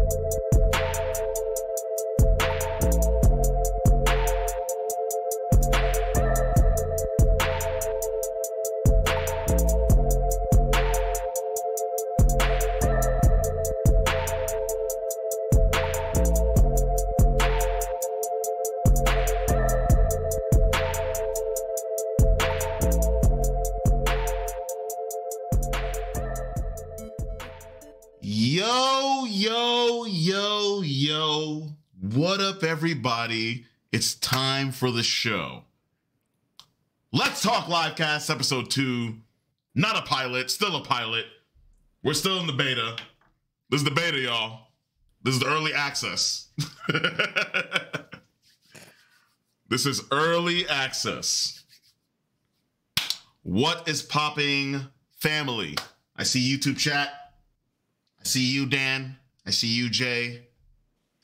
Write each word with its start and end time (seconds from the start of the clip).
Yo, 0.00 0.49
everybody? 33.00 33.64
It's 33.92 34.12
time 34.16 34.70
for 34.70 34.90
the 34.90 35.02
show. 35.02 35.62
Let's 37.14 37.40
Talk 37.40 37.64
Livecast, 37.64 38.28
episode 38.28 38.70
two. 38.70 39.14
Not 39.74 39.96
a 39.96 40.02
pilot, 40.02 40.50
still 40.50 40.76
a 40.76 40.84
pilot. 40.84 41.24
We're 42.02 42.12
still 42.12 42.38
in 42.40 42.46
the 42.46 42.52
beta. 42.52 42.96
This 43.70 43.80
is 43.80 43.84
the 43.84 43.90
beta, 43.90 44.18
y'all. 44.18 44.66
This 45.22 45.32
is 45.32 45.40
the 45.40 45.46
early 45.46 45.72
access. 45.72 46.48
this 49.70 49.86
is 49.86 50.02
early 50.12 50.68
access. 50.68 51.64
What 53.44 53.88
is 53.88 54.02
popping, 54.02 54.82
family? 55.16 55.74
I 56.16 56.24
see 56.24 56.54
YouTube 56.54 56.76
chat. 56.76 57.08
I 58.20 58.24
see 58.24 58.52
you, 58.52 58.66
Dan. 58.66 59.16
I 59.46 59.52
see 59.52 59.68
you, 59.68 59.88
Jay. 59.88 60.48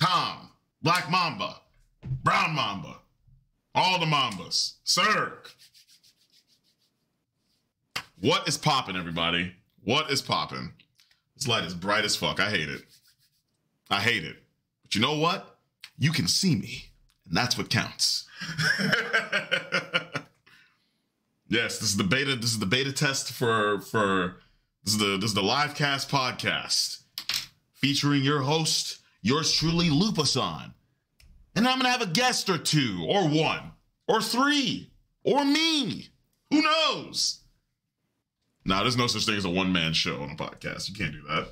Tom, 0.00 0.48
Black 0.82 1.10
Mamba, 1.10 1.56
Brown 2.06 2.54
Mamba, 2.54 2.96
all 3.74 3.98
the 3.98 4.06
Mambas. 4.06 4.74
Sir. 4.84 5.38
What 8.20 8.48
is 8.48 8.56
popping, 8.56 8.96
everybody? 8.96 9.52
What 9.84 10.10
is 10.10 10.22
popping? 10.22 10.72
This 11.36 11.46
light 11.46 11.64
is 11.64 11.74
bright 11.74 12.04
as 12.04 12.16
fuck. 12.16 12.40
I 12.40 12.50
hate 12.50 12.68
it. 12.68 12.82
I 13.90 14.00
hate 14.00 14.24
it. 14.24 14.36
But 14.82 14.94
you 14.94 15.00
know 15.00 15.18
what? 15.18 15.58
You 15.98 16.12
can 16.12 16.26
see 16.26 16.56
me, 16.56 16.90
and 17.28 17.36
that's 17.36 17.58
what 17.58 17.70
counts. 17.70 18.26
yes, 21.48 21.78
this 21.78 21.90
is 21.90 21.96
the 21.96 22.04
beta. 22.04 22.36
This 22.36 22.52
is 22.52 22.58
the 22.58 22.66
beta 22.66 22.92
test 22.92 23.32
for 23.32 23.80
for 23.80 24.36
this 24.84 24.94
is 24.94 24.98
the 24.98 25.16
this 25.16 25.30
is 25.30 25.34
the 25.34 25.42
live 25.42 25.74
cast 25.74 26.10
podcast 26.10 27.02
featuring 27.74 28.22
your 28.22 28.40
host, 28.40 28.98
yours 29.22 29.52
truly, 29.52 29.88
Lupasan. 29.88 30.72
And 31.56 31.66
I'm 31.66 31.78
gonna 31.78 31.90
have 31.90 32.02
a 32.02 32.06
guest 32.06 32.50
or 32.50 32.58
two, 32.58 33.04
or 33.08 33.26
one, 33.26 33.72
or 34.06 34.20
three, 34.20 34.90
or 35.24 35.44
me. 35.44 36.08
Who 36.50 36.62
knows? 36.62 37.40
Now, 38.64 38.82
there's 38.82 38.96
no 38.96 39.06
such 39.06 39.24
thing 39.24 39.36
as 39.36 39.44
a 39.44 39.50
one 39.50 39.72
man 39.72 39.92
show 39.94 40.20
on 40.22 40.30
a 40.30 40.34
podcast. 40.34 40.88
You 40.88 40.94
can't 40.94 41.12
do 41.12 41.22
that. 41.28 41.48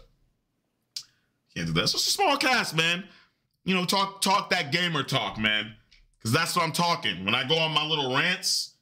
Can't 1.54 1.68
do 1.68 1.72
that. 1.74 1.88
So 1.88 1.96
it's 1.96 2.06
a 2.06 2.10
small 2.10 2.36
cast, 2.36 2.76
man. 2.76 3.04
You 3.64 3.74
know, 3.74 3.84
talk 3.84 4.20
talk 4.20 4.50
that 4.50 4.72
gamer 4.72 5.02
talk, 5.02 5.38
man. 5.38 5.74
Cause 6.22 6.32
that's 6.32 6.56
what 6.56 6.64
I'm 6.64 6.72
talking. 6.72 7.24
When 7.24 7.34
I 7.34 7.46
go 7.46 7.56
on 7.56 7.72
my 7.72 7.84
little 7.84 8.14
rants, 8.14 8.74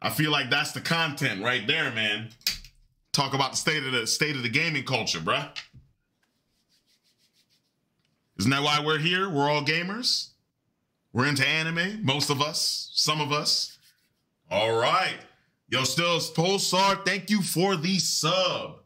I 0.00 0.10
feel 0.10 0.30
like 0.30 0.50
that's 0.50 0.72
the 0.72 0.80
content 0.80 1.42
right 1.42 1.66
there, 1.66 1.90
man. 1.90 2.30
Talk 3.12 3.34
about 3.34 3.52
the 3.52 3.56
state 3.56 3.84
of 3.84 3.92
the 3.92 4.06
state 4.06 4.36
of 4.36 4.42
the 4.42 4.48
gaming 4.48 4.84
culture, 4.84 5.18
bruh. 5.20 5.48
Isn't 8.44 8.50
that 8.50 8.62
why 8.62 8.78
we're 8.84 8.98
here? 8.98 9.30
We're 9.30 9.48
all 9.48 9.62
gamers. 9.62 10.28
We're 11.14 11.24
into 11.24 11.48
anime, 11.48 12.04
most 12.04 12.28
of 12.28 12.42
us, 12.42 12.90
some 12.92 13.22
of 13.22 13.32
us. 13.32 13.78
All 14.50 14.76
right. 14.76 15.16
Yo, 15.70 15.82
still 15.84 16.18
Pulsar, 16.18 17.06
thank 17.06 17.30
you 17.30 17.40
for 17.40 17.74
the 17.74 17.98
sub. 17.98 18.80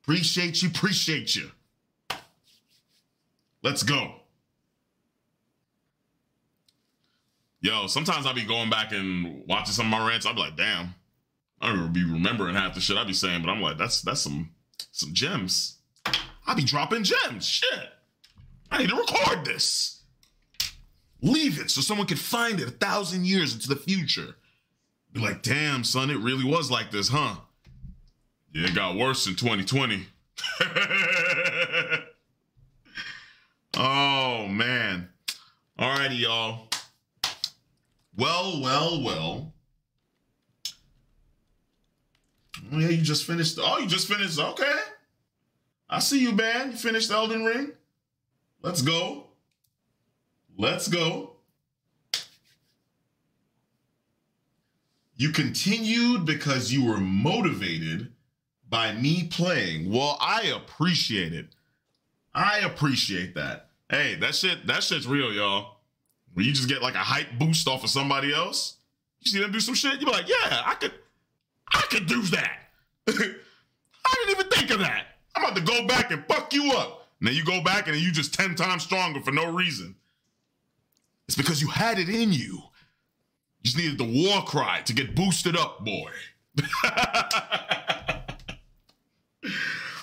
Appreciate 0.00 0.62
you, 0.62 0.68
appreciate 0.68 1.34
you. 1.34 1.50
Let's 3.64 3.82
go. 3.82 4.14
Yo, 7.62 7.88
sometimes 7.88 8.26
I'll 8.26 8.34
be 8.34 8.44
going 8.44 8.70
back 8.70 8.92
and 8.92 9.42
watching 9.48 9.72
some 9.72 9.86
of 9.86 9.90
my 9.90 10.08
rants. 10.08 10.24
I'll 10.24 10.34
be 10.34 10.40
like, 10.40 10.56
damn. 10.56 10.94
I 11.60 11.66
don't 11.66 11.80
even 11.80 11.92
be 11.92 12.04
remembering 12.04 12.54
half 12.54 12.76
the 12.76 12.80
shit 12.80 12.96
I 12.96 13.02
be 13.02 13.12
saying, 13.12 13.42
but 13.42 13.50
I'm 13.50 13.60
like, 13.60 13.76
that's 13.76 14.02
that's 14.02 14.20
some 14.20 14.50
some 14.92 15.12
gems. 15.12 15.78
I 16.46 16.54
be 16.54 16.62
dropping 16.62 17.02
gems. 17.02 17.44
Shit. 17.44 17.88
I 18.74 18.78
need 18.78 18.90
to 18.90 18.96
record 18.96 19.44
this. 19.44 20.02
Leave 21.22 21.60
it 21.60 21.70
so 21.70 21.80
someone 21.80 22.08
can 22.08 22.16
find 22.16 22.58
it 22.58 22.66
a 22.66 22.72
thousand 22.72 23.24
years 23.24 23.54
into 23.54 23.68
the 23.68 23.76
future. 23.76 24.34
Be 25.12 25.20
like, 25.20 25.42
damn, 25.42 25.84
son, 25.84 26.10
it 26.10 26.18
really 26.18 26.44
was 26.44 26.72
like 26.72 26.90
this, 26.90 27.08
huh? 27.08 27.36
Yeah, 28.52 28.66
it 28.66 28.74
got 28.74 28.96
worse 28.96 29.28
in 29.28 29.36
2020. 29.36 30.08
oh, 33.76 34.48
man. 34.48 35.08
Alrighty, 35.78 36.18
y'all. 36.18 36.68
Well, 38.16 38.60
well, 38.60 39.04
well. 39.04 39.52
Oh, 42.72 42.78
yeah, 42.80 42.88
you 42.88 43.02
just 43.02 43.24
finished. 43.24 43.56
Oh, 43.62 43.78
you 43.78 43.86
just 43.86 44.08
finished. 44.08 44.40
Okay. 44.40 44.80
I 45.88 46.00
see 46.00 46.20
you, 46.20 46.32
man. 46.32 46.72
You 46.72 46.76
finished 46.76 47.12
Elden 47.12 47.44
Ring. 47.44 47.70
Let's 48.64 48.80
go. 48.80 49.26
Let's 50.56 50.88
go. 50.88 51.32
You 55.16 55.28
continued 55.32 56.24
because 56.24 56.72
you 56.72 56.86
were 56.86 56.96
motivated 56.96 58.10
by 58.70 58.92
me 58.92 59.24
playing. 59.24 59.92
Well, 59.92 60.16
I 60.18 60.54
appreciate 60.56 61.34
it. 61.34 61.48
I 62.34 62.60
appreciate 62.60 63.34
that. 63.34 63.68
Hey, 63.90 64.14
that 64.14 64.34
shit, 64.34 64.66
that 64.66 64.82
shit's 64.82 65.06
real, 65.06 65.30
y'all. 65.30 65.80
When 66.32 66.46
you 66.46 66.52
just 66.52 66.66
get 66.66 66.80
like 66.80 66.94
a 66.94 66.98
hype 66.98 67.38
boost 67.38 67.68
off 67.68 67.84
of 67.84 67.90
somebody 67.90 68.32
else, 68.32 68.78
you 69.20 69.30
see 69.30 69.40
them 69.40 69.52
do 69.52 69.60
some 69.60 69.74
shit, 69.74 70.00
you 70.00 70.06
be 70.06 70.12
like, 70.12 70.26
yeah, 70.26 70.62
I 70.64 70.74
could, 70.80 70.94
I 71.70 71.82
could 71.90 72.06
do 72.06 72.22
that. 72.22 72.60
I 73.08 73.12
didn't 73.12 74.30
even 74.30 74.50
think 74.50 74.70
of 74.70 74.78
that. 74.78 75.04
I'm 75.36 75.44
about 75.44 75.54
to 75.54 75.62
go 75.62 75.86
back 75.86 76.10
and 76.10 76.24
fuck 76.26 76.54
you 76.54 76.72
up. 76.72 77.03
And 77.20 77.28
then 77.28 77.34
you 77.34 77.44
go 77.44 77.62
back 77.62 77.88
and 77.88 77.96
you 77.96 78.12
just 78.12 78.34
10 78.34 78.54
times 78.54 78.82
stronger 78.82 79.20
for 79.20 79.32
no 79.32 79.50
reason. 79.50 79.96
It's 81.26 81.36
because 81.36 81.62
you 81.62 81.68
had 81.68 81.98
it 81.98 82.08
in 82.08 82.32
you. 82.32 82.62
You 83.60 83.64
just 83.64 83.78
needed 83.78 83.98
the 83.98 84.04
war 84.04 84.42
cry 84.42 84.82
to 84.82 84.92
get 84.92 85.14
boosted 85.14 85.56
up, 85.56 85.84
boy. 85.84 86.10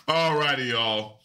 Alrighty, 0.08 0.70
y'all. 0.72 1.20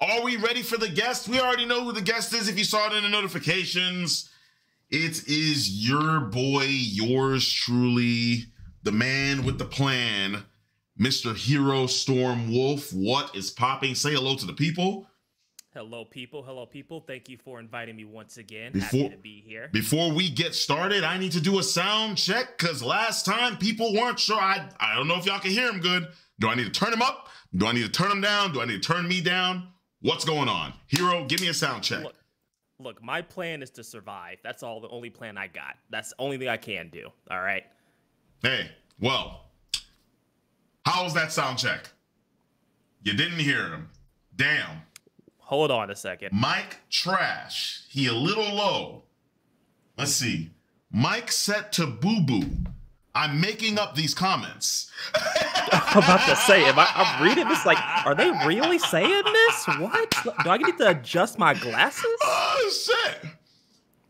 Are 0.00 0.22
we 0.22 0.36
ready 0.36 0.62
for 0.62 0.76
the 0.76 0.88
guest? 0.88 1.28
We 1.28 1.38
already 1.40 1.66
know 1.66 1.84
who 1.84 1.92
the 1.92 2.00
guest 2.00 2.32
is 2.32 2.48
if 2.48 2.58
you 2.58 2.64
saw 2.64 2.86
it 2.86 2.96
in 2.96 3.02
the 3.02 3.08
notifications. 3.08 4.30
It 4.90 5.28
is 5.28 5.70
your 5.86 6.20
boy, 6.20 6.64
yours 6.66 7.50
truly, 7.50 8.46
the 8.82 8.92
man 8.92 9.44
with 9.44 9.58
the 9.58 9.64
plan, 9.64 10.44
Mr. 11.00 11.32
Hirostormwolf. 11.34 12.92
What 12.92 13.34
is 13.34 13.50
popping? 13.50 13.94
Say 13.94 14.12
hello 14.12 14.36
to 14.36 14.46
the 14.46 14.52
people. 14.52 15.06
Hello, 15.72 16.04
people. 16.04 16.42
Hello, 16.42 16.66
people. 16.66 17.00
Thank 17.00 17.28
you 17.28 17.38
for 17.38 17.60
inviting 17.60 17.94
me 17.96 18.04
once 18.04 18.38
again. 18.38 18.72
Before- 18.72 19.04
Happy 19.04 19.14
to 19.14 19.22
be 19.22 19.40
here. 19.46 19.68
Before 19.72 20.12
we 20.12 20.28
get 20.28 20.54
started, 20.54 21.04
I 21.04 21.16
need 21.16 21.32
to 21.32 21.40
do 21.40 21.58
a 21.60 21.62
sound 21.62 22.18
check 22.18 22.58
because 22.58 22.82
last 22.82 23.24
time 23.24 23.56
people 23.56 23.94
weren't 23.94 24.18
sure. 24.18 24.36
I, 24.40 24.68
I 24.80 24.94
don't 24.96 25.06
know 25.06 25.16
if 25.16 25.26
y'all 25.26 25.38
can 25.38 25.52
hear 25.52 25.70
him 25.70 25.80
good. 25.80 26.08
Do 26.40 26.48
I 26.48 26.54
need 26.56 26.64
to 26.64 26.70
turn 26.70 26.92
him 26.92 27.02
up? 27.02 27.28
Do 27.54 27.66
I 27.66 27.72
need 27.72 27.82
to 27.84 27.90
turn 27.90 28.10
him 28.10 28.20
down? 28.20 28.52
Do 28.52 28.60
I 28.60 28.64
need 28.64 28.82
to 28.82 28.92
turn 28.92 29.06
me 29.06 29.20
down? 29.20 29.68
What's 30.02 30.24
going 30.24 30.48
on? 30.48 30.72
Hero, 30.88 31.24
give 31.26 31.40
me 31.40 31.48
a 31.48 31.54
sound 31.54 31.84
check. 31.84 32.02
Look, 32.02 32.16
look, 32.78 33.02
my 33.02 33.22
plan 33.22 33.62
is 33.62 33.70
to 33.72 33.84
survive. 33.84 34.38
That's 34.42 34.62
all 34.62 34.80
the 34.80 34.88
only 34.88 35.10
plan 35.10 35.38
I 35.38 35.46
got. 35.46 35.76
That's 35.90 36.10
the 36.10 36.16
only 36.18 36.36
thing 36.38 36.48
I 36.48 36.56
can 36.56 36.88
do. 36.90 37.10
All 37.30 37.40
right. 37.40 37.62
Hey, 38.42 38.70
well, 38.98 39.49
how 40.84 41.04
was 41.04 41.14
that 41.14 41.32
sound 41.32 41.58
check? 41.58 41.90
You 43.02 43.14
didn't 43.14 43.38
hear 43.38 43.68
him. 43.68 43.88
Damn. 44.36 44.82
Hold 45.38 45.70
on 45.70 45.90
a 45.90 45.96
second. 45.96 46.30
Mike 46.32 46.78
trash. 46.90 47.82
He 47.88 48.06
a 48.06 48.12
little 48.12 48.54
low. 48.54 49.02
Let's 49.98 50.12
see. 50.12 50.50
Mike 50.92 51.30
set 51.32 51.72
to 51.74 51.86
boo 51.86 52.20
boo. 52.20 52.44
I'm 53.14 53.40
making 53.40 53.78
up 53.78 53.96
these 53.96 54.14
comments. 54.14 54.90
I'm 55.14 55.98
about 56.04 56.26
to 56.28 56.36
say, 56.36 56.64
am 56.64 56.78
I, 56.78 56.88
I'm 56.94 57.22
reading 57.24 57.48
this 57.48 57.66
like, 57.66 57.78
are 58.06 58.14
they 58.14 58.30
really 58.46 58.78
saying 58.78 59.22
this? 59.24 59.66
What? 59.78 60.14
Do 60.44 60.50
I 60.50 60.56
need 60.58 60.78
to 60.78 60.90
adjust 60.90 61.38
my 61.38 61.54
glasses? 61.54 62.04
Oh 62.22 62.72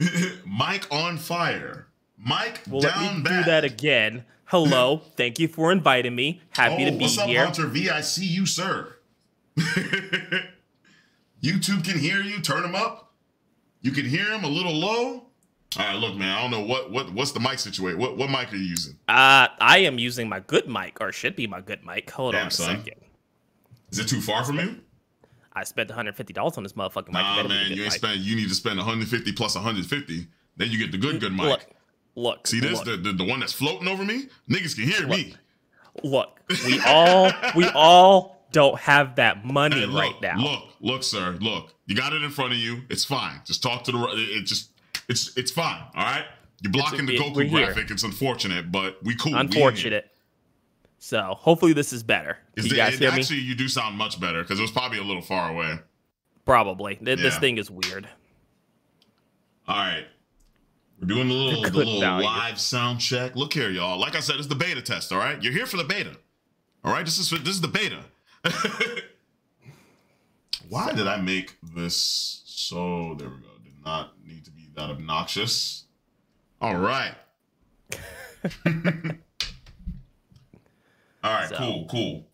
shit. 0.00 0.38
Mike 0.46 0.86
on 0.90 1.16
fire. 1.16 1.86
Mike 2.18 2.60
Well, 2.68 2.80
let 2.82 3.16
me 3.16 3.22
bad. 3.22 3.44
do 3.44 3.44
that 3.50 3.64
again. 3.64 4.24
Hello. 4.50 5.00
Thank 5.16 5.38
you 5.38 5.46
for 5.46 5.70
inviting 5.70 6.16
me. 6.16 6.40
Happy 6.50 6.82
oh, 6.82 6.86
to 6.86 6.90
be 6.90 6.90
here. 6.90 7.00
what's 7.00 7.18
up, 7.18 7.28
here. 7.28 7.44
Hunter 7.44 7.66
V? 7.68 7.88
I 7.88 8.00
see 8.00 8.26
you, 8.26 8.46
sir. 8.46 8.96
YouTube 11.40 11.84
can 11.84 11.96
hear 11.96 12.20
you. 12.20 12.40
Turn 12.40 12.62
them 12.62 12.74
up. 12.74 13.12
You 13.80 13.92
can 13.92 14.04
hear 14.04 14.24
them 14.24 14.42
a 14.42 14.48
little 14.48 14.74
low. 14.74 15.26
All 15.78 15.86
right, 15.86 15.94
look, 15.94 16.16
man. 16.16 16.36
I 16.36 16.42
don't 16.42 16.50
know 16.50 16.64
what 16.64 16.90
what 16.90 17.12
what's 17.12 17.30
the 17.30 17.38
mic 17.38 17.60
situation. 17.60 18.00
What 18.00 18.16
what 18.16 18.28
mic 18.28 18.52
are 18.52 18.56
you 18.56 18.64
using? 18.64 18.94
Uh, 19.06 19.46
I 19.60 19.78
am 19.78 20.00
using 20.00 20.28
my 20.28 20.40
good 20.40 20.68
mic, 20.68 21.00
or 21.00 21.12
should 21.12 21.36
be 21.36 21.46
my 21.46 21.60
good 21.60 21.86
mic. 21.86 22.10
Hold 22.10 22.32
Damn, 22.32 22.42
on 22.42 22.48
a 22.48 22.50
son. 22.50 22.76
second. 22.78 23.00
Is 23.92 24.00
it 24.00 24.08
too 24.08 24.20
far 24.20 24.44
from 24.44 24.58
you? 24.58 24.80
I 25.52 25.62
spent 25.62 25.90
150 25.90 26.32
dollars 26.32 26.56
on 26.56 26.64
this 26.64 26.72
motherfucking 26.72 27.12
mic. 27.12 27.22
Nah, 27.22 27.36
Better 27.36 27.48
be 27.48 27.54
a 27.54 27.56
man. 27.56 27.66
You 27.68 27.84
ain't 27.84 27.92
mic. 27.92 28.00
spend. 28.00 28.20
You 28.22 28.34
need 28.34 28.48
to 28.48 28.54
spend 28.56 28.78
150 28.78 29.32
plus 29.32 29.54
150. 29.54 30.26
Then 30.56 30.70
you 30.72 30.78
get 30.78 30.90
the 30.90 30.98
good 30.98 31.20
good 31.20 31.32
mic. 31.32 31.46
Look, 31.46 31.66
look. 32.14 32.46
See 32.46 32.60
this? 32.60 32.72
Look, 32.78 32.84
The, 32.84 32.96
the 32.96 33.12
the 33.12 33.24
one 33.24 33.40
that's 33.40 33.52
floating 33.52 33.88
over 33.88 34.04
me. 34.04 34.28
Niggas 34.48 34.74
can 34.76 34.84
hear 34.84 35.06
me. 35.06 35.34
look. 36.02 36.38
We 36.66 36.80
all, 36.86 37.30
we 37.56 37.64
all 37.74 38.44
don't 38.52 38.78
have 38.80 39.16
that 39.16 39.44
money 39.44 39.80
Hey, 39.80 39.86
look, 39.86 40.02
right 40.02 40.20
now. 40.22 40.36
Look, 40.38 40.62
look, 40.80 41.02
sir. 41.04 41.36
Look, 41.40 41.74
you 41.86 41.94
got 41.94 42.12
it 42.12 42.22
in 42.22 42.30
front 42.30 42.52
of 42.52 42.58
you. 42.58 42.82
It's 42.90 43.04
fine. 43.04 43.40
Just 43.44 43.62
talk 43.62 43.84
to 43.84 43.92
the. 43.92 43.98
It, 44.12 44.18
it 44.38 44.46
just. 44.46 44.70
It's 45.08 45.36
it's 45.36 45.50
fine. 45.50 45.82
All 45.94 46.04
right. 46.04 46.24
You're 46.62 46.72
blocking 46.72 47.06
the 47.06 47.12
we- 47.12 47.18
Goku 47.18 47.46
here. 47.48 47.66
graphic. 47.66 47.90
It's 47.90 48.02
unfortunate, 48.02 48.70
but 48.70 48.98
we 49.02 49.16
cool. 49.16 49.32
We. 49.32 49.38
Unfortunate. 49.38 50.06
So 50.98 51.34
hopefully 51.38 51.72
this 51.72 51.92
is 51.92 52.02
better. 52.02 52.36
Is 52.56 52.64
you 52.66 52.70
the- 52.72 52.76
guys 52.76 52.98
hear 52.98 53.10
me? 53.12 53.18
actually, 53.20 53.38
you 53.40 53.54
do 53.54 53.66
sound 53.68 53.96
much 53.96 54.20
better 54.20 54.42
because 54.42 54.58
it 54.58 54.62
was 54.62 54.70
probably 54.70 54.98
a 54.98 55.02
little 55.02 55.22
far 55.22 55.50
away. 55.50 55.78
Probably. 56.44 56.96
Th- 56.96 57.18
This 57.18 57.38
thing 57.38 57.56
is 57.58 57.70
weird. 57.70 58.08
All 59.68 59.76
right. 59.76 60.06
We're 61.00 61.06
doing 61.06 61.30
a 61.30 61.32
little, 61.32 61.62
the 61.62 61.70
little 61.70 62.00
value. 62.00 62.26
live 62.26 62.60
sound 62.60 63.00
check. 63.00 63.34
Look 63.34 63.54
here, 63.54 63.70
y'all. 63.70 63.98
Like 63.98 64.14
I 64.14 64.20
said, 64.20 64.36
it's 64.36 64.48
the 64.48 64.54
beta 64.54 64.82
test. 64.82 65.12
All 65.12 65.18
right, 65.18 65.42
you're 65.42 65.52
here 65.52 65.64
for 65.64 65.78
the 65.78 65.84
beta. 65.84 66.14
All 66.84 66.92
right, 66.92 67.04
this 67.04 67.18
is 67.18 67.30
this 67.30 67.54
is 67.54 67.60
the 67.62 67.68
beta. 67.68 68.00
Why 70.68 70.92
did 70.92 71.06
I 71.06 71.16
make 71.20 71.56
this 71.74 72.42
so? 72.44 73.14
There 73.18 73.28
we 73.28 73.36
go. 73.36 73.48
Did 73.64 73.84
not 73.84 74.12
need 74.26 74.44
to 74.44 74.50
be 74.50 74.68
that 74.76 74.90
obnoxious. 74.90 75.84
All 76.60 76.76
right. 76.76 77.14
All 81.24 81.32
right. 81.32 81.48
So- 81.48 81.56
Cool. 81.56 81.86
Cool. 81.90 82.26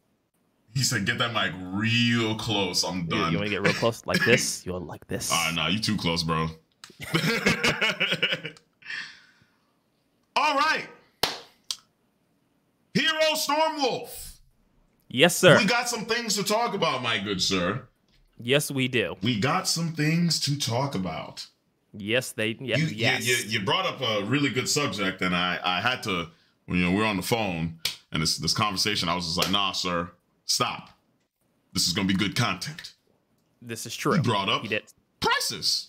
He 0.74 0.82
said, 0.82 1.06
"Get 1.06 1.16
that 1.18 1.32
mic 1.32 1.52
real 1.72 2.34
close. 2.34 2.84
I'm 2.84 3.06
done." 3.06 3.18
You, 3.18 3.24
done." 3.24 3.34
want 3.36 3.44
to 3.46 3.50
get 3.50 3.62
real 3.62 3.72
close 3.72 4.04
like 4.04 4.22
this? 4.24 4.66
You'll 4.66 4.80
like 4.80 5.06
this. 5.06 5.32
All 5.32 5.38
right, 5.46 5.54
nah, 5.54 5.68
you 5.68 5.78
too 5.78 5.96
close, 5.96 6.22
bro. 6.22 6.48
All 10.36 10.54
right. 10.56 10.86
Hero 12.94 13.20
Stormwolf. 13.34 14.36
yes, 15.08 15.36
sir. 15.36 15.58
We 15.58 15.64
got 15.66 15.88
some 15.88 16.04
things 16.06 16.34
to 16.36 16.44
talk 16.44 16.74
about, 16.74 17.02
my 17.02 17.18
good 17.18 17.40
sir. 17.42 17.82
yes, 18.40 18.70
we 18.70 18.88
do. 18.88 19.16
We 19.22 19.38
got 19.40 19.68
some 19.68 19.92
things 19.92 20.40
to 20.40 20.58
talk 20.58 20.94
about. 20.94 21.46
Yes, 21.92 22.32
they. 22.32 22.56
Yeah, 22.60 22.76
You, 22.76 22.86
yes. 22.86 23.26
you, 23.26 23.58
you 23.60 23.64
brought 23.64 23.86
up 23.86 24.00
a 24.00 24.24
really 24.26 24.50
good 24.50 24.68
subject, 24.68 25.22
and 25.22 25.34
I, 25.34 25.58
I 25.62 25.80
had 25.80 26.02
to, 26.04 26.28
you 26.68 26.76
know, 26.76 26.90
we 26.92 27.00
are 27.02 27.06
on 27.06 27.16
the 27.16 27.22
phone, 27.22 27.78
and 28.12 28.22
this, 28.22 28.36
this 28.38 28.52
conversation, 28.54 29.08
I 29.08 29.14
was 29.14 29.24
just 29.26 29.38
like, 29.38 29.50
nah, 29.50 29.72
sir, 29.72 30.10
stop. 30.44 30.90
This 31.72 31.86
is 31.86 31.92
going 31.94 32.08
to 32.08 32.12
be 32.14 32.18
good 32.18 32.34
content. 32.36 32.92
this 33.62 33.84
is 33.86 33.94
true. 33.96 34.16
You 34.16 34.22
brought 34.22 34.48
up 34.48 34.64
prices. 35.20 35.88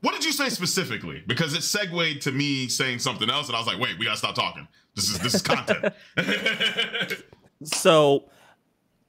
What 0.00 0.14
did 0.14 0.24
you 0.24 0.32
say 0.32 0.48
specifically? 0.48 1.22
Because 1.26 1.54
it 1.54 1.62
segued 1.62 2.22
to 2.22 2.32
me 2.32 2.68
saying 2.68 3.00
something 3.00 3.28
else, 3.28 3.48
and 3.48 3.56
I 3.56 3.58
was 3.58 3.66
like, 3.66 3.78
"Wait, 3.78 3.98
we 3.98 4.06
gotta 4.06 4.16
stop 4.16 4.34
talking. 4.34 4.66
This 4.94 5.10
is 5.10 5.18
this 5.18 5.34
is 5.34 5.42
content." 5.42 5.94
So, 7.62 8.30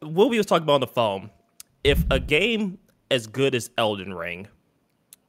what 0.01 0.29
we 0.29 0.35
was 0.35 0.45
talking 0.45 0.63
about 0.63 0.73
on 0.73 0.81
the 0.81 0.87
phone, 0.87 1.29
if 1.85 2.03
a 2.11 2.19
game 2.19 2.79
as 3.09 3.25
good 3.25 3.55
as 3.55 3.69
Elden 3.77 4.13
Ring 4.13 4.49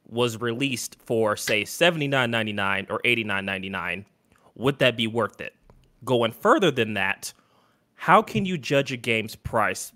was 0.05 0.41
released 0.41 0.97
for 0.99 1.37
say 1.37 1.63
seventy 1.63 2.07
nine 2.07 2.31
ninety 2.31 2.51
nine 2.51 2.85
or 2.89 2.99
eighty 3.05 3.23
nine 3.23 3.45
ninety 3.45 3.69
nine, 3.69 4.05
would 4.55 4.79
that 4.79 4.97
be 4.97 5.07
worth 5.07 5.39
it? 5.39 5.55
Going 6.03 6.33
further 6.33 6.69
than 6.69 6.95
that, 6.95 7.31
how 7.95 8.21
can 8.21 8.45
you 8.45 8.57
judge 8.57 8.91
a 8.91 8.97
game's 8.97 9.37
price 9.37 9.93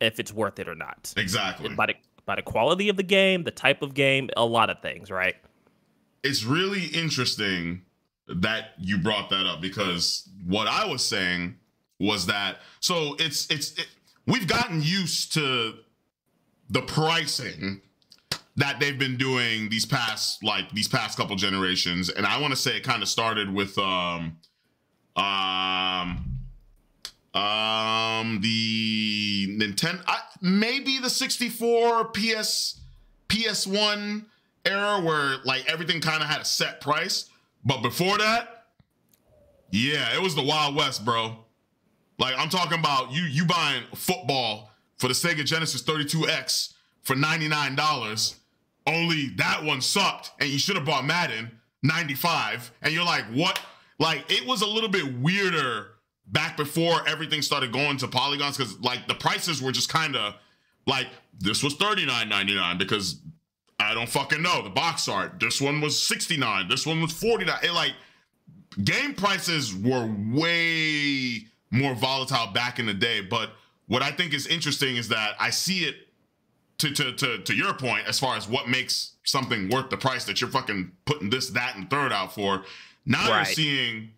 if 0.00 0.18
it's 0.18 0.32
worth 0.32 0.58
it 0.58 0.66
or 0.66 0.74
not? 0.74 1.12
exactly. 1.16 1.74
By 1.74 1.86
the 1.86 1.94
by 2.26 2.36
the 2.36 2.42
quality 2.42 2.88
of 2.88 2.96
the 2.96 3.02
game, 3.02 3.44
the 3.44 3.50
type 3.50 3.82
of 3.82 3.94
game, 3.94 4.28
a 4.36 4.44
lot 4.44 4.68
of 4.68 4.80
things, 4.82 5.10
right? 5.10 5.36
It's 6.22 6.44
really 6.44 6.86
interesting 6.86 7.82
that 8.28 8.72
you 8.78 8.98
brought 8.98 9.30
that 9.30 9.46
up 9.46 9.60
because 9.60 10.28
what 10.44 10.66
I 10.66 10.84
was 10.84 11.04
saying 11.04 11.56
was 11.98 12.26
that 12.26 12.58
so 12.80 13.14
it's 13.18 13.48
it's 13.50 13.72
it, 13.78 13.86
we've 14.26 14.46
gotten 14.46 14.82
used 14.82 15.32
to 15.34 15.74
the 16.68 16.82
pricing 16.82 17.80
that 18.56 18.80
they've 18.80 18.98
been 18.98 19.16
doing 19.16 19.68
these 19.68 19.86
past 19.86 20.42
like 20.42 20.70
these 20.72 20.88
past 20.88 21.16
couple 21.16 21.36
generations 21.36 22.10
and 22.10 22.26
i 22.26 22.38
want 22.38 22.52
to 22.52 22.56
say 22.56 22.76
it 22.76 22.82
kind 22.82 23.02
of 23.02 23.08
started 23.08 23.52
with 23.52 23.78
um 23.78 24.36
um 25.16 26.35
um 27.36 28.40
the 28.40 29.58
nintendo 29.58 30.02
I, 30.06 30.18
maybe 30.40 30.98
the 30.98 31.10
64 31.10 32.06
ps 32.06 32.80
ps1 33.28 34.24
era 34.64 35.00
where 35.00 35.36
like 35.44 35.70
everything 35.70 36.00
kind 36.00 36.22
of 36.22 36.28
had 36.28 36.40
a 36.40 36.44
set 36.44 36.80
price 36.80 37.28
but 37.64 37.82
before 37.82 38.18
that 38.18 38.64
yeah 39.70 40.14
it 40.14 40.22
was 40.22 40.34
the 40.34 40.42
wild 40.42 40.74
west 40.76 41.04
bro 41.04 41.36
like 42.18 42.34
I'm 42.38 42.48
talking 42.48 42.78
about 42.78 43.12
you 43.12 43.22
you 43.22 43.44
buying 43.44 43.82
football 43.94 44.70
for 44.96 45.08
the 45.08 45.14
Sega 45.14 45.44
Genesis 45.44 45.82
32X 45.82 46.72
for 47.02 47.14
$99. 47.14 48.34
Only 48.86 49.28
that 49.36 49.62
one 49.64 49.80
sucked 49.80 50.30
and 50.40 50.48
you 50.48 50.58
should 50.58 50.76
have 50.76 50.84
bought 50.84 51.04
Madden 51.04 51.50
95 51.82 52.72
and 52.82 52.94
you're 52.94 53.04
like, 53.04 53.24
"What?" 53.32 53.60
Like 53.98 54.30
it 54.30 54.46
was 54.46 54.62
a 54.62 54.66
little 54.66 54.88
bit 54.88 55.18
weirder 55.18 55.88
back 56.28 56.56
before 56.56 57.06
everything 57.08 57.42
started 57.42 57.72
going 57.72 57.96
to 57.98 58.08
polygons 58.08 58.56
cuz 58.56 58.78
like 58.80 59.06
the 59.08 59.14
prices 59.14 59.62
were 59.62 59.72
just 59.72 59.88
kind 59.88 60.16
of 60.16 60.34
like 60.86 61.08
this 61.38 61.62
was 61.62 61.74
$39.99 61.74 62.78
because 62.78 63.20
I 63.78 63.94
don't 63.94 64.08
fucking 64.08 64.42
know 64.42 64.62
the 64.62 64.70
box 64.70 65.08
art. 65.08 65.38
This 65.38 65.60
one 65.60 65.80
was 65.80 66.02
69. 66.02 66.68
This 66.68 66.86
one 66.86 67.00
was 67.00 67.12
49. 67.12 67.58
It 67.62 67.72
like 67.72 67.92
game 68.82 69.14
prices 69.14 69.74
were 69.74 70.06
way 70.32 71.46
more 71.70 71.94
volatile 71.94 72.52
back 72.52 72.78
in 72.78 72.86
the 72.86 72.94
day. 72.94 73.20
But 73.20 73.50
what 73.86 74.02
I 74.02 74.10
think 74.10 74.34
is 74.34 74.46
interesting 74.46 74.96
is 74.96 75.08
that 75.08 75.34
I 75.38 75.50
see 75.50 75.84
it 75.84 75.96
to 76.78 76.90
to 76.92 77.12
to, 77.12 77.38
to 77.38 77.54
your 77.54 77.74
point 77.74 78.06
as 78.06 78.18
far 78.18 78.36
as 78.36 78.48
what 78.48 78.68
makes 78.68 79.12
something 79.24 79.68
worth 79.68 79.90
the 79.90 79.96
price 79.96 80.24
that 80.24 80.40
you're 80.40 80.50
fucking 80.50 80.92
putting 81.04 81.30
this, 81.30 81.50
that, 81.50 81.76
and 81.76 81.90
third 81.90 82.12
out 82.12 82.34
for. 82.34 82.64
Now 83.04 83.36
you're 83.36 83.44
seeing, 83.44 84.10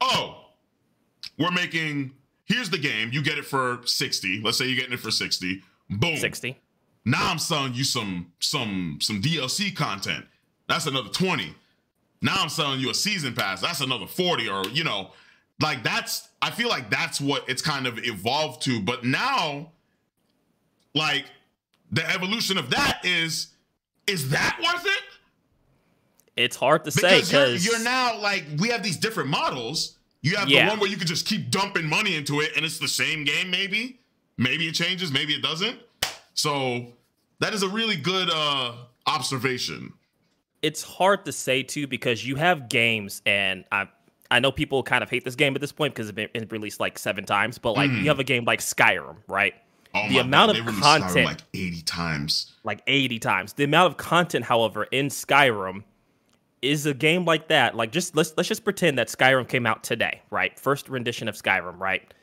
oh, 0.00 0.41
we're 1.38 1.50
making 1.50 2.12
here's 2.44 2.70
the 2.70 2.78
game. 2.78 3.10
You 3.12 3.22
get 3.22 3.38
it 3.38 3.44
for 3.44 3.80
60. 3.84 4.40
Let's 4.42 4.58
say 4.58 4.66
you're 4.66 4.76
getting 4.76 4.92
it 4.92 5.00
for 5.00 5.10
60. 5.10 5.62
Boom. 5.90 6.16
Sixty. 6.16 6.60
Now 7.04 7.30
I'm 7.30 7.38
selling 7.38 7.74
you 7.74 7.84
some 7.84 8.32
some 8.38 8.98
some 9.00 9.20
DLC 9.20 9.74
content. 9.74 10.24
That's 10.68 10.86
another 10.86 11.08
20. 11.08 11.54
Now 12.20 12.36
I'm 12.38 12.48
selling 12.48 12.80
you 12.80 12.90
a 12.90 12.94
season 12.94 13.34
pass. 13.34 13.60
That's 13.60 13.80
another 13.80 14.06
40 14.06 14.48
or 14.48 14.64
you 14.68 14.84
know, 14.84 15.10
like 15.60 15.82
that's 15.82 16.28
I 16.40 16.50
feel 16.50 16.68
like 16.68 16.90
that's 16.90 17.20
what 17.20 17.48
it's 17.48 17.62
kind 17.62 17.86
of 17.86 17.98
evolved 17.98 18.62
to. 18.62 18.80
But 18.80 19.04
now 19.04 19.72
like 20.94 21.24
the 21.90 22.08
evolution 22.08 22.58
of 22.58 22.70
that 22.70 23.00
is 23.04 23.48
is 24.06 24.30
that 24.30 24.58
worth 24.62 24.86
it? 24.86 25.02
It's 26.36 26.56
hard 26.56 26.84
to 26.84 26.90
say 26.90 27.20
Because 27.20 27.64
you're, 27.64 27.74
you're 27.74 27.84
now 27.84 28.18
like 28.18 28.44
we 28.58 28.68
have 28.68 28.82
these 28.82 28.96
different 28.96 29.28
models. 29.28 29.98
You 30.22 30.36
have 30.36 30.48
Yeah. 30.48 30.64
the 30.64 30.70
one 30.70 30.80
where 30.80 30.88
you 30.90 30.96
can 30.96 31.06
just 31.06 31.26
keep 31.26 31.50
dumping 31.50 31.86
money 31.88 32.14
into 32.16 32.40
it 32.40 32.52
and 32.56 32.64
it's 32.64 32.78
the 32.78 32.88
same 32.88 33.24
game 33.24 33.50
maybe. 33.50 33.98
Maybe 34.38 34.66
it 34.68 34.72
changes, 34.74 35.12
maybe 35.12 35.34
it 35.34 35.42
doesn't. 35.42 35.78
So 36.34 36.92
that 37.40 37.52
is 37.54 37.62
a 37.62 37.68
really 37.68 37.96
good 37.96 38.30
uh 38.32 38.72
observation. 39.06 39.92
it's 40.62 40.82
hard 40.82 41.24
to 41.24 41.32
say 41.32 41.62
too 41.62 41.86
because 41.88 42.24
you 42.26 42.36
have 42.36 42.68
games 42.68 43.20
and 43.26 43.64
I 43.72 43.88
I 44.30 44.38
know 44.40 44.50
people 44.52 44.82
kind 44.82 45.02
of 45.02 45.10
hate 45.10 45.24
this 45.24 45.34
game 45.34 45.54
at 45.54 45.60
this 45.60 45.72
point 45.72 45.92
because 45.94 46.08
it's 46.08 46.14
been 46.32 46.48
released 46.48 46.80
like 46.80 46.98
seven 46.98 47.24
times, 47.24 47.58
but 47.58 47.72
like 47.72 47.90
you 47.90 48.04
have 48.08 48.18
a 48.18 48.24
game 48.24 48.44
like 48.46 48.60
Skyrim, 48.60 49.16
right? 49.28 49.54
Oh 49.94 50.08
The 50.08 50.18
amount 50.18 50.52
God, 50.52 50.60
of 50.60 50.66
released 50.66 50.84
Skyrim 50.84 51.00
content- 51.00 51.26
like 51.26 51.40
80 51.52 51.82
times. 51.82 52.52
Like 52.64 52.80
80 52.86 53.18
times. 53.18 53.52
The 53.52 53.64
amount 53.64 53.90
of 53.92 53.98
content, 53.98 54.46
however, 54.46 54.84
in 54.84 55.08
Skyrim 55.08 55.82
is 56.62 56.86
a 56.86 56.94
game 56.94 57.24
like 57.24 57.48
that. 57.48 57.74
Like 57.74 57.90
just 57.92 58.16
let's 58.16 58.32
let's 58.36 58.48
just 58.48 58.64
pretend 58.64 58.96
that 58.98 59.08
Skyrim 59.08 59.48
came 59.48 59.66
out 59.66 59.82
today, 59.82 60.22
right? 60.30 60.58
First 60.58 60.88
rendition 60.88 61.28
of 61.28 61.34
Skyrim, 61.34 61.78
right? 61.78 62.14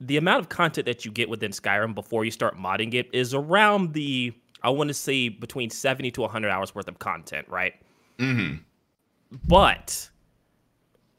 The 0.00 0.16
amount 0.18 0.40
of 0.40 0.48
content 0.48 0.86
that 0.86 1.04
you 1.04 1.10
get 1.10 1.28
within 1.28 1.50
Skyrim 1.50 1.94
before 1.94 2.24
you 2.24 2.30
start 2.30 2.56
modding 2.56 2.94
it 2.94 3.08
is 3.12 3.34
around 3.34 3.94
the 3.94 4.32
I 4.62 4.70
want 4.70 4.88
to 4.88 4.94
say 4.94 5.28
between 5.28 5.70
70 5.70 6.10
to 6.12 6.20
100 6.22 6.48
hours 6.50 6.74
worth 6.74 6.88
of 6.88 6.98
content, 6.98 7.48
right? 7.48 7.74
Mm-hmm. 8.18 8.56
But 9.46 10.10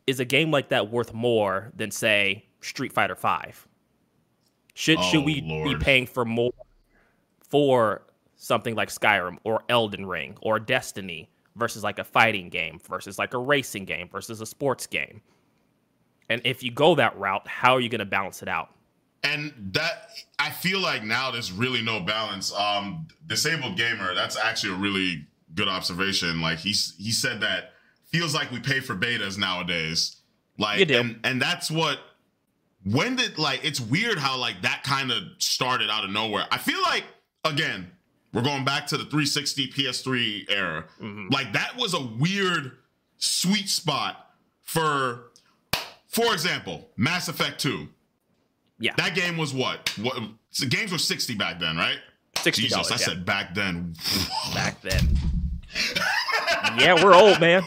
is 0.07 0.19
a 0.19 0.25
game 0.25 0.51
like 0.51 0.69
that 0.69 0.89
worth 0.91 1.13
more 1.13 1.71
than 1.75 1.91
say 1.91 2.45
Street 2.61 2.93
Fighter 2.93 3.15
5? 3.15 3.67
Should 4.75 5.01
should 5.03 5.21
Oh, 5.21 5.23
we 5.23 5.41
Lord. 5.41 5.79
be 5.79 5.83
paying 5.83 6.05
for 6.05 6.23
more 6.25 6.53
for 7.49 8.03
something 8.35 8.75
like 8.75 8.89
Skyrim 8.89 9.37
or 9.43 9.63
Elden 9.67 10.05
Ring 10.05 10.37
or 10.41 10.59
Destiny 10.59 11.29
versus 11.59 11.83
like 11.83 11.99
a 11.99 12.03
fighting 12.03 12.49
game 12.49 12.79
versus 12.89 13.19
like 13.19 13.33
a 13.33 13.37
racing 13.37 13.85
game 13.85 14.09
versus 14.09 14.41
a 14.41 14.45
sports 14.45 14.87
game. 14.87 15.21
And 16.29 16.41
if 16.45 16.63
you 16.63 16.71
go 16.71 16.95
that 16.95 17.17
route, 17.17 17.47
how 17.47 17.73
are 17.73 17.81
you 17.81 17.89
going 17.89 17.99
to 17.99 18.05
balance 18.05 18.41
it 18.41 18.47
out? 18.47 18.69
And 19.23 19.53
that 19.73 20.09
I 20.37 20.49
feel 20.49 20.79
like 20.79 21.03
now 21.03 21.29
there's 21.31 21.51
really 21.51 21.81
no 21.81 21.99
balance. 21.99 22.53
Um, 22.53 23.07
disabled 23.27 23.75
gamer, 23.75 24.15
that's 24.15 24.37
actually 24.37 24.73
a 24.73 24.77
really 24.77 25.27
good 25.53 25.67
observation. 25.67 26.41
Like 26.41 26.59
he's 26.59 26.95
he 26.97 27.11
said 27.11 27.41
that 27.41 27.73
feels 28.05 28.33
like 28.33 28.51
we 28.51 28.59
pay 28.59 28.79
for 28.79 28.95
betas 28.95 29.37
nowadays. 29.37 30.17
Like 30.57 30.89
and 30.89 31.19
and 31.23 31.41
that's 31.41 31.69
what 31.69 31.99
when 32.85 33.17
did 33.17 33.37
like 33.37 33.65
it's 33.65 33.79
weird 33.79 34.17
how 34.19 34.37
like 34.37 34.61
that 34.61 34.83
kind 34.83 35.11
of 35.11 35.23
started 35.39 35.89
out 35.89 36.03
of 36.05 36.11
nowhere. 36.11 36.45
I 36.51 36.57
feel 36.57 36.81
like 36.81 37.03
again, 37.43 37.91
we're 38.33 38.41
going 38.43 38.63
back 38.65 38.85
to 38.87 38.97
the 38.97 39.03
360 39.05 39.67
PS3 39.71 40.45
era. 40.49 40.85
Mhm. 41.01 41.31
Like 41.31 41.53
that 41.53 41.75
was 41.77 41.93
a 41.93 42.01
weird 42.01 42.77
sweet 43.17 43.69
spot 43.69 44.31
for 44.63 45.31
for 46.07 46.33
example, 46.33 46.89
Mass 46.97 47.27
Effect 47.27 47.59
2. 47.61 47.87
Yeah. 48.79 48.93
That 48.97 49.13
game 49.15 49.37
was 49.37 49.53
what? 49.53 49.89
What 49.99 50.17
so 50.51 50.67
games 50.67 50.91
were 50.91 50.97
60 50.97 51.35
back 51.35 51.59
then, 51.59 51.77
right? 51.77 51.99
$60. 52.35 52.53
Jesus, 52.55 52.91
I 52.91 52.93
yeah, 52.93 52.97
said 52.97 53.25
back 53.25 53.53
then. 53.53 53.95
back 54.53 54.81
then. 54.81 55.17
yeah, 56.79 56.93
we're 57.03 57.13
old, 57.13 57.39
man. 57.39 57.63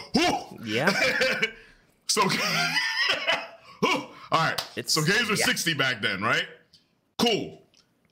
Yeah. 0.65 0.91
so 2.09 2.23
all 3.83 4.11
right. 4.33 4.61
It's- 4.77 4.93
so 4.93 5.03
games 5.03 5.29
were 5.29 5.37
yeah. 5.37 5.45
60 5.45 5.75
back 5.75 6.01
then, 6.03 6.23
right? 6.23 6.47
Cool. 7.19 7.63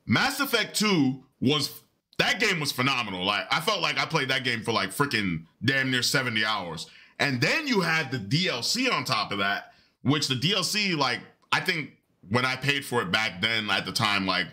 Mass 0.07 0.41
Effect 0.41 0.79
2 0.79 1.23
was 1.41 1.80
that 2.21 2.39
game 2.39 2.61
was 2.61 2.71
phenomenal. 2.71 3.25
Like 3.25 3.47
I 3.51 3.61
felt 3.61 3.81
like 3.81 3.99
I 3.99 4.05
played 4.07 4.29
that 4.29 4.45
game 4.45 4.63
for 4.63 4.73
like 4.73 4.91
freaking 4.91 5.45
damn 5.65 5.91
near 5.91 6.03
70 6.03 6.45
hours. 6.45 6.87
And 7.19 7.41
then 7.41 7.67
you 7.67 7.81
had 7.81 8.11
the 8.11 8.19
DLC 8.19 8.91
on 8.93 9.05
top 9.05 9.33
of 9.33 9.39
that, 9.39 9.73
which 10.03 10.29
the 10.29 10.35
DLC, 10.35 10.97
like, 10.97 11.21
I 11.53 11.61
think 11.61 11.91
when 12.31 12.45
I 12.47 12.57
paid 12.57 12.85
for 12.85 13.03
it 13.03 13.11
back 13.11 13.41
then 13.43 13.69
at 13.71 13.85
the 13.85 13.93
time, 13.93 14.27
like 14.27 14.47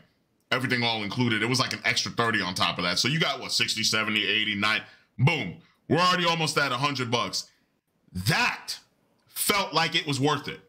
everything 0.51 0.83
all 0.83 1.03
included, 1.03 1.41
it 1.43 1.45
was 1.45 1.59
like 1.59 1.73
an 1.73 1.79
extra 1.85 2.11
30 2.11 2.41
on 2.41 2.55
top 2.55 2.77
of 2.77 2.83
that. 2.83 2.99
So 2.99 3.07
you 3.07 3.19
got 3.19 3.39
what 3.39 3.51
60, 3.51 3.83
70, 3.83 4.25
80, 4.25 4.55
90. 4.55 4.85
Boom. 5.19 5.55
We're 5.89 5.99
already 5.99 6.25
almost 6.25 6.57
at 6.57 6.71
100 6.71 7.09
bucks. 7.09 7.49
That 8.13 8.73
felt 9.27 9.73
like 9.73 9.95
it 9.95 10.05
was 10.05 10.19
worth 10.19 10.47
it 10.47 10.59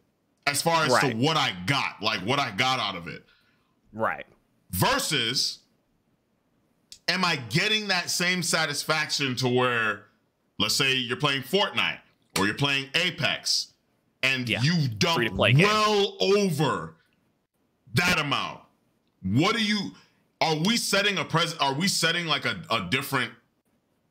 as 0.47 0.63
far 0.63 0.85
as 0.85 0.93
Right. 0.93 1.13
to 1.13 1.17
what 1.17 1.37
I 1.37 1.53
got, 1.67 2.01
like 2.03 2.21
what 2.21 2.39
I 2.39 2.51
got 2.53 2.79
out 2.79 2.95
of 2.97 3.09
it. 3.09 3.25
Right. 3.93 4.27
Versus, 4.71 5.59
am 7.09 7.25
I 7.25 7.37
getting 7.51 7.89
that 7.89 8.11
same 8.11 8.43
satisfaction 8.43 9.35
to 9.37 9.49
where, 9.49 10.05
let's 10.59 10.75
say 10.75 10.95
you're 10.95 11.17
playing 11.17 11.43
Fortnite 11.43 11.99
or 12.39 12.45
you're 12.47 12.55
playing 12.55 12.89
Apex 12.95 13.73
and 14.23 14.49
Yeah. 14.49 14.61
you 14.63 14.89
dump 14.89 15.19
game. 15.21 15.59
well 15.59 16.17
over 16.21 16.95
that 17.95 18.19
amount? 18.19 18.61
What 19.23 19.57
do 19.57 19.65
you, 19.65 19.93
are 20.41 20.57
we 20.57 20.77
setting 20.77 21.19
a 21.19 21.25
pres, 21.25 21.55
are 21.59 21.75
we 21.75 21.89
setting 21.89 22.27
like 22.27 22.45
a, 22.45 22.63
a 22.71 22.87
different, 22.91 23.33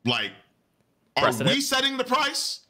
like, 0.04 0.32
are 1.16 1.24
Precedent? 1.24 1.54
we 1.56 1.60
setting 1.60 1.96
the 1.96 2.04
price? 2.04 2.60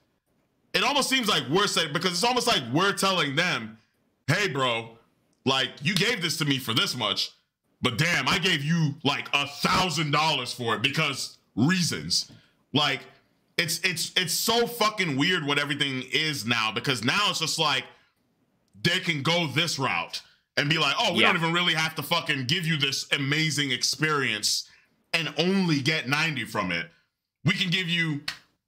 It 0.74 0.84
almost 0.84 1.08
seems 1.08 1.28
like 1.28 1.44
we're 1.50 1.66
setting, 1.66 1.92
because 1.92 2.12
it's 2.12 2.24
almost 2.24 2.46
like 2.46 2.62
we're 2.72 2.92
telling 2.92 3.34
them, 3.34 3.78
hey, 4.26 4.48
bro, 4.48 4.96
like 5.46 5.70
you 5.82 5.94
gave 5.94 6.20
this 6.22 6.36
to 6.38 6.44
me 6.44 6.58
for 6.58 6.74
this 6.74 6.94
much, 6.96 7.30
but 7.82 7.98
damn, 7.98 8.28
I 8.28 8.38
gave 8.38 8.62
you 8.64 8.94
like 9.04 9.28
a 9.32 9.46
thousand 9.46 10.10
dollars 10.10 10.52
for 10.52 10.74
it 10.74 10.82
because 10.82 11.38
reasons. 11.56 12.30
Like 12.72 13.00
it's 13.56 13.80
it's 13.80 14.12
it's 14.16 14.32
so 14.32 14.66
fucking 14.66 15.16
weird 15.16 15.44
what 15.46 15.58
everything 15.58 16.02
is 16.12 16.44
now 16.46 16.70
because 16.72 17.02
now 17.04 17.30
it's 17.30 17.40
just 17.40 17.58
like 17.58 17.84
they 18.82 19.00
can 19.00 19.22
go 19.22 19.46
this 19.48 19.78
route 19.78 20.22
and 20.56 20.68
be 20.68 20.78
like, 20.78 20.94
oh, 20.98 21.14
we 21.14 21.20
Yeah. 21.20 21.28
don't 21.32 21.42
even 21.42 21.52
really 21.52 21.74
have 21.74 21.94
to 21.96 22.02
fucking 22.02 22.44
give 22.46 22.66
you 22.66 22.76
this 22.76 23.06
amazing 23.12 23.70
experience 23.70 24.68
and 25.12 25.32
only 25.38 25.80
get 25.80 26.08
90 26.08 26.44
from 26.44 26.70
it. 26.72 26.86
We 27.44 27.54
can 27.54 27.70
give 27.70 27.88
you, 27.88 28.20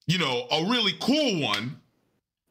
you 0.07 0.19
know, 0.19 0.47
a 0.51 0.65
really 0.71 0.95
cool 1.01 1.41
one. 1.41 1.81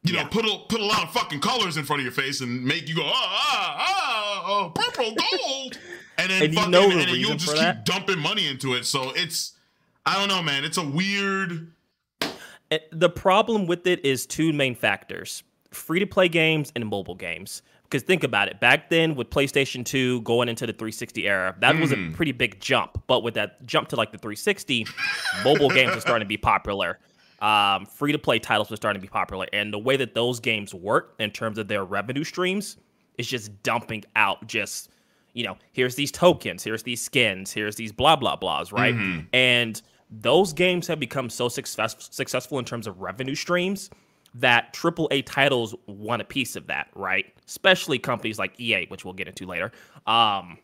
You 0.02 0.14
know, 0.14 0.24
put 0.26 0.46
a 0.46 0.58
put 0.68 0.80
a 0.80 0.84
lot 0.84 1.02
of 1.02 1.10
fucking 1.12 1.40
colors 1.40 1.76
in 1.76 1.84
front 1.84 2.00
of 2.00 2.04
your 2.04 2.12
face 2.12 2.40
and 2.40 2.64
make 2.64 2.88
you 2.88 2.94
go, 2.94 3.02
ah, 3.04 3.12
ah, 3.12 3.76
ah, 3.78 4.44
oh, 4.46 4.70
purple 4.74 5.14
gold. 5.14 5.78
And 6.20 6.30
then 6.30 6.42
And 6.44 6.54
you 6.54 6.68
know 6.68 6.88
the 6.90 6.98
and 7.00 7.10
you'll 7.12 7.34
just 7.36 7.52
keep 7.54 7.56
that? 7.62 7.84
dumping 7.84 8.18
money 8.18 8.46
into 8.46 8.74
it. 8.74 8.84
So 8.86 9.12
it's 9.14 9.52
I 10.06 10.14
don't 10.18 10.28
know, 10.28 10.42
man. 10.42 10.64
It's 10.64 10.78
a 10.78 10.84
weird 10.86 11.72
the 12.92 13.08
problem 13.08 13.66
with 13.66 13.86
it 13.86 14.04
is 14.04 14.26
two 14.26 14.52
main 14.52 14.74
factors 14.76 15.42
free 15.72 15.98
to 16.00 16.06
play 16.06 16.28
games 16.28 16.72
and 16.76 16.86
mobile 16.86 17.14
games. 17.16 17.62
Because 17.84 18.04
think 18.04 18.22
about 18.22 18.46
it, 18.46 18.60
back 18.60 18.88
then 18.90 19.16
with 19.16 19.30
PlayStation 19.30 19.84
2 19.84 20.20
going 20.20 20.48
into 20.48 20.64
the 20.64 20.72
360 20.72 21.26
era, 21.26 21.56
that 21.60 21.76
was 21.76 21.90
a 21.90 21.96
Mm. 21.96 22.14
pretty 22.14 22.30
big 22.30 22.60
jump. 22.60 23.02
But 23.08 23.24
with 23.24 23.34
that 23.34 23.66
jump 23.66 23.88
to 23.88 23.96
like 23.96 24.12
the 24.12 24.18
360, 24.18 24.86
mobile 25.42 25.68
games 25.70 25.92
were 25.96 26.00
starting 26.00 26.24
to 26.24 26.28
be 26.28 26.36
popular. 26.36 27.00
Um, 27.40 27.86
free 27.86 28.12
to 28.12 28.18
play 28.18 28.38
titles 28.38 28.70
were 28.70 28.76
starting 28.76 29.00
to 29.00 29.04
be 29.04 29.10
popular. 29.10 29.46
And 29.52 29.72
the 29.72 29.78
way 29.78 29.96
that 29.96 30.14
those 30.14 30.38
games 30.38 30.72
work 30.72 31.14
in 31.18 31.30
terms 31.32 31.58
of 31.58 31.66
their 31.66 31.84
revenue 31.84 32.22
streams 32.22 32.76
is 33.18 33.26
just 33.26 33.60
dumping 33.64 34.04
out 34.14 34.46
just, 34.46 34.90
you 35.32 35.44
know, 35.44 35.56
here's 35.72 35.94
these 35.94 36.10
tokens, 36.12 36.62
here's 36.64 36.82
these 36.82 37.00
skins, 37.02 37.52
here's 37.52 37.76
these 37.76 37.92
blah, 37.92 38.16
blah, 38.16 38.36
blahs, 38.36 38.72
right? 38.72 38.94
Mhm. 38.94 39.26
And 39.32 39.80
those 40.10 40.52
games 40.52 40.86
have 40.88 40.98
become 40.98 41.30
so 41.30 41.48
success- 41.48 42.08
successful 42.10 42.58
in 42.58 42.64
terms 42.64 42.86
of 42.86 43.00
revenue 43.00 43.34
streams 43.34 43.90
that 44.34 44.72
AAA 44.72 45.22
titles 45.22 45.74
want 45.86 46.22
a 46.22 46.24
piece 46.24 46.56
of 46.56 46.66
that, 46.68 46.88
right? 46.94 47.26
Especially 47.46 47.98
companies 47.98 48.38
like 48.38 48.58
EA, 48.60 48.86
which 48.88 49.04
we'll 49.04 49.14
get 49.14 49.28
into 49.28 49.46
later. 49.46 49.72
Um, 50.06 50.58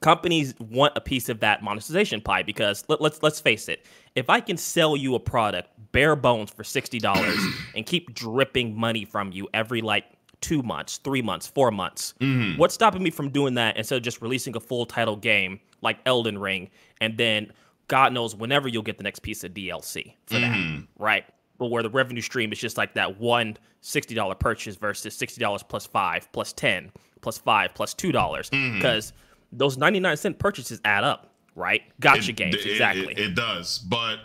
companies 0.00 0.54
want 0.58 0.92
a 0.96 1.00
piece 1.00 1.28
of 1.28 1.40
that 1.40 1.62
monetization 1.62 2.20
pie 2.20 2.42
because 2.42 2.84
let, 2.88 3.00
let's 3.00 3.22
let's 3.22 3.40
face 3.40 3.68
it, 3.68 3.86
if 4.14 4.28
I 4.28 4.40
can 4.40 4.56
sell 4.56 4.96
you 4.96 5.14
a 5.14 5.20
product 5.20 5.70
bare 5.92 6.16
bones 6.16 6.50
for 6.50 6.64
sixty 6.64 6.98
dollars 6.98 7.38
and 7.76 7.86
keep 7.86 8.12
dripping 8.14 8.76
money 8.76 9.04
from 9.04 9.30
you 9.32 9.48
every 9.54 9.80
like 9.82 10.04
two 10.40 10.62
months, 10.62 10.98
three 10.98 11.22
months, 11.22 11.46
four 11.46 11.70
months, 11.70 12.14
Mhm. 12.20 12.56
what's 12.58 12.74
stopping 12.74 13.02
me 13.02 13.10
from 13.10 13.30
doing 13.30 13.54
that 13.54 13.76
instead 13.76 13.96
of 13.96 14.02
just 14.02 14.20
releasing 14.22 14.54
a 14.56 14.60
full 14.60 14.86
title 14.86 15.16
game 15.16 15.60
like 15.80 15.98
Elden 16.06 16.38
Ring 16.38 16.70
and 17.00 17.16
then 17.18 17.52
God 17.88 18.12
knows 18.12 18.34
whenever 18.34 18.66
you'll 18.68 18.82
get 18.82 18.96
the 18.96 19.04
next 19.04 19.20
piece 19.20 19.44
of 19.44 19.52
DLC 19.52 20.16
for 20.26 20.38
that, 20.38 20.50
Mhm. 20.56 20.86
right? 20.98 21.24
But 21.58 21.66
where 21.66 21.82
the 21.82 21.90
revenue 21.90 22.22
stream 22.22 22.50
is 22.52 22.58
just 22.58 22.76
like 22.78 22.94
that 22.94 23.20
one 23.20 23.56
$60 23.82 24.34
purchase 24.34 24.76
versus 24.76 25.14
$60 25.14 25.62
plus 25.62 25.86
five, 25.86 26.30
plus 26.32 26.52
10, 26.54 26.90
plus 27.20 27.36
five, 27.38 27.74
plus 27.74 27.92
$2. 27.94 28.48
Mhm. 28.50 28.76
Because 28.76 29.12
those 29.52 29.76
99 29.76 30.16
cent 30.16 30.38
purchases 30.38 30.80
add 30.84 31.04
up, 31.04 31.34
right? 31.54 31.82
Gotcha 32.00 32.30
It- 32.30 32.36
games, 32.36 32.54
it- 32.56 32.66
exactly. 32.66 33.12
It, 33.12 33.18
it 33.18 33.34
does, 33.34 33.78
but 33.78 34.20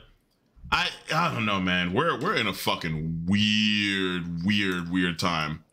I 0.71 0.87
I 1.13 1.33
don't 1.33 1.45
know, 1.47 1.59
man. 1.59 1.93
We're 1.93 2.17
we're 2.19 2.35
in 2.35 2.45
a 2.47 2.53
fucking 2.53 3.25
weird, 3.25 4.45
weird, 4.45 4.89
weird 4.91 5.17
time. 5.19 5.63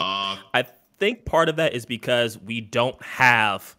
Uh, 0.00 0.36
I 0.54 0.64
think 0.98 1.24
part 1.24 1.48
of 1.48 1.56
that 1.56 1.74
is 1.74 1.86
because 1.86 2.38
we 2.38 2.60
don't 2.60 3.00
have. 3.02 3.76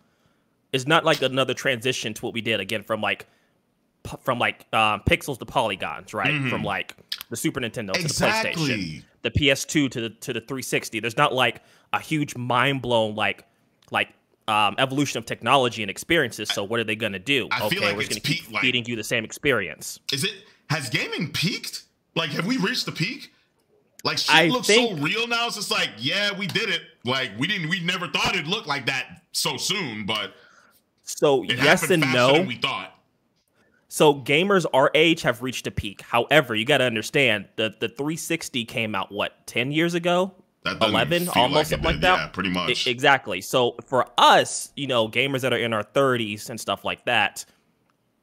It's 0.73 0.87
not 0.87 1.03
like 1.03 1.21
another 1.21 1.53
transition 1.53 2.13
to 2.13 2.21
what 2.25 2.33
we 2.33 2.41
did 2.41 2.59
again 2.59 2.83
from 2.83 3.01
like, 3.01 3.27
from 4.21 4.39
like 4.39 4.65
um, 4.73 5.01
pixels 5.07 5.37
to 5.39 5.45
polygons, 5.45 6.13
right? 6.13 6.31
Mhm. 6.33 6.49
From 6.49 6.63
like 6.63 6.95
the 7.29 7.35
Super 7.35 7.59
Nintendo 7.59 7.93
to 7.93 8.01
the 8.03 8.07
PlayStation, 8.09 9.03
the 9.21 9.31
PS2 9.31 9.91
to 9.91 10.01
the 10.01 10.09
to 10.09 10.33
the 10.33 10.39
360. 10.41 10.99
There's 10.99 11.17
not 11.17 11.33
like 11.33 11.61
a 11.93 11.99
huge 11.99 12.35
mind 12.35 12.81
blown 12.81 13.15
like 13.15 13.45
like 13.91 14.09
um, 14.47 14.75
evolution 14.77 15.17
of 15.17 15.25
technology 15.25 15.83
and 15.83 15.89
experiences. 15.91 16.49
So 16.49 16.63
what 16.63 16.79
are 16.79 16.83
they 16.83 16.95
gonna 16.95 17.19
do? 17.19 17.47
I 17.51 17.65
okay, 17.67 17.79
like 17.79 17.95
we're 17.95 18.03
just 18.03 18.11
gonna 18.11 18.21
keep 18.21 18.51
like- 18.51 18.61
feeding 18.61 18.85
you 18.85 18.95
the 18.95 19.03
same 19.03 19.23
experience. 19.25 19.99
Is 20.13 20.23
it 20.23 20.33
has 20.69 20.89
gaming 20.89 21.31
peaked? 21.31 21.83
Like, 22.15 22.31
have 22.31 22.45
we 22.45 22.57
reached 22.57 22.85
the 22.85 22.91
peak? 22.91 23.31
Like, 24.03 24.17
shit 24.17 24.33
I 24.35 24.47
looks 24.47 24.67
think- 24.67 24.97
so 24.97 25.03
real 25.03 25.27
now. 25.27 25.47
It's 25.47 25.55
just 25.55 25.71
like, 25.71 25.89
yeah, 25.97 26.31
we 26.37 26.47
did 26.47 26.69
it. 26.69 26.81
Like, 27.05 27.31
we 27.37 27.47
didn't. 27.47 27.69
We 27.69 27.79
never 27.81 28.07
thought 28.07 28.35
it'd 28.35 28.47
look 28.47 28.65
like 28.67 28.85
that 28.87 29.21
so 29.31 29.57
soon, 29.57 30.05
but 30.05 30.33
So 31.03 31.43
it 31.43 31.57
yes 31.57 31.89
and 31.89 32.01
no. 32.13 32.41
we 32.41 32.55
thought. 32.55 32.95
So 33.87 34.15
gamers 34.15 34.65
our 34.73 34.89
age 34.95 35.21
have 35.23 35.41
reached 35.41 35.67
a 35.67 35.71
peak. 35.71 36.01
However, 36.01 36.55
you 36.55 36.63
got 36.65 36.77
to 36.77 36.85
understand 36.85 37.47
the 37.57 37.75
the 37.79 37.89
360 37.89 38.63
came 38.65 38.95
out 38.95 39.11
what 39.11 39.45
10 39.47 39.71
years 39.73 39.93
ago, 39.95 40.33
That 40.63 40.81
11, 40.81 41.25
feel 41.25 41.33
almost 41.35 41.53
like, 41.55 41.65
it 41.65 41.69
something 41.69 41.85
like 41.85 42.01
that. 42.01 42.17
Yeah, 42.19 42.27
pretty 42.27 42.49
much. 42.51 42.87
exactly. 42.87 43.41
So 43.41 43.75
for 43.85 44.07
us, 44.17 44.71
you 44.77 44.87
know, 44.87 45.09
gamers 45.09 45.41
that 45.41 45.51
are 45.53 45.57
in 45.59 45.73
our 45.73 45.83
30s 45.83 46.49
and 46.49 46.59
stuff 46.59 46.85
like 46.85 47.03
that, 47.05 47.43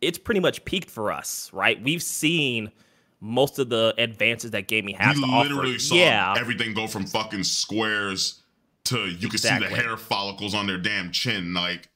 it's 0.01 0.17
pretty 0.19 0.41
much 0.41 0.65
peaked 0.65 0.89
for 0.91 1.13
us, 1.13 1.51
right? 1.53 1.83
We've 1.83 2.03
seen 2.03 2.71
most 3.21 3.59
of 3.59 3.69
the 3.69 3.95
advances 3.99 4.53
that 4.53 4.69
gaming 4.69 4.95
has 4.97 5.17
we 5.17 5.23
to 5.25 5.29
offer. 5.29 5.49
literally 5.49 5.79
saw 5.79 5.95
yeah, 5.97 6.35
everything 6.39 6.75
go 6.75 6.87
from 6.87 7.05
fucking 7.07 7.45
squares 7.45 8.43
to 8.85 9.07
you 9.07 9.29
can 9.29 9.39
see 9.39 9.49
the 9.59 9.67
hair 9.69 9.97
follicles 9.97 10.55
on 10.55 10.67
their 10.67 10.79
damn 10.79 11.11
chin. 11.11 11.53
Like, 11.55 11.89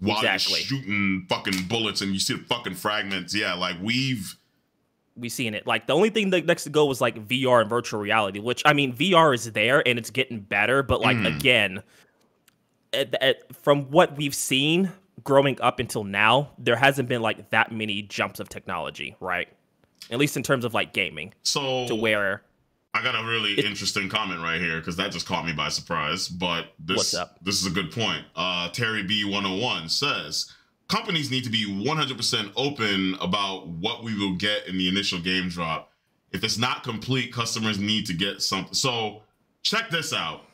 while 0.00 0.16
Exactly. 0.18 0.54
you're 0.60 0.66
shooting 0.66 1.26
fucking 1.28 1.66
bullets 1.68 2.00
and 2.00 2.12
you 2.12 2.18
see 2.18 2.34
the 2.34 2.44
fucking 2.44 2.74
fragments. 2.74 3.34
Yeah, 3.34 3.54
like 3.54 3.76
we've 3.82 4.36
we've 5.16 5.32
seen 5.32 5.54
it. 5.54 5.66
Like 5.66 5.86
the 5.86 5.94
only 5.94 6.10
thing 6.10 6.30
that 6.30 6.46
next 6.46 6.64
to 6.64 6.70
go 6.70 6.86
was 6.86 7.00
like 7.00 7.26
VR 7.28 7.60
and 7.60 7.70
virtual 7.70 8.00
reality, 8.00 8.38
which 8.40 8.62
I 8.64 8.72
mean 8.72 8.92
VR 8.94 9.34
is 9.34 9.50
there 9.52 9.86
and 9.86 9.98
it's 9.98 10.10
getting 10.10 10.40
better, 10.40 10.82
but 10.82 11.00
like 11.00 11.16
Mm. 11.18 11.36
again, 11.36 11.82
at, 12.92 13.14
at, 13.22 13.54
from 13.54 13.90
what 13.90 14.16
we've 14.16 14.34
seen 14.34 14.90
growing 15.22 15.60
up 15.60 15.78
until 15.78 16.02
now, 16.04 16.50
there 16.58 16.76
hasn't 16.76 17.08
been 17.08 17.20
like 17.22 17.50
that 17.50 17.70
many 17.70 18.02
jumps 18.02 18.40
of 18.40 18.48
technology, 18.48 19.14
right? 19.20 19.48
At 20.10 20.18
least 20.18 20.36
in 20.36 20.42
terms 20.42 20.64
of 20.64 20.74
like 20.74 20.92
gaming, 20.92 21.32
so 21.42 21.86
to 21.88 21.94
where 21.94 22.42
I 22.94 23.02
got 23.02 23.14
a 23.14 23.24
really 23.24 23.52
It- 23.54 23.64
interesting 23.64 24.08
comment 24.08 24.40
right 24.40 24.60
here 24.60 24.78
because 24.80 24.96
that 24.96 25.12
just 25.12 25.26
caught 25.26 25.46
me 25.46 25.52
by 25.52 25.68
surprise. 25.68 26.28
But 26.28 26.72
this 26.78 26.96
What's 26.96 27.14
up? 27.14 27.38
this 27.42 27.60
is 27.60 27.66
a 27.66 27.70
good 27.70 27.92
point. 27.92 28.24
Uh, 28.34 28.68
Terry 28.70 29.02
B 29.04 29.24
one 29.24 29.42
hundred 29.44 29.54
and 29.54 29.62
one 29.62 29.88
says 29.88 30.52
companies 30.88 31.30
need 31.30 31.44
to 31.44 31.50
be 31.50 31.64
one 31.66 31.96
hundred 31.96 32.16
percent 32.16 32.50
open 32.56 33.14
about 33.20 33.68
what 33.68 34.02
we 34.02 34.18
will 34.18 34.34
get 34.34 34.66
in 34.66 34.76
the 34.78 34.88
initial 34.88 35.20
game 35.20 35.48
drop. 35.48 35.92
If 36.32 36.42
it's 36.44 36.58
not 36.58 36.82
complete, 36.82 37.32
customers 37.32 37.78
need 37.78 38.06
to 38.06 38.12
get 38.14 38.42
something. 38.42 38.74
So 38.74 39.22
check 39.62 39.90
this 39.90 40.12
out. 40.12 40.44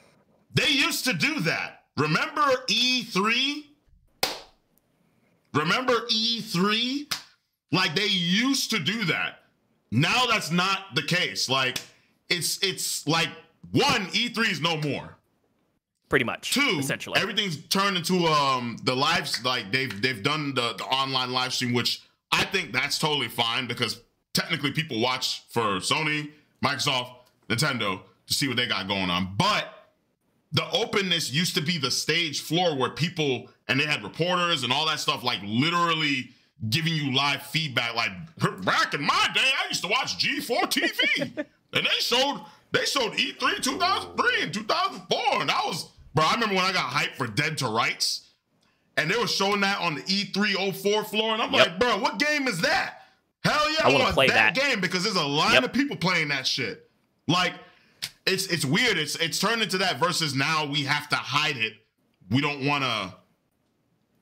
They 0.55 0.69
used 0.69 1.05
to 1.05 1.13
do 1.15 1.41
that. 1.41 1.85
Remember 1.97 2.43
E3? 2.69 3.65
Remember 5.55 5.95
E3? 6.11 7.11
Like 7.73 7.95
they 7.95 8.07
used 8.07 8.71
to 8.71 8.79
do 8.79 9.05
that. 9.07 9.41
Now 9.91 10.27
that's 10.27 10.51
not 10.51 10.95
the 10.95 11.03
case. 11.03 11.49
Like 11.49 11.79
it's 12.29 12.63
it's 12.63 13.07
like 13.07 13.29
one 13.73 14.07
E3 14.07 14.51
is 14.51 14.61
no 14.61 14.77
more. 14.79 15.17
pretty 16.09 16.25
much, 16.25 16.53
Two, 16.55 16.77
essentially. 16.79 17.21
everything's 17.21 17.57
turned 17.67 17.97
into 17.97 18.27
um 18.27 18.77
the 18.85 18.95
lives 18.95 19.45
like 19.45 19.73
they've 19.73 20.01
they've 20.03 20.23
done 20.23 20.55
the, 20.55 20.75
the 20.75 20.85
online 20.85 21.33
live 21.33 21.53
stream, 21.53 21.73
which 21.73 22.03
I 22.33 22.45
think 22.45 22.73
that's 22.73 22.99
totally 22.99 23.29
fine 23.29 23.67
because 23.67 24.01
technically 24.33 24.71
people 24.73 25.01
watch 25.01 25.43
for 25.49 25.79
Sony, 25.81 26.31
Microsoft, 26.65 27.11
Nintendo 27.49 28.01
to 28.27 28.35
see 28.35 28.49
what 28.49 28.57
they 28.57 28.67
got 28.67 28.87
going 28.89 29.09
on. 29.11 29.35
But 29.37 29.69
the 30.53 30.69
openness 30.71 31.33
used 31.33 31.55
to 31.57 31.61
be 31.61 31.79
the 31.79 31.91
stage 31.91 32.41
floor 32.41 32.77
where 32.77 32.91
people 32.91 33.49
and 33.69 33.79
they 33.81 33.85
had 33.87 34.03
reporters 34.03 34.63
and 34.63 34.73
all 34.73 34.87
that 34.87 35.01
stuff 35.01 35.23
like 35.25 35.41
literally 35.45 36.31
giving 36.71 36.95
you 36.95 37.15
live 37.15 37.43
feedback 37.43 37.95
like 37.95 38.11
back 38.65 38.95
in 38.95 39.03
my 39.03 39.29
day 39.35 39.41
i 39.63 39.69
used 39.69 39.83
to 39.83 39.89
watch 39.89 40.17
g4 40.19 40.61
tv 40.63 41.37
and 41.75 41.87
they 41.87 42.01
showed 42.01 42.41
they 42.73 42.85
showed 42.85 43.15
E 43.19 43.33
e3 43.39 43.63
2003 43.63 44.43
and 44.43 44.55
2004 44.55 45.43
and 45.43 45.51
i 45.51 45.61
was 45.67 45.91
bro 46.15 46.25
i 46.25 46.33
remember 46.35 46.55
when 46.55 46.65
i 46.65 46.73
got 46.73 46.91
hyped 46.91 47.15
for 47.17 47.27
dead 47.27 47.59
to 47.59 47.69
rights 47.69 48.29
and 48.97 49.11
they 49.11 49.17
were 49.19 49.27
showing 49.27 49.61
that 49.61 49.79
on 49.81 49.95
the 49.97 50.03
E 50.09 50.25
e304 50.33 51.07
floor 51.07 51.35
and 51.35 51.43
i'm 51.43 51.53
Yep. 51.53 51.67
like 51.67 51.79
bro 51.79 51.99
what 51.99 52.19
game 52.19 52.49
is 52.49 52.61
that 52.63 53.03
hell 53.45 53.71
yeah 53.73 53.81
I 53.85 53.91
i, 53.91 53.93
wanna 53.93 54.13
play 54.15 54.29
that, 54.29 54.55
that. 54.55 54.69
game 54.71 54.81
because 54.81 55.05
there's 55.05 55.17
a 55.17 55.23
line 55.27 55.53
Yep. 55.55 55.65
of 55.65 55.73
people 55.75 55.97
playing 55.97 56.29
that 56.29 56.47
shit 56.47 56.89
like 57.29 57.53
it's 58.27 58.47
it's 58.49 58.65
weird. 58.65 58.99
It's 58.99 59.15
it's 59.17 59.39
turned 59.39 59.63
into 59.63 59.79
that 59.79 60.01
versus 60.01 60.35
now 60.35 60.65
we 60.67 60.83
have 60.83 61.09
to 61.11 61.17
hide 61.17 61.57
it. 61.57 61.75
We 62.29 62.41
don't 62.41 62.67
want 62.67 62.83
to 62.83 63.15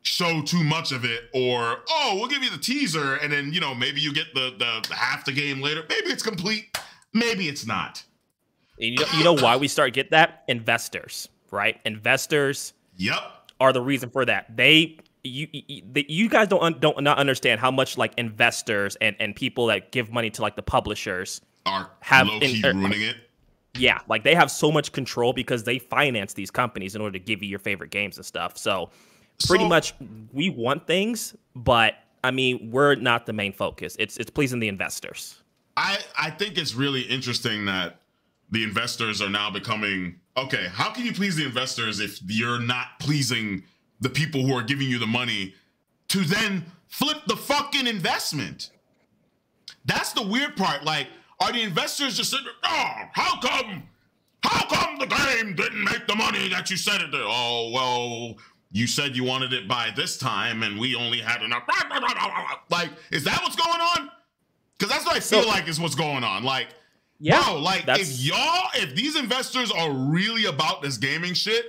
show 0.04 0.42
too 0.42 0.62
much 0.62 0.92
of 0.92 1.04
it, 1.04 1.24
or 1.34 1.78
oh, 1.88 2.12
we'll 2.14 2.28
give 2.28 2.42
you 2.44 2.50
the 2.50 2.58
teaser, 2.58 3.14
and 3.16 3.32
then 3.32 3.52
you 3.52 3.60
know 3.60 3.74
maybe 3.74 4.00
you 4.00 4.12
get 4.14 4.32
the 4.34 4.54
the, 4.58 4.86
the 4.88 4.94
half 4.94 5.24
the 5.24 5.32
game 5.32 5.60
later. 5.60 5.82
Maybe 5.88 6.08
it's 6.08 6.22
complete. 6.22 6.78
Maybe 7.12 7.48
it's 7.48 7.66
not. 7.66 8.04
And 8.78 8.90
you, 8.90 8.96
know, 9.00 9.06
you 9.18 9.24
know 9.24 9.32
why 9.34 9.56
we 9.56 9.68
start 9.68 9.92
get 9.92 10.10
that? 10.10 10.44
Investors, 10.48 11.28
right? 11.50 11.80
Investors 11.84 12.72
Yep. 12.96 13.18
are 13.60 13.72
the 13.72 13.82
reason 13.82 14.10
for 14.10 14.24
that. 14.24 14.56
They 14.56 14.98
you 15.22 15.48
you, 15.52 15.82
you 15.94 16.28
guys 16.28 16.48
don't 16.48 16.62
un, 16.62 16.76
don't 16.80 17.02
not 17.02 17.18
understand 17.18 17.60
how 17.60 17.70
much 17.70 17.96
like 17.98 18.12
investors 18.18 18.96
and 19.00 19.16
and 19.18 19.34
people 19.34 19.66
that 19.66 19.90
give 19.90 20.12
money 20.12 20.30
to 20.30 20.42
like 20.42 20.56
the 20.56 20.62
publishers. 20.62 21.40
Are 21.66 21.90
Have 22.00 22.26
low 22.28 22.40
key 22.40 22.58
in- 22.58 22.66
er, 22.66 22.74
ruining 22.74 23.02
it. 23.02 23.16
Yeah, 23.76 24.00
like 24.08 24.22
they 24.22 24.34
have 24.36 24.50
so 24.50 24.70
much 24.70 24.92
control 24.92 25.32
because 25.32 25.64
they 25.64 25.78
finance 25.80 26.34
these 26.34 26.50
companies 26.50 26.94
in 26.94 27.00
order 27.00 27.18
to 27.18 27.24
give 27.24 27.42
you 27.42 27.48
your 27.48 27.58
favorite 27.58 27.90
games 27.90 28.16
and 28.18 28.24
stuff. 28.26 28.56
So 28.56 28.90
pretty 29.46 29.64
So- 29.64 29.68
much 29.68 29.94
we 30.32 30.50
want 30.50 30.86
things, 30.86 31.34
but 31.54 31.94
I 32.22 32.30
mean, 32.30 32.70
we're 32.70 32.94
not 32.94 33.26
the 33.26 33.32
main 33.32 33.52
focus. 33.52 33.96
It's 33.98 34.16
it's 34.16 34.30
pleasing 34.30 34.60
the 34.60 34.68
investors. 34.68 35.42
I 35.76 35.98
I 36.18 36.30
think 36.30 36.56
it's 36.58 36.74
really 36.74 37.02
interesting 37.02 37.66
that 37.66 38.00
the 38.50 38.62
investors 38.62 39.20
are 39.20 39.28
now 39.30 39.50
becoming 39.50 40.20
okay. 40.36 40.68
How 40.72 40.90
can 40.90 41.04
you 41.04 41.12
please 41.12 41.36
the 41.36 41.44
investors 41.44 42.00
if 42.00 42.20
you're 42.26 42.60
not 42.60 42.98
pleasing 43.00 43.64
the 44.00 44.08
people 44.10 44.46
who 44.46 44.54
are 44.54 44.62
giving 44.62 44.88
you 44.88 44.98
the 44.98 45.06
money 45.06 45.54
to 46.08 46.20
then 46.20 46.64
flip 46.88 47.18
the 47.26 47.36
fucking 47.36 47.86
investment? 47.86 48.70
That's 49.84 50.12
the 50.12 50.22
weird 50.22 50.56
part. 50.56 50.84
Like, 50.84 51.08
are 51.40 51.52
the 51.52 51.62
investors 51.62 52.16
just 52.16 52.30
sitting? 52.30 52.46
Oh, 52.62 52.92
how 53.12 53.40
come? 53.40 53.82
How 54.42 54.66
come 54.66 54.98
the 54.98 55.06
game 55.06 55.54
didn't 55.54 55.84
make 55.84 56.06
the 56.06 56.14
money 56.14 56.48
that 56.50 56.70
you 56.70 56.76
said 56.76 57.00
it 57.00 57.10
did? 57.10 57.20
Oh 57.22 57.70
well, 57.72 58.36
you 58.74 58.86
said 58.88 59.14
you 59.16 59.22
wanted 59.24 59.52
it 59.52 59.68
by 59.68 59.90
this 59.96 60.18
time, 60.18 60.62
and 60.64 60.78
we 60.78 60.94
only 60.96 61.20
had 61.20 61.42
enough. 61.42 61.62
Like, 62.70 62.90
is 63.12 63.22
that 63.24 63.40
what's 63.42 63.54
going 63.56 63.80
on? 63.80 64.10
Because 64.76 64.92
that's 64.92 65.06
what 65.06 65.16
I 65.16 65.20
feel 65.20 65.42
So- 65.42 65.48
like 65.48 65.68
is 65.68 65.78
what's 65.78 65.94
going 65.94 66.24
on. 66.24 66.42
Like, 66.42 66.66
Yeah, 67.20 67.40
bro, 67.44 67.58
like 67.60 67.84
if 67.86 68.18
y'all, 68.18 68.68
if 68.74 68.96
these 68.96 69.14
investors 69.16 69.70
are 69.70 69.90
really 69.92 70.46
about 70.46 70.82
this 70.82 70.96
gaming 70.96 71.34
shit, 71.34 71.64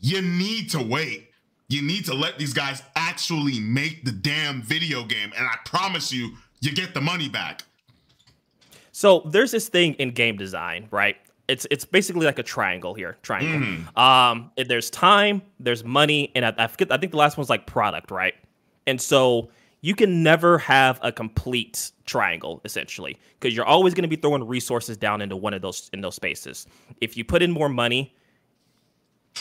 you 0.00 0.22
need 0.22 0.70
to 0.70 0.82
wait. 0.82 1.30
You 1.68 1.82
need 1.82 2.06
to 2.06 2.14
let 2.14 2.38
these 2.38 2.54
guys 2.54 2.82
actually 2.96 3.60
make 3.60 4.04
the 4.06 4.12
damn 4.12 4.62
video 4.62 5.04
game, 5.04 5.32
and 5.36 5.46
I 5.46 5.56
promise 5.66 6.12
you, 6.12 6.32
you 6.62 6.72
get 6.72 6.94
the 6.94 7.00
money 7.02 7.28
back. 7.28 7.62
So 8.92 9.20
there's 9.26 9.50
this 9.50 9.68
thing 9.68 9.92
in 9.94 10.12
game 10.12 10.38
design, 10.38 10.88
right? 10.90 11.18
It's 11.48 11.66
it's 11.70 11.84
basically 11.84 12.26
like 12.26 12.38
a 12.38 12.42
triangle 12.42 12.94
here, 12.94 13.16
triangle. 13.22 13.60
Mm-hmm. 13.60 13.98
Um, 13.98 14.50
if 14.56 14.66
there's 14.68 14.90
time, 14.90 15.42
there's 15.60 15.84
money, 15.84 16.32
and 16.34 16.44
I, 16.44 16.54
I 16.58 16.66
forget. 16.66 16.90
I 16.90 16.96
think 16.96 17.12
the 17.12 17.18
last 17.18 17.36
one's 17.36 17.48
like 17.50 17.66
product, 17.66 18.10
right? 18.10 18.34
And 18.86 19.00
so 19.00 19.50
you 19.80 19.94
can 19.94 20.22
never 20.24 20.58
have 20.58 20.98
a 21.02 21.12
complete 21.12 21.92
triangle 22.06 22.60
essentially 22.64 23.16
because 23.38 23.54
you're 23.54 23.64
always 23.66 23.94
going 23.94 24.02
to 24.02 24.08
be 24.08 24.16
throwing 24.16 24.44
resources 24.46 24.96
down 24.96 25.22
into 25.22 25.36
one 25.36 25.54
of 25.54 25.62
those 25.62 25.88
in 25.92 26.00
those 26.00 26.16
spaces. 26.16 26.66
If 27.00 27.16
you 27.16 27.24
put 27.24 27.42
in 27.42 27.52
more 27.52 27.68
money, 27.68 28.14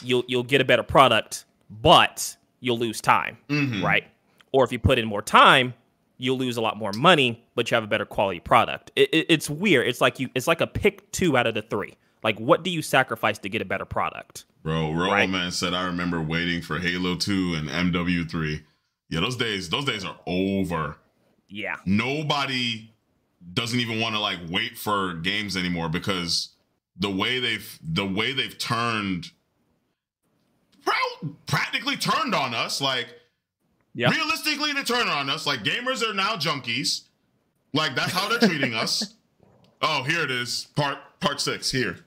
you'll 0.03 0.23
you'll 0.27 0.43
get 0.43 0.61
a 0.61 0.65
better 0.65 0.83
product, 0.83 1.45
but 1.69 2.35
you'll 2.59 2.77
lose 2.79 3.01
time, 3.01 3.37
Mm-hmm. 3.49 3.83
right? 3.83 4.03
Or 4.51 4.63
if 4.63 4.71
you 4.71 4.79
put 4.79 4.99
in 4.99 5.05
more 5.05 5.21
time, 5.21 5.73
you'll 6.17 6.37
lose 6.37 6.57
a 6.57 6.61
lot 6.61 6.77
more 6.77 6.91
money, 6.93 7.45
but 7.55 7.69
you 7.69 7.75
have 7.75 7.83
a 7.83 7.87
better 7.87 8.05
quality 8.05 8.39
product. 8.39 8.91
It, 8.95 9.09
it- 9.13 9.25
it's 9.29 9.49
weird. 9.49 9.87
It's 9.87 10.01
like 10.01 10.19
you. 10.19 10.29
It's 10.35 10.47
like 10.47 10.61
a 10.61 10.67
pick 10.67 11.11
two 11.11 11.37
out 11.37 11.47
of 11.47 11.53
the 11.55 11.61
three. 11.61 11.95
Like, 12.23 12.39
what 12.39 12.63
do 12.63 12.69
you 12.71 12.81
sacrifice 12.81 13.37
to 13.39 13.49
get 13.49 13.61
a 13.61 13.65
better 13.65 13.85
product? 13.85 14.45
Bro, 14.63 14.93
Roll 14.93 15.11
Right. 15.11 15.29
Man 15.29 15.51
said 15.51 15.73
I 15.75 15.83
remember 15.85 16.19
waiting 16.21 16.61
for 16.63 16.79
Halo 16.79 17.15
2 17.15 17.53
and 17.53 17.69
MW3. 17.69 18.63
Yeah, 19.09 19.19
those 19.19 19.35
days, 19.35 19.69
those 19.69 19.85
days 19.85 20.03
are 20.03 20.17
over. 20.25 20.95
Yeah, 21.47 21.75
Nobody 21.85 22.91
doesn't 23.53 23.79
even 23.79 23.99
want 24.01 24.15
to 24.15 24.19
like 24.19 24.39
wait 24.49 24.75
for 24.75 25.13
games 25.13 25.55
anymore 25.55 25.87
because 25.87 26.55
the 26.97 27.11
way 27.11 27.39
they've 27.39 27.77
the 27.83 28.05
way 28.05 28.33
they've 28.33 28.57
turned 28.57 29.29
practically 31.45 31.95
turned 31.97 32.33
on 32.35 32.53
us 32.53 32.81
like 32.81 33.07
yeah. 33.95 34.09
realistically 34.11 34.73
they 34.73 34.83
turned 34.83 35.09
on 35.09 35.29
us 35.29 35.47
like 35.47 35.63
gamers 35.63 36.07
are 36.07 36.13
now 36.13 36.35
junkies. 36.35 37.05
Like 37.73 37.95
that's 37.95 38.11
how 38.11 38.29
they're 38.29 38.47
treating 38.47 38.73
us. 38.75 39.13
Oh 39.81 40.03
here 40.03 40.21
it 40.23 40.31
is. 40.31 40.67
Part 40.75 40.97
part 41.19 41.41
six 41.41 41.69
here. 41.69 41.97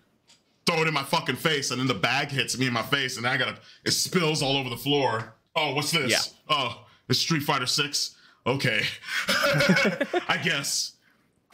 Throw 0.66 0.82
it 0.82 0.88
in 0.88 0.94
my 0.94 1.02
fucking 1.02 1.36
face 1.36 1.70
and 1.70 1.78
then 1.78 1.86
the 1.86 1.94
bag 1.94 2.28
hits 2.28 2.58
me 2.58 2.66
in 2.66 2.72
my 2.72 2.82
face 2.82 3.18
and 3.18 3.26
i 3.26 3.36
gotta 3.36 3.56
it 3.84 3.90
spills 3.90 4.42
all 4.42 4.56
over 4.56 4.70
the 4.70 4.76
floor. 4.76 5.34
Oh 5.54 5.74
what's 5.74 5.90
this? 5.92 6.10
Yeah. 6.10 6.20
oh 6.56 6.86
it's 7.08 7.18
street 7.18 7.42
fighter 7.42 7.66
six? 7.66 8.16
Okay. 8.46 8.80
I 9.28 10.40
guess. 10.42 10.92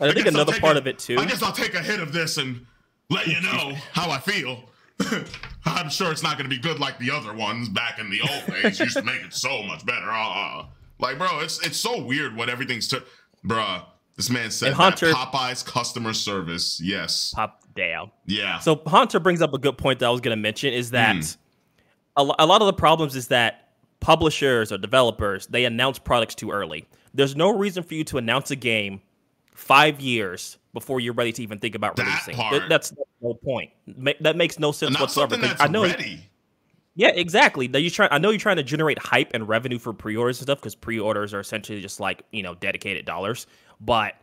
I 0.01 0.13
think 0.13 0.25
guess 0.25 0.35
another 0.35 0.59
part 0.61 0.77
a- 0.77 0.79
of 0.81 0.87
it 0.87 0.99
too. 1.01 1.19
I 1.19 1.25
guess 1.27 1.43
I'll 1.43 1.53
take 1.53 1.75
a 1.75 1.83
hit 1.83 2.01
of 2.01 2.13
this 2.13 2.37
and 2.39 2.65
let 3.11 3.27
you 3.27 3.41
know 3.41 3.73
how 3.93 4.11
I 4.11 4.19
feel. 4.21 4.71
I'm 5.67 5.89
sure 5.91 6.13
it's 6.13 6.23
not 6.23 6.37
going 6.39 6.49
to 6.49 6.55
be 6.55 6.61
good 6.61 6.79
like 6.79 6.99
the 6.99 7.11
other 7.11 7.33
ones 7.35 7.69
back 7.69 7.99
in 7.99 8.11
the 8.11 8.21
old 8.21 8.47
days. 8.63 8.79
Used 8.79 8.97
to 8.97 9.03
make 9.03 9.23
it 9.23 9.33
so 9.35 9.63
much 9.63 9.85
better. 9.87 10.11
Uh, 10.11 10.67
like, 10.99 11.19
bro, 11.19 11.41
it's 11.41 11.65
it's 11.67 11.77
so 11.79 12.03
weird 12.03 12.37
what 12.37 12.49
everything's. 12.49 12.89
Tur- 12.89 13.03
Bruh, 13.45 13.85
this 14.17 14.31
man 14.31 14.51
said 14.51 14.69
And 14.69 14.77
Hunter- 14.77 15.09
that 15.09 15.17
Popeye's 15.33 15.63
customer 15.63 16.13
service. 16.13 16.81
Yes. 16.83 17.33
Pop 17.35 17.63
down. 17.75 18.11
Yeah. 18.27 18.59
So 18.61 18.81
Hunter 18.87 19.21
brings 19.21 19.43
up 19.43 19.53
a 19.53 19.59
good 19.59 19.77
point 19.77 19.99
that 19.99 20.07
I 20.07 20.11
was 20.11 20.21
going 20.21 20.37
to 20.37 20.41
mention 20.41 20.73
is 20.73 20.93
that 20.93 21.17
Hmm. 21.17 21.21
a, 22.31 22.35
a 22.39 22.47
lot 22.47 22.63
of 22.63 22.67
the 22.67 22.73
problems 22.73 23.17
is 23.17 23.29
that 23.29 23.61
publishers 24.01 24.71
or 24.71 24.79
developers 24.79 25.47
they 25.49 25.65
announce 25.65 25.99
products 25.99 26.35
too 26.35 26.51
early. 26.51 26.87
There's 27.15 27.35
no 27.37 27.51
reason 27.57 27.83
for 27.83 27.95
you 27.95 28.05
to 28.05 28.19
announce 28.19 28.51
a 28.51 28.57
game 28.57 29.01
five 29.55 30.01
years 30.01 30.59
before 30.73 31.01
you're 31.01 31.15
ready 31.15 31.33
to 31.33 31.43
even 31.43 31.59
think 31.59 31.75
about 31.75 31.97
That 31.97 32.07
releasing. 32.07 32.35
part. 32.37 32.53
Th- 32.53 32.69
that's 32.69 32.93
no 33.25 33.35
point. 33.35 33.71
That 34.21 34.37
makes 34.37 34.59
no 34.59 34.71
sense 34.71 35.01
whatsoever. 35.01 35.37
I 35.59 35.67
know 35.67 35.83
ready. 35.83 36.31
Yeah, 36.95 37.09
exactly. 37.09 37.67
Now 37.67 37.79
you 37.79 37.91
try. 37.91 38.07
I 38.11 38.19
know 38.19 38.31
you're 38.31 38.39
trying 38.39 38.57
to 38.57 38.63
generate 38.63 38.99
hype 38.99 39.33
and 39.35 39.49
revenue 39.49 39.79
for 39.79 39.93
pre-orders 39.93 40.39
and 40.39 40.47
stuff 40.47 40.61
because 40.61 40.77
pre-orders 40.77 41.35
are 41.35 41.41
essentially 41.41 41.81
just 41.81 41.99
like 41.99 42.23
you 42.31 42.43
know 42.43 42.55
dedicated 42.55 43.05
dollars. 43.05 43.47
But 43.81 44.15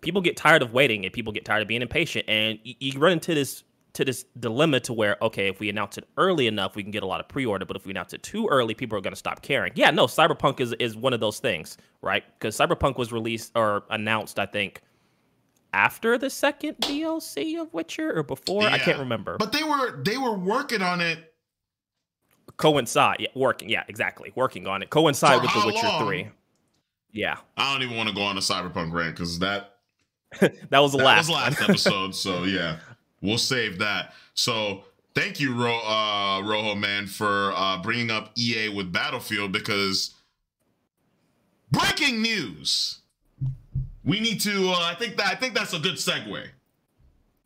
people 0.00 0.22
get 0.22 0.36
tired 0.36 0.62
of 0.62 0.72
waiting 0.72 1.04
and 1.04 1.12
people 1.12 1.32
get 1.32 1.44
tired 1.44 1.62
of 1.62 1.68
being 1.68 1.82
impatient, 1.82 2.24
and 2.28 2.58
you, 2.62 2.74
you 2.78 2.98
run 2.98 3.12
into 3.12 3.34
this 3.34 3.62
to 3.94 4.04
this 4.04 4.24
dilemma 4.38 4.80
to 4.80 4.92
where 4.92 5.18
okay, 5.20 5.48
if 5.48 5.60
we 5.60 5.68
announce 5.68 5.98
it 5.98 6.08
early 6.16 6.46
enough, 6.46 6.76
we 6.76 6.82
can 6.82 6.92
get 6.92 7.02
a 7.02 7.06
lot 7.06 7.20
of 7.20 7.28
pre-order, 7.28 7.66
but 7.66 7.76
if 7.76 7.84
we 7.84 7.90
announce 7.90 8.14
it 8.14 8.22
too 8.22 8.48
early, 8.48 8.74
people 8.74 8.96
are 8.96 9.02
going 9.02 9.12
to 9.12 9.16
stop 9.18 9.42
caring. 9.42 9.72
Yeah, 9.74 9.90
no, 9.90 10.06
Cyberpunk 10.06 10.60
is 10.60 10.72
is 10.74 10.96
one 10.96 11.12
of 11.12 11.20
those 11.20 11.40
things, 11.40 11.76
right? 12.00 12.24
Because 12.38 12.56
Cyberpunk 12.56 12.96
was 12.96 13.12
released 13.12 13.52
or 13.54 13.84
announced, 13.90 14.38
I 14.38 14.46
think, 14.46 14.80
after 15.72 16.18
the 16.18 16.30
second 16.30 16.76
DLC 16.78 17.60
of 17.60 17.72
Witcher 17.74 18.16
or 18.16 18.22
before, 18.22 18.64
I 18.64 18.78
can't 18.78 18.98
remember. 18.98 19.36
But 19.38 19.52
they 19.52 19.62
were 19.64 20.02
they 20.02 20.16
were 20.18 20.36
working 20.36 20.82
on 20.82 21.00
it 21.00 21.28
coincide, 22.58 23.20
yeah, 23.20 23.28
working, 23.34 23.70
yeah, 23.70 23.84
exactly, 23.88 24.32
working 24.34 24.66
on 24.66 24.82
it, 24.82 24.90
coincide 24.90 25.36
For 25.36 25.42
with 25.42 25.52
The 25.52 25.66
Witcher 25.66 25.86
long? 25.86 26.06
Three. 26.06 26.28
Yeah, 27.10 27.38
I 27.56 27.72
don't 27.72 27.82
even 27.82 27.96
want 27.96 28.10
to 28.10 28.14
go 28.14 28.22
on 28.22 28.36
a 28.36 28.40
cyberpunk 28.40 28.92
rant 28.92 29.16
because 29.16 29.38
that 29.38 29.76
that 30.40 30.78
was 30.80 30.92
the 30.92 30.98
that 30.98 31.04
last. 31.04 31.28
was 31.28 31.36
last 31.36 31.62
episode. 31.68 32.14
So 32.14 32.44
yeah, 32.44 32.80
we'll 33.22 33.38
save 33.38 33.78
that. 33.78 34.12
So 34.34 34.84
thank 35.14 35.40
you, 35.40 35.54
Ro- 35.54 35.80
uh, 35.80 36.42
Rojo 36.44 36.74
man, 36.74 37.06
for 37.06 37.52
uh, 37.56 37.80
bringing 37.82 38.10
up 38.10 38.32
EA 38.36 38.68
with 38.68 38.92
Battlefield 38.92 39.52
because 39.52 40.14
breaking 41.70 42.20
news. 42.20 43.00
We 44.08 44.20
need 44.20 44.40
to. 44.40 44.70
Uh, 44.70 44.78
I 44.80 44.94
think 44.94 45.18
that 45.18 45.26
I 45.26 45.34
think 45.34 45.52
that's 45.54 45.74
a 45.74 45.78
good 45.78 45.96
segue. 45.96 46.42
I 46.42 46.48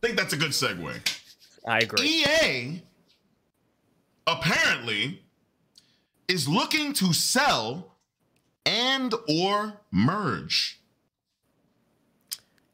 think 0.00 0.16
that's 0.16 0.32
a 0.32 0.36
good 0.36 0.52
segue. 0.52 0.94
I 1.66 1.78
agree. 1.80 2.24
EA 2.24 2.82
apparently 4.28 5.24
is 6.28 6.48
looking 6.48 6.92
to 6.94 7.12
sell 7.12 7.96
and 8.64 9.12
or 9.28 9.80
merge. 9.90 10.80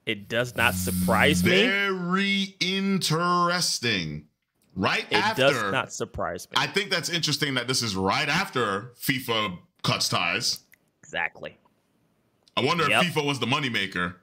It 0.05 0.29
does 0.29 0.55
not 0.55 0.74
surprise 0.74 1.42
me. 1.42 1.66
Very 1.66 2.57
interesting. 2.61 4.27
Right 4.74 5.07
It 5.11 5.16
after 5.16 5.46
It 5.46 5.51
does 5.51 5.72
not 5.72 5.92
surprise 5.94 6.46
me. 6.51 6.57
I 6.57 6.66
think 6.66 6.90
that's 6.90 7.09
interesting 7.09 7.55
that 7.55 7.66
this 7.68 7.83
is 7.83 7.96
right 7.96 8.29
after 8.29 8.92
FIFA 9.01 9.59
cuts 9.83 10.11
ties. 10.11 10.61
exactly. 11.03 11.57
I 12.59 12.64
wonder 12.64 12.88
Yep. 12.88 13.05
if 13.05 13.14
FIFA 13.14 13.25
was 13.27 13.38
the 13.38 13.47
moneymaker. 13.47 14.14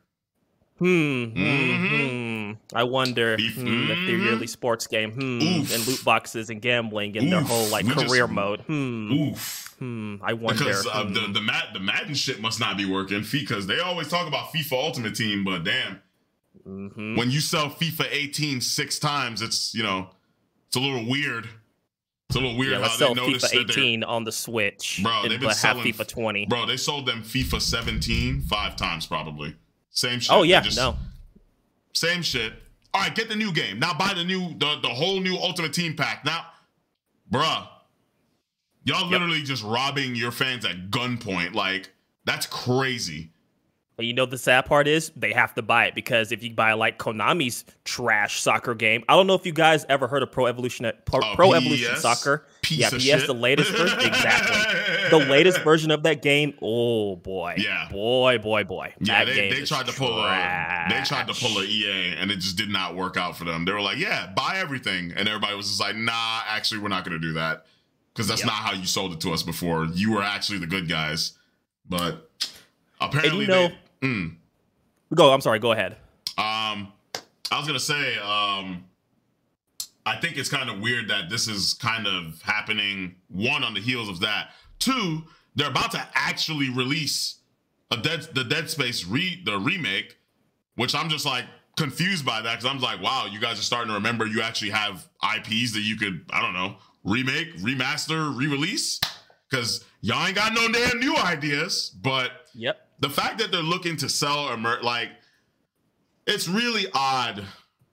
Hmm. 0.77 0.85
hmm, 1.25 1.39
Mhm. 1.39 2.57
hmm. 2.69 2.75
I 2.75 2.83
wonder 2.83 3.37
Beef- 3.37 3.55
hmm, 3.55 3.83
if 3.83 3.87
their 4.05 4.17
yearly 4.17 4.47
sports 4.47 4.87
game, 4.87 5.11
hmm, 5.13 5.41
Oof. 5.41 5.73
and 5.73 5.87
loot 5.87 6.03
boxes 6.03 6.49
and 6.49 6.61
gambling 6.61 7.17
and 7.17 7.31
their 7.31 7.41
whole 7.41 7.67
like 7.69 7.85
We 7.85 7.93
just- 7.93 8.07
career 8.07 8.27
mode. 8.27 8.59
Hmm. 8.61 9.11
Oof. 9.11 9.73
Hmm. 9.79 10.15
I 10.21 10.33
wonder. 10.33 10.63
Because 10.65 10.85
uh, 10.87 11.05
hmm. 11.05 11.13
the 11.13 11.27
the 11.33 11.41
Mad, 11.41 11.67
the 11.73 11.79
Madden 11.79 12.13
shit 12.13 12.41
must 12.41 12.59
not 12.59 12.77
be 12.77 12.85
working 12.85 13.25
because 13.31 13.67
they 13.67 13.79
always 13.79 14.09
talk 14.09 14.27
about 14.27 14.51
FIFA 14.53 14.73
Ultimate 14.73 15.15
Team, 15.15 15.43
but 15.45 15.63
damn, 15.63 15.99
Mhm. 16.67 17.17
when 17.17 17.31
you 17.31 17.39
sell 17.39 17.69
FIFA 17.69 18.07
18 18.11 18.59
six 18.61 18.99
times, 18.99 19.41
it's 19.41 19.73
you 19.73 19.83
know, 19.83 20.09
it's 20.67 20.75
a 20.75 20.79
little 20.79 21.05
weird. 21.05 21.47
It's 22.35 22.41
a 22.41 22.43
little 22.45 22.57
weird 22.57 22.73
Yeah, 22.73 22.79
how 22.79 22.89
they 22.89 22.95
sell 22.97 23.15
noticed 23.15 23.45
FIFA 23.53 23.67
that 23.67 23.71
18 23.77 24.03
on 24.03 24.25
the 24.25 24.31
Switch, 24.33 24.99
Bro, 25.01 25.29
they've 25.29 25.39
been 25.39 25.51
selling- 25.51 25.85
FIFA 25.85 26.05
20. 26.05 26.45
Bro, 26.47 26.65
they 26.65 26.75
sold 26.75 27.05
them 27.05 27.23
FIFA 27.23 27.61
17 27.61 28.41
five 28.41 28.75
times 28.75 29.05
probably. 29.05 29.55
Same 29.91 30.19
shit. 30.19 30.31
oh 30.35 30.43
yeah, 30.43 30.59
just- 30.59 30.75
no. 30.75 30.97
Same 31.93 32.21
shit. 32.21 32.51
All 32.93 33.01
right, 33.01 33.15
get 33.15 33.29
the 33.29 33.37
new 33.37 33.53
game. 33.53 33.79
Now 33.79 33.93
buy 33.93 34.13
the 34.13 34.25
new 34.25 34.49
the, 34.57 34.79
the 34.81 34.89
whole 34.89 35.21
new 35.21 35.37
Ultimate 35.37 35.71
Team 35.71 35.95
pack. 35.95 36.25
Now, 36.25 36.45
bruh, 37.31 37.69
y'all 38.83 39.03
Yep. 39.03 39.11
literally 39.11 39.41
just 39.41 39.63
robbing 39.63 40.13
your 40.15 40.31
fans 40.31 40.65
at 40.65 40.89
gunpoint. 40.91 41.53
Like, 41.55 41.93
that's 42.25 42.45
crazy. 42.47 43.31
But 43.97 44.05
you 44.05 44.13
know 44.13 44.25
the 44.25 44.37
sad 44.37 44.65
part 44.65 44.87
is 44.89 45.11
they 45.15 45.31
have 45.31 45.53
to 45.55 45.61
buy 45.61 45.85
it 45.85 45.95
because 45.95 46.33
if 46.33 46.43
you 46.43 46.53
buy 46.53 46.73
like 46.73 46.99
Konami's 46.99 47.63
trash 47.85 48.41
soccer 48.41 48.75
game, 48.75 49.05
I 49.07 49.15
don't 49.15 49.25
know 49.25 49.35
if 49.35 49.45
you 49.45 49.53
guys 49.53 49.85
ever 49.87 50.07
heard 50.07 50.21
of 50.21 50.31
Pro 50.33 50.47
Evolution 50.47 50.91
Pro, 51.05 51.21
Oh, 51.23 51.33
Pro? 51.35 51.53
Evolution 51.53 51.95
Soccer. 51.95 52.45
Piece 52.61 52.79
yeah, 52.79 52.89
shit. 53.17 53.27
the 53.27 53.33
latest 53.33 53.71
version, 53.71 53.97
exactly. 54.01 55.09
The 55.17 55.25
latest 55.29 55.61
version 55.61 55.91
of 55.91 56.03
that 56.03 56.21
game. 56.21 56.55
Oh 56.61 57.15
boy, 57.15 57.55
Yeah. 57.57 57.87
boy, 57.89 58.37
boy, 58.39 58.65
boy. 58.65 58.93
Yeah, 58.99 59.23
that 59.23 59.33
they, 59.33 59.49
they 59.51 59.63
tried 59.63 59.85
to 59.87 59.93
pull 59.93 60.19
a 60.19 60.85
they 60.89 61.01
tried 61.05 61.27
to 61.27 61.33
pull 61.33 61.57
a 61.59 61.63
EA 61.63 62.15
and 62.17 62.31
it 62.31 62.37
just 62.39 62.57
did 62.57 62.69
not 62.69 62.95
work 62.95 63.15
out 63.15 63.37
for 63.37 63.45
them. 63.45 63.63
They 63.65 63.71
were 63.71 63.81
like, 63.81 63.97
"Yeah, 63.97 64.31
buy 64.35 64.57
everything," 64.57 65.13
and 65.15 65.27
everybody 65.29 65.55
was 65.55 65.67
just 65.69 65.79
like, 65.79 65.95
"Nah, 65.95 66.41
actually, 66.47 66.81
we're 66.81 66.89
not 66.89 67.05
going 67.05 67.19
to 67.19 67.25
do 67.25 67.33
that 67.33 67.65
because 68.13 68.27
that's 68.27 68.41
Yep. 68.41 68.47
not 68.47 68.55
how 68.55 68.73
you 68.73 68.85
sold 68.85 69.13
it 69.13 69.21
to 69.21 69.31
us 69.31 69.41
before. 69.43 69.85
You 69.85 70.11
were 70.13 70.21
actually 70.23 70.59
the 70.59 70.67
good 70.67 70.89
guys." 70.89 71.31
But 71.87 72.29
apparently, 72.99 73.45
know- 73.47 73.67
they, 73.69 73.77
mm, 74.05 74.35
Go. 75.13 75.31
I'm 75.33 75.41
sorry. 75.41 75.59
Go 75.59 75.71
ahead. 75.71 75.93
um, 76.37 76.91
I 77.51 77.57
was 77.59 77.67
gonna 77.67 77.79
say, 77.79 78.17
um, 78.17 78.85
I 80.05 80.17
think 80.17 80.37
it's 80.37 80.49
kind 80.49 80.69
of 80.69 80.79
weird 80.81 81.07
that 81.09 81.29
this 81.29 81.47
is 81.47 81.73
kind 81.75 82.07
of 82.07 82.41
happening. 82.41 83.15
One 83.29 83.63
on 83.63 83.73
the 83.73 83.79
heels 83.81 84.09
of 84.09 84.19
that. 84.21 84.49
Two, 84.79 85.23
they're 85.55 85.69
about 85.69 85.91
to 85.91 86.07
actually 86.15 86.69
release 86.69 87.37
a 87.91 87.97
dead 87.97 88.27
the 88.33 88.43
Dead 88.43 88.69
Space 88.69 89.05
re 89.05 89.41
the 89.45 89.57
remake, 89.57 90.17
which 90.75 90.93
I'm 90.95 91.09
just 91.09 91.25
like 91.25 91.45
confused 91.77 92.25
by 92.25 92.41
that 92.41 92.59
because 92.59 92.65
I'm 92.65 92.79
like, 92.81 93.01
wow, 93.01 93.27
you 93.31 93.39
guys 93.39 93.59
are 93.59 93.63
starting 93.63 93.89
to 93.89 93.93
remember 93.95 94.25
you 94.25 94.41
actually 94.41 94.71
have 94.71 95.07
IPs 95.23 95.73
that 95.73 95.81
you 95.81 95.97
could 95.97 96.25
I 96.31 96.41
don't 96.41 96.53
know 96.53 96.75
remake, 97.03 97.55
remaster, 97.57 98.35
re-release 98.35 98.99
because 99.49 99.85
y'all 100.01 100.25
ain't 100.25 100.35
got 100.35 100.53
no 100.53 100.67
damn 100.69 100.99
new 100.99 101.15
ideas, 101.17 101.91
but 102.01 102.31
Yep. 102.55 102.84
The 103.05 103.11
fact 103.11 103.37
that 103.37 103.51
they're 103.51 103.61
looking 103.61 103.95
to 103.95 104.09
sell 104.09 104.49
or 104.49 104.57
mer- 104.57 104.81
like 104.81 105.09
it's 106.25 106.47
really 106.47 106.87
odd 106.91 107.43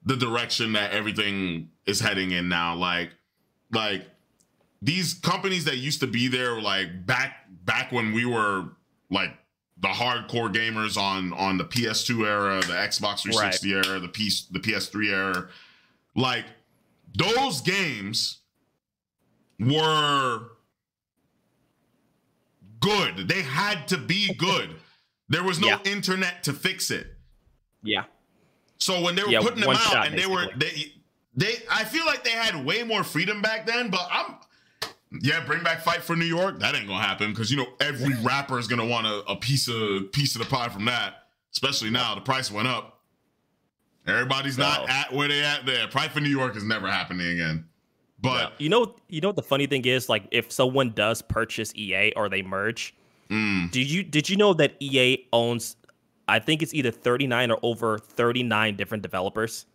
the 0.03 0.15
direction 0.15 0.73
that 0.73 0.91
everything 0.91 1.69
is 1.85 1.99
heading 1.99 2.31
in 2.31 2.49
now 2.49 2.73
like 2.75 3.11
like 3.71 4.07
these 4.81 5.13
companies 5.13 5.65
that 5.65 5.77
used 5.77 5.99
to 5.99 6.07
be 6.07 6.27
there 6.27 6.59
like 6.59 7.05
back 7.05 7.45
back 7.63 7.91
when 7.91 8.11
we 8.11 8.25
were 8.25 8.65
like 9.11 9.29
the 9.81 9.87
hardcore 9.87 10.51
gamers 10.51 10.97
on 10.97 11.31
on 11.33 11.59
the 11.59 11.65
PS2 11.65 12.25
era, 12.25 12.61
the 12.61 12.73
Xbox 12.73 13.21
360 13.21 13.71
era, 13.71 13.99
the 13.99 14.07
P 14.07 14.31
the 14.49 14.59
PS3 14.59 15.11
era, 15.11 15.47
like 16.15 16.45
those 17.15 17.61
games 17.61 18.39
were 19.59 20.47
good. 22.79 23.27
They 23.27 23.43
had 23.43 23.87
to 23.89 23.97
be 23.99 24.33
good. 24.33 24.71
There 25.33 25.43
was 25.43 25.59
no 25.59 25.67
Yeah. 25.67 25.79
internet 25.85 26.43
to 26.43 26.53
fix 26.53 26.91
it. 26.91 27.07
Yeah. 27.81 28.03
So 28.77 29.01
when 29.01 29.15
they 29.15 29.23
were 29.23 29.29
Yeah, 29.31 29.41
putting 29.41 29.61
them 29.61 29.71
out 29.71 29.77
shot, 29.81 30.07
and 30.07 30.17
they 30.17 30.25
were 30.27 30.47
they 30.55 30.93
they 31.35 31.55
I 31.71 31.83
feel 31.83 32.05
like 32.05 32.23
they 32.23 32.31
had 32.31 32.63
way 32.65 32.83
more 32.83 33.03
freedom 33.03 33.41
back 33.41 33.65
then, 33.65 33.89
but 33.89 34.07
I'm 34.11 34.35
yeah, 35.21 35.43
bring 35.45 35.63
back 35.63 35.81
Fight 35.83 36.01
for 36.03 36.15
New 36.15 36.25
York. 36.25 36.59
That 36.59 36.75
ain't 36.75 36.87
gonna 36.87 37.01
happen 37.03 37.31
because 37.31 37.49
you 37.51 37.57
know 37.57 37.67
every 37.79 38.13
rapper 38.23 38.59
is 38.59 38.67
gonna 38.67 38.85
want 38.85 39.07
a, 39.07 39.17
a 39.31 39.35
piece 39.35 39.67
of 39.67 40.11
piece 40.11 40.35
of 40.35 40.41
the 40.43 40.47
pie 40.47 40.69
from 40.69 40.85
that. 40.85 41.27
Especially 41.51 41.89
now, 41.89 42.15
the 42.15 42.21
price 42.21 42.49
went 42.51 42.67
up. 42.67 42.99
Everybody's 44.05 44.57
not 44.57 44.81
No. 44.87 44.93
at 44.93 45.13
where 45.13 45.27
they 45.27 45.41
at 45.43 45.65
there. 45.65 45.87
Fight 45.89 46.11
for 46.11 46.19
New 46.19 46.29
York 46.29 46.55
is 46.55 46.63
never 46.63 46.89
happening 46.91 47.27
again. 47.27 47.65
But 48.19 48.59
you 48.59 48.69
know, 48.69 48.95
you 49.07 49.21
know 49.21 49.29
what 49.29 49.35
the 49.35 49.43
funny 49.43 49.65
thing 49.67 49.85
is? 49.85 50.09
Like, 50.09 50.25
if 50.31 50.51
someone 50.51 50.91
does 50.91 51.21
purchase 51.21 51.73
EA 51.75 52.11
or 52.15 52.29
they 52.29 52.41
merge, 52.41 52.95
mm, 53.33 53.71
did 53.71 53.89
you 53.89 54.03
did 54.03 54.29
you 54.29 54.37
know 54.37 54.53
that 54.53 54.75
EA 54.79 55.27
owns? 55.33 55.75
I 56.27 56.39
think 56.39 56.61
it's 56.61 56.73
either 56.73 56.91
39 56.91 57.51
or 57.51 57.59
over 57.63 57.97
39 57.97 58.75
different 58.77 59.03
developers, 59.03 59.65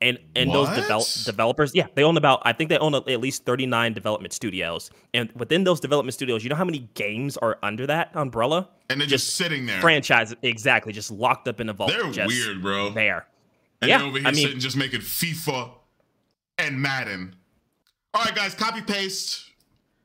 and 0.00 0.18
and 0.34 0.52
those 0.52 0.68
develop 0.74 1.06
developers, 1.24 1.72
yeah, 1.74 1.86
they 1.94 2.02
own 2.02 2.16
about. 2.16 2.42
I 2.44 2.52
think 2.52 2.70
they 2.70 2.78
own 2.78 2.94
at 2.94 3.06
least 3.06 3.44
39 3.44 3.92
development 3.92 4.32
studios, 4.32 4.90
and 5.14 5.30
within 5.36 5.62
those 5.64 5.78
development 5.78 6.14
studios, 6.14 6.42
you 6.42 6.50
know 6.50 6.56
how 6.56 6.64
many 6.64 6.88
games 6.94 7.36
are 7.36 7.58
under 7.62 7.86
that 7.86 8.10
umbrella? 8.14 8.68
and 8.90 9.00
they're 9.00 9.08
just, 9.08 9.36
sitting 9.36 9.64
there. 9.64 9.80
Franchise, 9.80 10.34
exactly, 10.42 10.92
just 10.92 11.10
locked 11.10 11.48
up 11.48 11.60
in 11.60 11.68
a 11.68 11.72
vault. 11.72 11.90
They're 11.90 12.10
just 12.10 12.28
weird, 12.28 12.60
bro. 12.60 12.90
There. 12.90 13.26
And 13.80 13.88
Yeah, 13.88 13.98
they're 13.98 14.06
over 14.06 14.18
here 14.18 14.28
I 14.28 14.32
mean- 14.32 14.42
sitting 14.46 14.60
just 14.60 14.76
making 14.76 15.00
FIFA 15.00 15.70
and 16.58 16.80
Madden. 16.82 17.34
All 18.12 18.22
right, 18.22 18.34
guys, 18.34 18.54
copy 18.54 18.82
paste. 18.82 19.44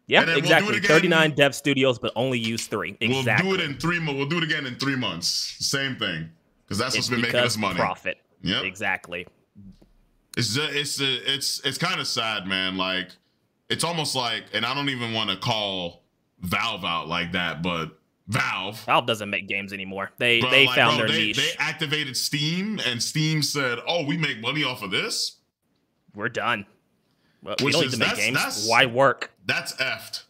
Yeah, 0.07 0.21
And 0.21 0.29
then 0.29 0.35
we'll 0.35 0.41
do 0.41 0.45
exactly. 0.45 0.77
again. 0.77 0.89
39 0.89 1.31
dev 1.35 1.53
studios, 1.55 1.99
but 1.99 2.13
only 2.15 2.39
use 2.39 2.65
three. 2.67 2.97
Exactly. 3.01 3.47
We'll 3.47 3.57
do 3.57 3.63
it 3.63 3.69
in 3.69 3.77
three 3.77 3.99
months. 3.99 4.17
We'll 4.17 4.29
do 4.29 4.37
it 4.37 4.43
again 4.43 4.65
in 4.65 4.75
three 4.75 4.95
months. 4.95 5.27
Same 5.59 5.97
thing. 5.97 6.29
Because 6.63 6.77
that's 6.77 6.95
it's 6.95 7.09
what's 7.09 7.09
been 7.09 7.21
making 7.21 7.39
us 7.39 7.57
money. 7.57 7.77
profit. 7.77 8.19
Yeah. 8.41 8.61
Exactly. 8.61 9.27
It's 10.37 10.53
just, 10.53 10.71
it's 10.73 10.99
it's 11.01 11.59
it's 11.65 11.77
kind 11.77 11.99
of 11.99 12.07
sad, 12.07 12.45
man. 12.45 12.77
Like 12.77 13.09
it's 13.69 13.83
almost 13.83 14.15
like, 14.15 14.45
and 14.53 14.65
I 14.65 14.73
don't 14.73 14.89
even 14.89 15.13
want 15.13 15.29
to 15.29 15.37
call 15.37 16.03
Valve 16.41 16.85
out 16.85 17.07
like 17.07 17.31
that, 17.31 17.61
but 17.63 17.97
Valve. 18.27 18.79
Valve 18.81 19.05
doesn't 19.07 19.29
make 19.29 19.47
games 19.47 19.73
anymore. 19.73 20.11
They 20.17 20.39
bro, 20.41 20.51
they 20.51 20.67
like, 20.67 20.75
found 20.75 20.97
bro, 20.97 21.07
their 21.07 21.15
they, 21.15 21.27
niche. 21.27 21.37
They 21.37 21.51
activated 21.57 22.15
Steam, 22.15 22.79
and 22.85 23.01
Steam 23.01 23.41
said, 23.41 23.79
"Oh, 23.87 24.05
we 24.05 24.17
make 24.17 24.39
money 24.39 24.63
off 24.63 24.83
of 24.83 24.91
this." 24.91 25.37
We're 26.13 26.29
done. 26.29 26.65
Well, 27.43 27.55
we 27.63 27.71
don't 27.71 27.81
need 27.81 27.87
is- 27.87 27.93
to 27.93 27.99
make 27.99 28.09
that's- 28.09 28.57
games. 28.57 28.67
Why 28.69 28.85
work? 28.85 29.31
That's 29.45 29.73
effed. 29.75 30.23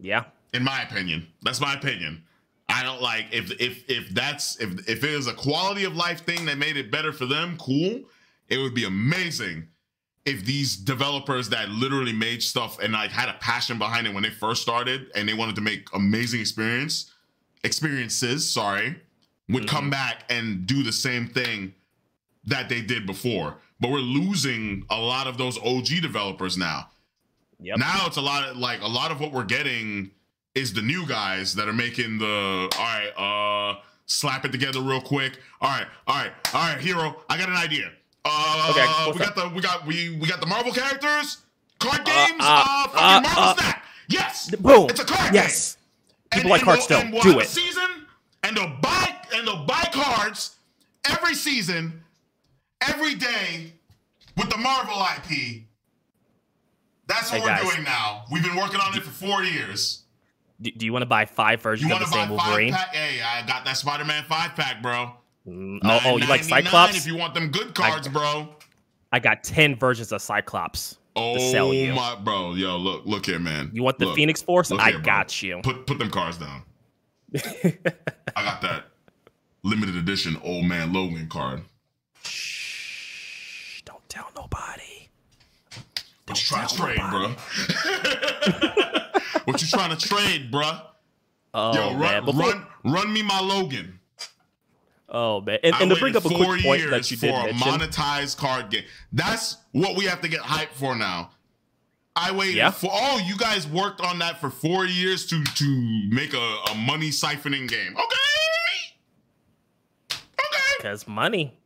Yeah. 0.00 0.24
in 0.52 0.62
my 0.62 0.82
opinion. 0.82 1.26
That's 1.42 1.60
my 1.60 1.74
opinion. 1.74 2.22
I 2.68 2.82
don't 2.82 3.02
like 3.02 3.26
if 3.32 3.50
if 3.60 3.88
if 3.88 4.10
that's 4.10 4.56
if 4.60 4.88
if 4.88 5.04
it 5.04 5.16
was 5.16 5.26
a 5.26 5.34
quality 5.34 5.84
of 5.84 5.96
life 5.96 6.24
thing 6.24 6.44
that 6.46 6.58
made 6.58 6.76
it 6.76 6.90
better 6.90 7.12
for 7.12 7.26
them, 7.26 7.56
cool. 7.58 8.02
It 8.48 8.58
would 8.58 8.74
be 8.74 8.84
amazing 8.84 9.68
if 10.24 10.44
these 10.44 10.76
developers 10.76 11.48
that 11.50 11.68
literally 11.68 12.12
made 12.12 12.42
stuff 12.42 12.78
and 12.80 12.92
like 12.92 13.10
had 13.10 13.28
a 13.28 13.34
passion 13.34 13.78
behind 13.78 14.06
it 14.06 14.14
when 14.14 14.22
they 14.22 14.30
first 14.30 14.62
started 14.62 15.10
and 15.14 15.28
they 15.28 15.34
wanted 15.34 15.54
to 15.56 15.60
make 15.60 15.88
amazing 15.94 16.40
experience 16.40 17.12
experiences, 17.64 18.48
sorry, 18.48 18.96
would 19.48 19.64
mm-hmm. 19.64 19.76
come 19.76 19.90
back 19.90 20.24
and 20.30 20.66
do 20.66 20.82
the 20.82 20.92
same 20.92 21.28
thing 21.28 21.74
that 22.44 22.68
they 22.68 22.80
did 22.80 23.06
before. 23.06 23.56
But 23.84 23.90
we're 23.92 23.98
losing 23.98 24.86
a 24.88 24.98
lot 24.98 25.26
of 25.26 25.36
those 25.36 25.58
OG 25.58 26.00
developers 26.00 26.56
now. 26.56 26.88
Yep. 27.60 27.76
Now 27.76 28.06
it's 28.06 28.16
a 28.16 28.22
lot 28.22 28.48
of 28.48 28.56
like 28.56 28.80
a 28.80 28.86
lot 28.86 29.10
of 29.10 29.20
what 29.20 29.30
we're 29.30 29.44
getting 29.44 30.10
is 30.54 30.72
the 30.72 30.80
new 30.80 31.06
guys 31.06 31.54
that 31.56 31.68
are 31.68 31.72
making 31.74 32.16
the 32.16 32.26
all 32.26 32.82
right, 32.82 33.10
uh 33.76 33.80
slap 34.06 34.46
it 34.46 34.52
together 34.52 34.80
real 34.80 35.02
quick. 35.02 35.38
All 35.60 35.68
right, 35.68 35.86
all 36.06 36.14
right, 36.16 36.32
all 36.54 36.62
right, 36.72 36.80
hero. 36.80 37.14
I 37.28 37.36
got 37.36 37.50
an 37.50 37.56
idea. 37.56 37.90
Uh 38.24 38.68
Okay, 38.70 39.12
we 39.12 39.18
got 39.22 39.36
the 39.36 39.48
we 39.54 39.60
got 39.60 39.86
we 39.86 40.16
we 40.18 40.26
got 40.28 40.40
the 40.40 40.46
Marvel 40.46 40.72
characters, 40.72 41.42
card 41.78 42.00
Uh, 42.00 42.04
games, 42.04 42.40
uh, 42.40 42.64
uh, 42.66 42.88
fucking 42.88 42.98
uh, 43.04 43.20
Marvel 43.34 43.64
uh. 43.66 43.72
Yes. 44.08 44.50
Boom. 44.56 44.88
It's 44.88 45.00
a 45.00 45.04
card 45.04 45.34
yes. 45.34 45.76
game. 46.32 46.38
People 46.40 46.50
like 46.52 46.62
we'll- 46.64 46.76
Hearthstone. 46.76 47.10
we'll 47.10 47.20
Do 47.22 47.38
it. 47.38 47.48
season 47.48 48.06
and 48.44 48.56
they'll 48.56 48.78
buy 48.80 49.14
and 49.34 49.46
they'll 49.46 49.66
buy 49.66 49.86
cards 49.92 50.56
every 51.04 51.34
season, 51.34 52.02
every 52.82 53.14
day 53.14 53.72
with 54.36 54.50
the 54.50 54.58
Marvel 54.58 54.94
IP. 55.16 55.62
That's 57.06 57.30
what 57.30 57.40
Hey, 57.40 57.44
we're 57.44 57.48
guys. 57.48 57.62
doing 57.72 57.84
now. 57.84 58.24
We've 58.30 58.42
been 58.42 58.56
working 58.56 58.80
on 58.80 58.96
it 58.96 59.02
for 59.02 59.10
four 59.10 59.42
years. 59.44 60.02
Do, 60.60 60.70
do 60.70 60.86
you 60.86 60.92
want 60.92 61.02
to 61.02 61.06
buy 61.06 61.26
five 61.26 61.60
versions 61.60 61.88
You 61.90 61.94
of 61.94 62.00
the 62.00 62.06
buy 62.06 62.26
same 62.26 62.36
five 62.36 62.46
Wolverine? 62.48 62.72
pack? 62.72 62.94
Hey, 62.94 63.20
I 63.22 63.44
got 63.46 63.64
that 63.64 63.76
Spider-Man 63.76 64.24
five 64.24 64.54
pack, 64.54 64.80
bro. 64.82 65.12
Mm, 65.46 65.80
oh, 65.84 66.00
oh, 66.04 66.16
you 66.16 66.26
like 66.26 66.42
Cyclops? 66.44 66.96
If 66.96 67.06
you 67.06 67.16
want 67.16 67.34
them 67.34 67.48
good 67.50 67.74
cards, 67.74 68.08
bro. 68.08 68.48
I 69.12 69.18
got 69.18 69.44
ten 69.44 69.76
versions 69.76 70.10
of 70.12 70.22
Cyclops 70.22 70.96
Oh 71.16 71.34
to 71.34 71.40
sell 71.40 71.74
you. 71.74 71.92
my, 71.92 72.16
bro, 72.16 72.54
yo, 72.54 72.76
look, 72.78 73.04
look 73.04 73.26
here, 73.26 73.38
man. 73.38 73.70
You 73.74 73.82
want 73.82 73.98
the 73.98 74.06
Look, 74.06 74.16
Phoenix 74.16 74.40
Force? 74.42 74.72
I 74.72 74.92
here, 74.92 75.00
got 75.00 75.42
you. 75.42 75.60
Put 75.62 75.86
put 75.86 75.98
them 75.98 76.10
cards 76.10 76.38
down. 76.38 76.62
I 77.34 78.42
got 78.42 78.62
that 78.62 78.84
limited 79.62 79.96
edition 79.96 80.36
old 80.42 80.64
man 80.64 80.92
Logan 80.92 81.28
card. 81.28 81.62
Don't 84.14 84.34
tell 84.34 84.42
nobody. 84.42 85.08
What 86.26 86.40
you 86.40 86.46
trying 86.46 86.68
to 86.68 86.76
trade, 86.76 87.00
bro? 87.10 87.28
what 89.44 89.60
you 89.60 89.68
trying 89.68 89.96
to 89.96 90.08
trade, 90.08 90.50
bro? 90.50 90.70
Oh 91.52 91.74
Yo, 91.74 91.94
run, 91.96 92.24
Before- 92.24 92.42
run, 92.50 92.66
run 92.84 93.12
me 93.12 93.22
my 93.22 93.40
Logan. 93.40 94.00
Oh 95.08 95.40
man, 95.42 95.58
and, 95.62 95.74
and 95.80 95.90
to 95.90 95.96
bring 95.96 96.16
up 96.16 96.24
a 96.24 96.28
quick 96.28 96.62
point 96.62 96.80
years 96.80 96.90
that 96.90 97.10
you 97.10 97.16
for 97.16 97.26
a 97.26 97.44
mention. 97.52 97.58
monetized 97.58 98.36
card 98.36 98.70
game. 98.70 98.82
That's 99.12 99.58
what 99.72 99.96
we 99.96 100.06
have 100.06 100.20
to 100.22 100.28
get 100.28 100.40
hyped 100.40 100.72
for 100.74 100.96
now. 100.96 101.30
I 102.16 102.32
waited 102.32 102.56
Yeah. 102.56 102.70
for 102.70 102.90
oh, 102.92 103.20
you 103.24 103.36
guys 103.36 103.68
worked 103.68 104.00
on 104.00 104.18
that 104.20 104.40
for 104.40 104.50
four 104.50 104.86
years 104.86 105.26
to 105.26 105.44
to 105.44 106.02
make 106.10 106.32
a, 106.34 106.56
a 106.72 106.74
money 106.74 107.10
siphoning 107.10 107.68
game. 107.68 107.94
Okay. 107.96 108.16
Okay. 110.40 110.74
Because 110.78 111.06
money. 111.06 111.56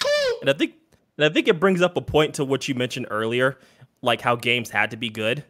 Cool. 0.00 0.38
And 0.40 0.50
I 0.50 0.54
think 0.54 0.74
and 1.18 1.24
I 1.24 1.28
think 1.28 1.48
it 1.48 1.58
brings 1.60 1.80
up 1.82 1.96
a 1.96 2.00
point 2.00 2.34
to 2.34 2.44
what 2.44 2.68
you 2.68 2.74
mentioned 2.74 3.06
earlier, 3.10 3.58
like 4.02 4.20
how 4.20 4.36
games 4.36 4.70
had 4.70 4.90
to 4.92 4.96
be 4.96 5.08
good. 5.10 5.44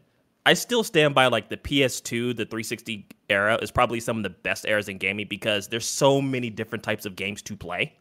I 0.47 0.53
still 0.55 0.85
stand 0.85 1.15
by 1.15 1.27
like 1.29 1.49
the 1.49 1.57
PS2, 1.57 2.37
the 2.37 2.45
360 2.45 3.07
era 3.31 3.59
is 3.63 3.71
probably 3.71 3.99
some 4.01 4.19
of 4.19 4.23
the 4.23 4.31
best 4.31 4.67
eras 4.67 4.89
in 4.91 4.99
gaming 4.99 5.27
because 5.29 5.69
there's 5.69 5.87
so 5.87 6.21
many 6.21 6.51
different 6.51 6.85
types 6.85 7.07
of 7.07 7.17
games 7.17 7.41
to 7.43 7.57
play. 7.57 7.95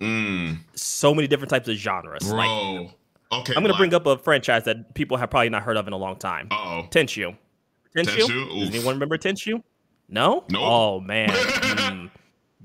Mm, 0.00 0.58
So 0.74 1.14
many 1.14 1.28
different 1.28 1.50
types 1.50 1.68
of 1.68 1.76
genres. 1.76 2.30
Like 2.30 2.46
bro. 2.46 2.90
okay. 3.32 3.54
I'm 3.54 3.62
gonna 3.62 3.76
bring 3.76 3.92
up 3.94 4.06
a 4.06 4.16
franchise 4.18 4.64
that 4.64 4.94
people 4.94 5.16
have 5.18 5.30
probably 5.30 5.50
not 5.50 5.62
heard 5.62 5.76
of 5.76 5.86
in 5.86 5.92
a 5.92 5.96
long 5.98 6.16
time. 6.16 6.48
Uh 6.50 6.56
oh. 6.56 6.88
Tenchu. 6.90 7.36
Tenchu? 7.96 8.16
Tenchu? 8.26 8.60
Does 8.60 8.68
anyone 8.70 8.94
remember 8.94 9.18
Tenchu? 9.18 9.62
No? 10.08 10.44
Nope. 10.50 10.62
Oh 10.62 11.00
man. 11.00 11.30
Mm. 11.90 12.10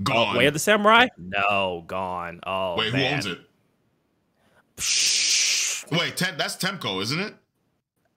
Gone. 0.03 0.35
Oh, 0.35 0.37
Way 0.37 0.45
of 0.47 0.53
the 0.53 0.59
Samurai? 0.59 1.07
No, 1.17 1.83
gone. 1.87 2.41
Oh 2.45 2.75
Wait, 2.77 2.91
man. 2.91 3.01
who 3.11 3.15
owns 3.15 3.25
it? 3.27 3.39
Wait, 4.77 6.17
Tem- 6.17 6.37
that's 6.37 6.55
Tecmo, 6.55 7.01
isn't 7.01 7.19
it? 7.19 7.33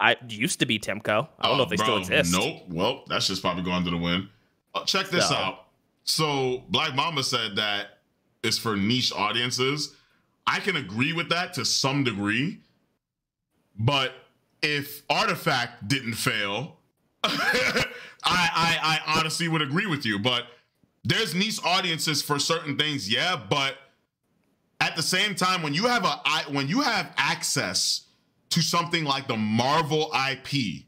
I 0.00 0.16
used 0.28 0.60
to 0.60 0.66
be 0.66 0.78
Tecmo. 0.78 1.28
I 1.38 1.48
don't 1.48 1.56
know 1.58 1.62
Oh, 1.62 1.64
if 1.64 1.70
they 1.70 1.76
bro, 1.76 1.84
still 1.84 1.96
exist. 1.98 2.32
Nope. 2.32 2.62
Well, 2.68 3.04
that's 3.08 3.26
just 3.26 3.42
probably 3.42 3.62
going 3.64 3.84
to 3.84 3.90
the 3.90 3.96
wind. 3.96 4.28
Uh, 4.74 4.84
check 4.84 5.08
this 5.08 5.28
So- 5.28 5.34
out. 5.34 5.64
So 6.04 6.64
Black 6.70 6.94
Mamba 6.94 7.22
said 7.22 7.56
that 7.56 7.98
it's 8.42 8.56
for 8.56 8.76
niche 8.76 9.12
audiences. 9.12 9.94
I 10.46 10.60
can 10.60 10.76
agree 10.76 11.12
with 11.12 11.28
that 11.28 11.52
to 11.54 11.64
some 11.66 12.04
degree, 12.04 12.60
but 13.78 14.14
if 14.62 15.02
Artifact 15.10 15.86
didn't 15.86 16.14
fail, 16.14 16.78
I, 17.24 17.84
I 18.24 18.78
I 19.04 19.18
honestly 19.18 19.48
would 19.48 19.60
agree 19.60 19.84
with 19.86 20.06
you. 20.06 20.18
But 20.18 20.44
there's 21.04 21.34
niche 21.34 21.60
audiences 21.62 22.22
for 22.22 22.38
certain 22.38 22.78
things, 22.78 23.12
yeah. 23.12 23.36
But 23.36 23.76
the 24.98 25.02
same 25.02 25.34
time, 25.34 25.62
when 25.62 25.72
you 25.72 25.86
have 25.86 26.04
a 26.04 26.20
when 26.52 26.68
you 26.68 26.80
have 26.82 27.12
access 27.16 28.02
to 28.50 28.60
something 28.60 29.04
like 29.04 29.26
the 29.28 29.36
Marvel 29.36 30.10
IP, 30.30 30.84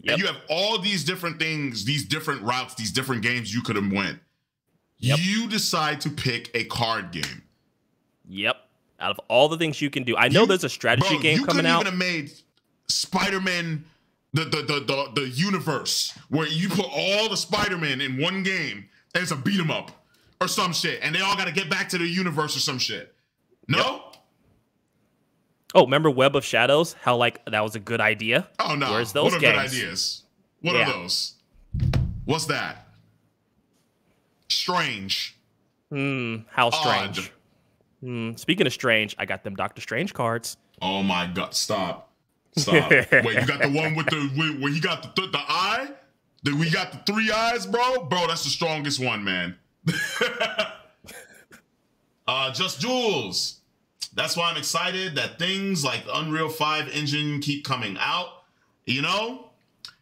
Yep. 0.00 0.12
and 0.14 0.18
you 0.20 0.26
have 0.26 0.36
all 0.48 0.78
these 0.78 1.04
different 1.04 1.38
things, 1.38 1.84
these 1.84 2.04
different 2.04 2.42
routes, 2.42 2.74
these 2.74 2.90
different 2.92 3.22
games 3.22 3.52
you 3.54 3.60
could 3.62 3.76
have 3.76 3.90
went. 3.92 4.18
Yep. 4.98 5.18
You 5.20 5.48
decide 5.48 6.00
to 6.02 6.10
pick 6.10 6.50
a 6.54 6.64
card 6.64 7.10
game. 7.12 7.42
Yep. 8.28 8.56
Out 9.00 9.10
of 9.10 9.20
all 9.28 9.48
the 9.48 9.58
things 9.58 9.80
you 9.82 9.90
can 9.90 10.04
do, 10.04 10.16
I 10.16 10.28
know 10.28 10.42
You- 10.42 10.46
there's 10.46 10.64
a 10.64 10.68
strategy 10.68 11.08
Bro, 11.08 11.18
game 11.20 11.38
you 11.40 11.44
coming 11.44 11.66
out. 11.66 11.80
even 11.82 11.92
have 11.92 11.98
made 11.98 12.30
Spider-Man 12.88 13.84
the 14.32 14.44
the, 14.44 14.62
the 14.62 14.80
the 15.14 15.20
the 15.22 15.28
universe 15.28 16.12
where 16.28 16.46
you 16.46 16.68
put 16.68 16.86
all 16.90 17.28
the 17.28 17.36
Spider-Man 17.36 18.00
in 18.00 18.16
one 18.18 18.42
game 18.42 18.88
and 19.14 19.22
it's 19.22 19.30
a 19.32 19.36
beat 19.36 19.58
'em 19.60 19.70
up 19.70 20.04
or 20.40 20.46
some 20.48 20.72
shit, 20.72 21.00
and 21.02 21.14
they 21.14 21.20
all 21.20 21.36
gotta 21.36 21.52
get 21.52 21.68
back 21.70 21.88
to 21.90 21.98
the 21.98 22.06
universe 22.06 22.56
or 22.56 22.60
some 22.60 22.78
shit. 22.78 23.14
No? 23.68 24.02
Oh, 25.74 25.84
remember 25.84 26.10
Web 26.10 26.36
of 26.36 26.44
Shadows? 26.44 26.94
How 27.02 27.16
like 27.16 27.44
that 27.46 27.60
was 27.62 27.74
a 27.74 27.80
good 27.80 28.00
idea. 28.00 28.48
Oh 28.58 28.74
no. 28.74 28.92
Where's 28.92 29.12
those 29.12 29.32
what 29.32 29.34
are 29.34 29.40
good 29.40 29.56
ideas? 29.56 30.22
What 30.62 30.74
Yeah. 30.74 30.88
are 30.88 30.92
those? 30.92 31.34
What's 32.24 32.46
that? 32.46 32.86
Strange. 34.48 35.36
Hmm. 35.90 36.36
How 36.50 36.70
strange. 36.70 37.18
Odd. 37.18 37.30
Hmm. 38.00 38.34
Speaking 38.36 38.66
of 38.66 38.72
strange, 38.72 39.14
I 39.18 39.26
got 39.26 39.44
them 39.44 39.54
Doctor 39.54 39.80
Strange 39.82 40.14
cards. 40.14 40.56
Oh 40.82 41.02
my 41.02 41.26
god! 41.26 41.54
Stop! 41.54 42.10
Stop! 42.56 42.90
Wait, 42.90 43.12
you 43.12 43.46
got 43.46 43.60
the 43.62 43.70
one 43.72 43.94
with 43.94 44.06
the 44.06 44.30
where, 44.36 44.52
where 44.60 44.72
he 44.72 44.80
got 44.80 45.02
the 45.02 45.08
th- 45.20 45.32
the 45.32 45.38
eye? 45.38 45.88
The, 46.42 46.54
we 46.54 46.70
got 46.70 46.92
the 46.92 47.12
three 47.12 47.30
eyes, 47.30 47.66
bro. 47.66 48.04
Bro, 48.04 48.26
that's 48.28 48.44
the 48.44 48.50
strongest 48.50 49.02
one, 49.04 49.24
man. 49.24 49.56
uh, 52.28 52.52
just 52.52 52.80
Jules. 52.80 53.55
That's 54.16 54.36
why 54.36 54.50
I'm 54.50 54.56
excited 54.56 55.14
that 55.16 55.38
things 55.38 55.84
like 55.84 56.04
the 56.06 56.18
Unreal 56.18 56.48
Five 56.48 56.88
engine 56.88 57.40
keep 57.40 57.64
coming 57.64 57.96
out. 58.00 58.28
You 58.86 59.02
know, 59.02 59.50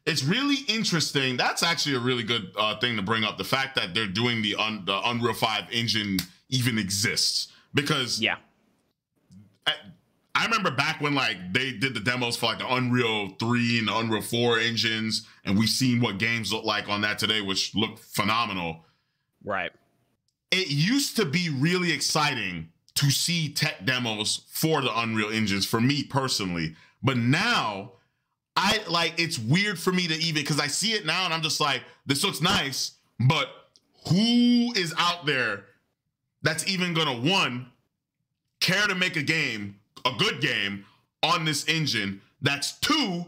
it's 0.06 0.22
really 0.22 0.58
interesting. 0.68 1.36
That's 1.36 1.62
actually 1.62 1.96
a 1.96 2.00
really 2.00 2.22
good 2.22 2.52
uh, 2.56 2.78
thing 2.78 2.96
to 2.96 3.02
bring 3.02 3.24
up. 3.24 3.38
The 3.38 3.44
fact 3.44 3.74
that 3.74 3.92
they're 3.92 4.06
doing 4.06 4.40
the, 4.40 4.54
un- 4.54 4.84
the 4.86 5.00
Unreal 5.04 5.34
Five 5.34 5.64
engine 5.72 6.18
even 6.48 6.78
exists 6.78 7.48
because 7.74 8.20
Yeah. 8.20 8.36
I, 9.66 9.72
I 10.36 10.44
remember 10.44 10.70
back 10.70 11.00
when 11.00 11.14
like 11.14 11.52
they 11.52 11.72
did 11.72 11.94
the 11.94 12.00
demos 12.00 12.36
for 12.36 12.46
like 12.46 12.58
the 12.58 12.72
Unreal 12.72 13.30
3 13.40 13.78
and 13.80 13.88
the 13.88 13.96
Unreal 13.96 14.22
4 14.22 14.60
engines, 14.60 15.26
and 15.44 15.58
we've 15.58 15.68
seen 15.68 16.00
what 16.00 16.18
games 16.18 16.52
look 16.52 16.64
like 16.64 16.88
on 16.88 17.00
that 17.00 17.18
today, 17.18 17.40
which 17.40 17.74
look 17.74 17.98
phenomenal. 17.98 18.84
Right. 19.42 19.72
It 20.52 20.68
used 20.68 21.16
to 21.16 21.24
be 21.24 21.50
really 21.50 21.90
exciting 21.92 22.68
to 22.96 23.10
see 23.10 23.48
tech 23.48 23.84
demos 23.84 24.44
for 24.48 24.80
the 24.80 24.98
Unreal 25.00 25.30
engines 25.30 25.66
for 25.66 25.80
me 25.80 26.04
personally. 26.04 26.74
But 27.02 27.16
now 27.16 27.92
I 28.56 28.80
like 28.88 29.14
it's 29.18 29.38
weird 29.38 29.78
for 29.78 29.92
me 29.92 30.06
to 30.06 30.14
even 30.14 30.42
because 30.42 30.60
I 30.60 30.68
see 30.68 30.92
it 30.92 31.04
now 31.04 31.24
and 31.24 31.34
I'm 31.34 31.42
just 31.42 31.60
like, 31.60 31.82
this 32.06 32.22
looks 32.22 32.40
nice, 32.40 32.92
but 33.18 33.48
who 34.08 34.72
is 34.76 34.94
out 34.98 35.26
there 35.26 35.64
that's 36.42 36.66
even 36.68 36.94
gonna 36.94 37.18
one 37.18 37.66
care 38.60 38.86
to 38.86 38.94
make 38.94 39.16
a 39.16 39.22
game, 39.22 39.80
a 40.04 40.12
good 40.18 40.40
game 40.40 40.84
on 41.22 41.44
this 41.44 41.66
engine 41.68 42.20
that's 42.42 42.78
two 42.78 43.24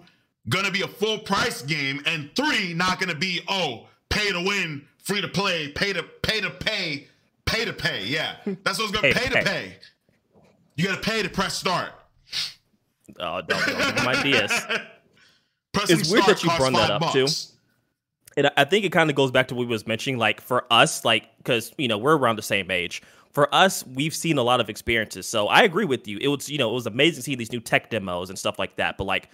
gonna 0.49 0.71
be 0.71 0.83
a 0.83 0.89
full 0.89 1.19
price 1.19 1.63
game 1.63 2.01
and 2.07 2.31
three 2.37 2.73
not 2.75 3.01
gonna 3.01 3.15
be 3.15 3.41
oh 3.49 3.87
pay 4.11 4.31
to 4.31 4.41
win, 4.41 4.87
free 4.99 5.21
to 5.21 5.29
play, 5.29 5.69
pay 5.69 5.93
to 5.93 6.03
pay 6.03 6.41
to 6.41 6.51
pay, 6.51 7.09
pay 7.47 7.65
to 7.65 7.73
pay. 7.73 8.05
Yeah, 8.07 8.37
that's 8.65 8.79
what's 8.79 8.91
gonna 8.93 9.03
Pay 9.03 9.13
to 9.13 9.19
pay 9.19 9.29
to 9.29 9.35
pay. 9.37 9.45
pay. 9.45 9.77
You 10.77 10.85
gotta 10.85 11.01
pay 11.01 11.23
to 11.23 11.29
press 11.31 11.55
start. 11.57 11.91
Oh, 13.21 13.41
don't, 13.41 13.49
don't 13.49 13.67
give 13.67 13.99
him 13.99 14.09
ideas. 14.09 14.53
Pressing 15.73 16.01
It's 16.01 16.11
weird 16.11 16.25
that 16.27 16.43
you 16.43 16.51
brought 16.57 16.73
that 16.73 16.91
up, 16.91 17.13
too. 17.13 17.27
And 18.37 18.47
I- 18.49 18.53
I 18.59 18.65
think 18.65 18.85
it 18.85 18.93
kind 18.93 19.09
of 19.11 19.17
goes 19.17 19.31
back 19.31 19.49
to 19.49 19.55
what 19.55 19.61
we 19.67 19.73
was 19.73 19.87
mentioning. 19.87 20.19
Like 20.19 20.41
for 20.41 20.67
us, 20.73 21.05
like 21.05 21.29
because 21.39 21.73
you 21.79 21.89
know 21.89 21.99
we're 21.99 22.17
around 22.17 22.37
the 22.37 22.43
same 22.43 22.71
age. 22.71 23.03
For 23.33 23.55
us, 23.55 23.87
we've 23.87 24.15
seen 24.15 24.39
a 24.39 24.43
lot 24.43 24.61
of 24.61 24.71
experiences. 24.71 25.27
So 25.27 25.47
I 25.49 25.63
agree 25.63 25.85
with 25.85 26.09
you. 26.09 26.19
It 26.21 26.29
was 26.29 26.49
you 26.51 26.59
know 26.59 26.71
it 26.71 26.75
was 26.75 26.87
amazing 26.87 27.23
seeing 27.23 27.39
these 27.39 27.53
new 27.53 27.61
tech 27.61 27.91
demos 27.91 28.29
and 28.31 28.39
stuff 28.39 28.59
like 28.59 28.77
that. 28.77 28.97
But 28.99 29.05
like 29.05 29.31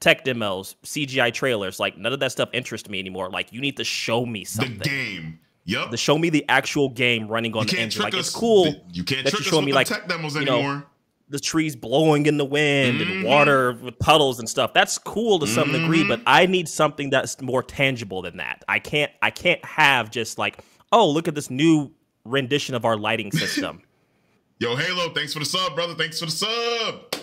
tech 0.00 0.24
demos, 0.24 0.76
CGI 0.84 1.32
trailers, 1.32 1.78
like 1.78 1.98
none 1.98 2.12
of 2.12 2.20
that 2.20 2.32
stuff 2.32 2.48
interests 2.52 2.88
me 2.88 2.98
anymore. 3.00 3.28
Like 3.30 3.52
you 3.52 3.60
need 3.60 3.76
to 3.76 3.84
show 3.84 4.24
me 4.24 4.44
something. 4.44 4.78
The 4.78 4.84
game. 4.84 5.40
Yep. 5.70 5.90
To 5.90 5.96
show 5.96 6.18
me 6.18 6.30
the 6.30 6.44
actual 6.48 6.88
game 6.88 7.28
running 7.28 7.54
on 7.56 7.66
you 7.68 7.74
the 7.76 7.80
engine. 7.80 8.02
Like 8.02 8.14
us. 8.14 8.20
it's 8.28 8.30
cool. 8.30 8.66
You 8.92 9.04
can't 9.04 9.24
that 9.24 9.32
you 9.32 9.38
trick 9.38 9.40
us 9.40 9.46
show 9.46 9.56
with 9.56 9.66
me, 9.66 9.72
the 9.72 9.76
like, 9.76 9.86
tech 9.86 10.08
demos 10.08 10.34
you 10.34 10.44
know, 10.44 10.54
anymore. 10.58 10.86
the 11.28 11.38
trees 11.38 11.76
blowing 11.76 12.26
in 12.26 12.36
the 12.38 12.44
wind 12.44 13.00
Mhm. 13.00 13.10
and 13.10 13.24
water 13.24 13.72
with 13.74 13.98
puddles 14.00 14.38
and 14.40 14.48
stuff. 14.48 14.74
That's 14.74 14.98
cool 14.98 15.38
to 15.38 15.46
some 15.46 15.70
degree, 15.72 16.02
Mhm. 16.04 16.08
but 16.08 16.20
I 16.26 16.46
need 16.46 16.68
something 16.68 17.08
that's 17.10 17.40
more 17.40 17.62
tangible 17.62 18.20
than 18.22 18.36
that. 18.38 18.64
I 18.68 18.78
can't 18.80 19.12
I 19.22 19.30
can't 19.30 19.64
have 19.64 20.10
just 20.10 20.38
like, 20.38 20.58
oh, 20.92 21.08
look 21.08 21.28
at 21.28 21.34
this 21.36 21.50
new 21.50 21.92
rendition 22.24 22.74
of 22.74 22.84
our 22.84 22.96
lighting 22.96 23.30
system. 23.30 23.82
Yo, 24.58 24.76
Halo, 24.76 25.10
thanks 25.14 25.32
for 25.32 25.38
the 25.38 25.44
sub, 25.46 25.74
brother. 25.74 25.94
Thanks 25.94 26.18
for 26.18 26.26
the 26.26 26.32
sub. 26.32 27.14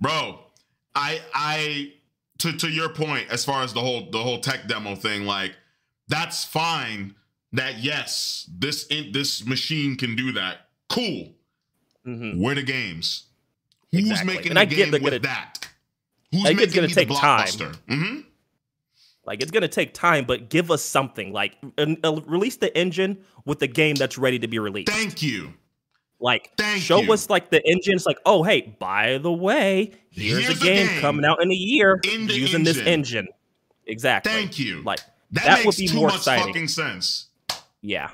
Bro, 0.00 0.40
I 0.94 1.20
I 1.34 1.92
to 2.38 2.52
to 2.52 2.68
your 2.68 2.88
point 2.88 3.28
as 3.30 3.44
far 3.44 3.62
as 3.62 3.72
the 3.72 3.80
whole 3.80 4.10
the 4.10 4.18
whole 4.22 4.40
tech 4.40 4.66
demo 4.68 4.94
thing, 4.94 5.26
like 5.26 5.54
that's 6.08 6.44
fine 6.44 7.14
that 7.52 7.78
yes, 7.78 8.48
this 8.52 8.86
in, 8.86 9.12
this 9.12 9.44
machine 9.46 9.96
can 9.96 10.16
do 10.16 10.32
that. 10.32 10.68
Cool. 10.88 11.32
Mhm. 12.06 12.38
Where 12.40 12.54
the 12.54 12.62
games? 12.62 13.24
Who's 13.92 14.10
Exactly. 14.10 14.34
making 14.34 14.48
And 14.50 14.56
the 14.56 14.60
I 14.60 14.64
game 14.64 14.90
with 14.90 15.02
gonna- 15.02 15.18
that? 15.20 15.68
Who's 16.32 16.44
I 16.46 16.52
making 16.52 16.74
gonna 16.74 16.88
take 16.88 17.08
the 17.08 17.14
time. 17.14 17.46
blockbuster? 17.46 17.76
Mm-hmm. 17.88 18.20
Like 19.24 19.42
it's 19.42 19.50
gonna 19.50 19.68
take 19.68 19.92
time, 19.94 20.24
but 20.24 20.48
give 20.50 20.70
us 20.70 20.82
something. 20.82 21.32
Like 21.32 21.56
uh, 21.78 22.20
release 22.26 22.56
the 22.56 22.74
engine 22.76 23.18
with 23.44 23.58
the 23.60 23.66
game 23.66 23.94
that's 23.96 24.16
ready 24.18 24.38
to 24.38 24.48
be 24.48 24.58
released. 24.58 24.90
Thank 24.90 25.22
you. 25.22 25.52
Like 26.20 26.50
Thank 26.58 26.82
show 26.82 27.00
you. 27.02 27.12
us 27.12 27.30
like 27.30 27.50
the 27.50 27.66
engine. 27.68 27.94
It's 27.94 28.06
like, 28.06 28.18
oh 28.26 28.42
hey, 28.42 28.74
by 28.78 29.18
the 29.18 29.32
way, 29.32 29.92
here's, 30.10 30.44
Here's 30.46 30.60
a 30.60 30.64
game, 30.64 30.86
game 30.88 31.00
coming 31.00 31.24
out 31.24 31.42
in 31.42 31.50
a 31.50 31.54
year 31.54 32.00
in 32.04 32.28
using 32.28 32.64
this 32.64 32.76
engine. 32.78 32.88
engine. 32.92 33.28
Exactly. 33.86 34.32
Thank 34.32 34.58
you. 34.58 34.82
Like 34.82 35.00
That, 35.32 35.44
that 35.44 35.58
would 35.58 35.64
makes 35.66 35.76
be 35.78 35.88
too 35.88 35.96
more 35.96 36.06
much 36.08 36.16
exciting. 36.18 36.46
fucking 36.46 36.68
sense. 36.68 37.26
Yeah. 37.82 38.10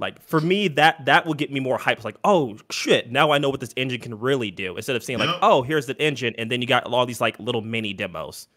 Like 0.00 0.20
for 0.22 0.40
me, 0.40 0.68
that 0.68 1.04
that 1.04 1.24
will 1.26 1.34
get 1.34 1.52
me 1.52 1.60
more 1.60 1.78
hyped. 1.78 2.02
Like, 2.02 2.16
oh 2.24 2.56
shit, 2.70 3.12
now 3.12 3.30
I 3.30 3.38
know 3.38 3.48
what 3.50 3.60
this 3.60 3.72
engine 3.76 4.00
can 4.00 4.18
really 4.18 4.50
do. 4.50 4.76
Instead 4.76 4.96
of 4.96 5.04
saying 5.04 5.20
like, 5.20 5.30
oh, 5.40 5.62
here's 5.62 5.86
the 5.86 6.00
engine, 6.02 6.34
and 6.36 6.50
then 6.50 6.60
you 6.60 6.66
got 6.66 6.84
all 6.84 7.06
these 7.06 7.20
like 7.20 7.38
little 7.38 7.60
mini 7.60 7.92
demos. 7.92 8.48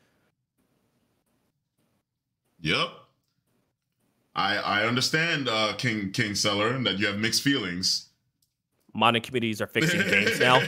Yep. 2.62 2.88
I 4.36 4.58
I 4.58 4.86
understand, 4.88 5.48
uh, 5.48 5.74
King 5.78 6.12
King 6.12 6.34
Seller, 6.36 6.78
that 6.84 6.98
you 7.00 7.06
have 7.08 7.18
mixed 7.18 7.44
feelings. 7.44 8.10
Modern 8.94 9.22
communities 9.22 9.62
are 9.62 9.68
fixing 9.68 10.02
games 10.02 10.40
now. 10.40 10.60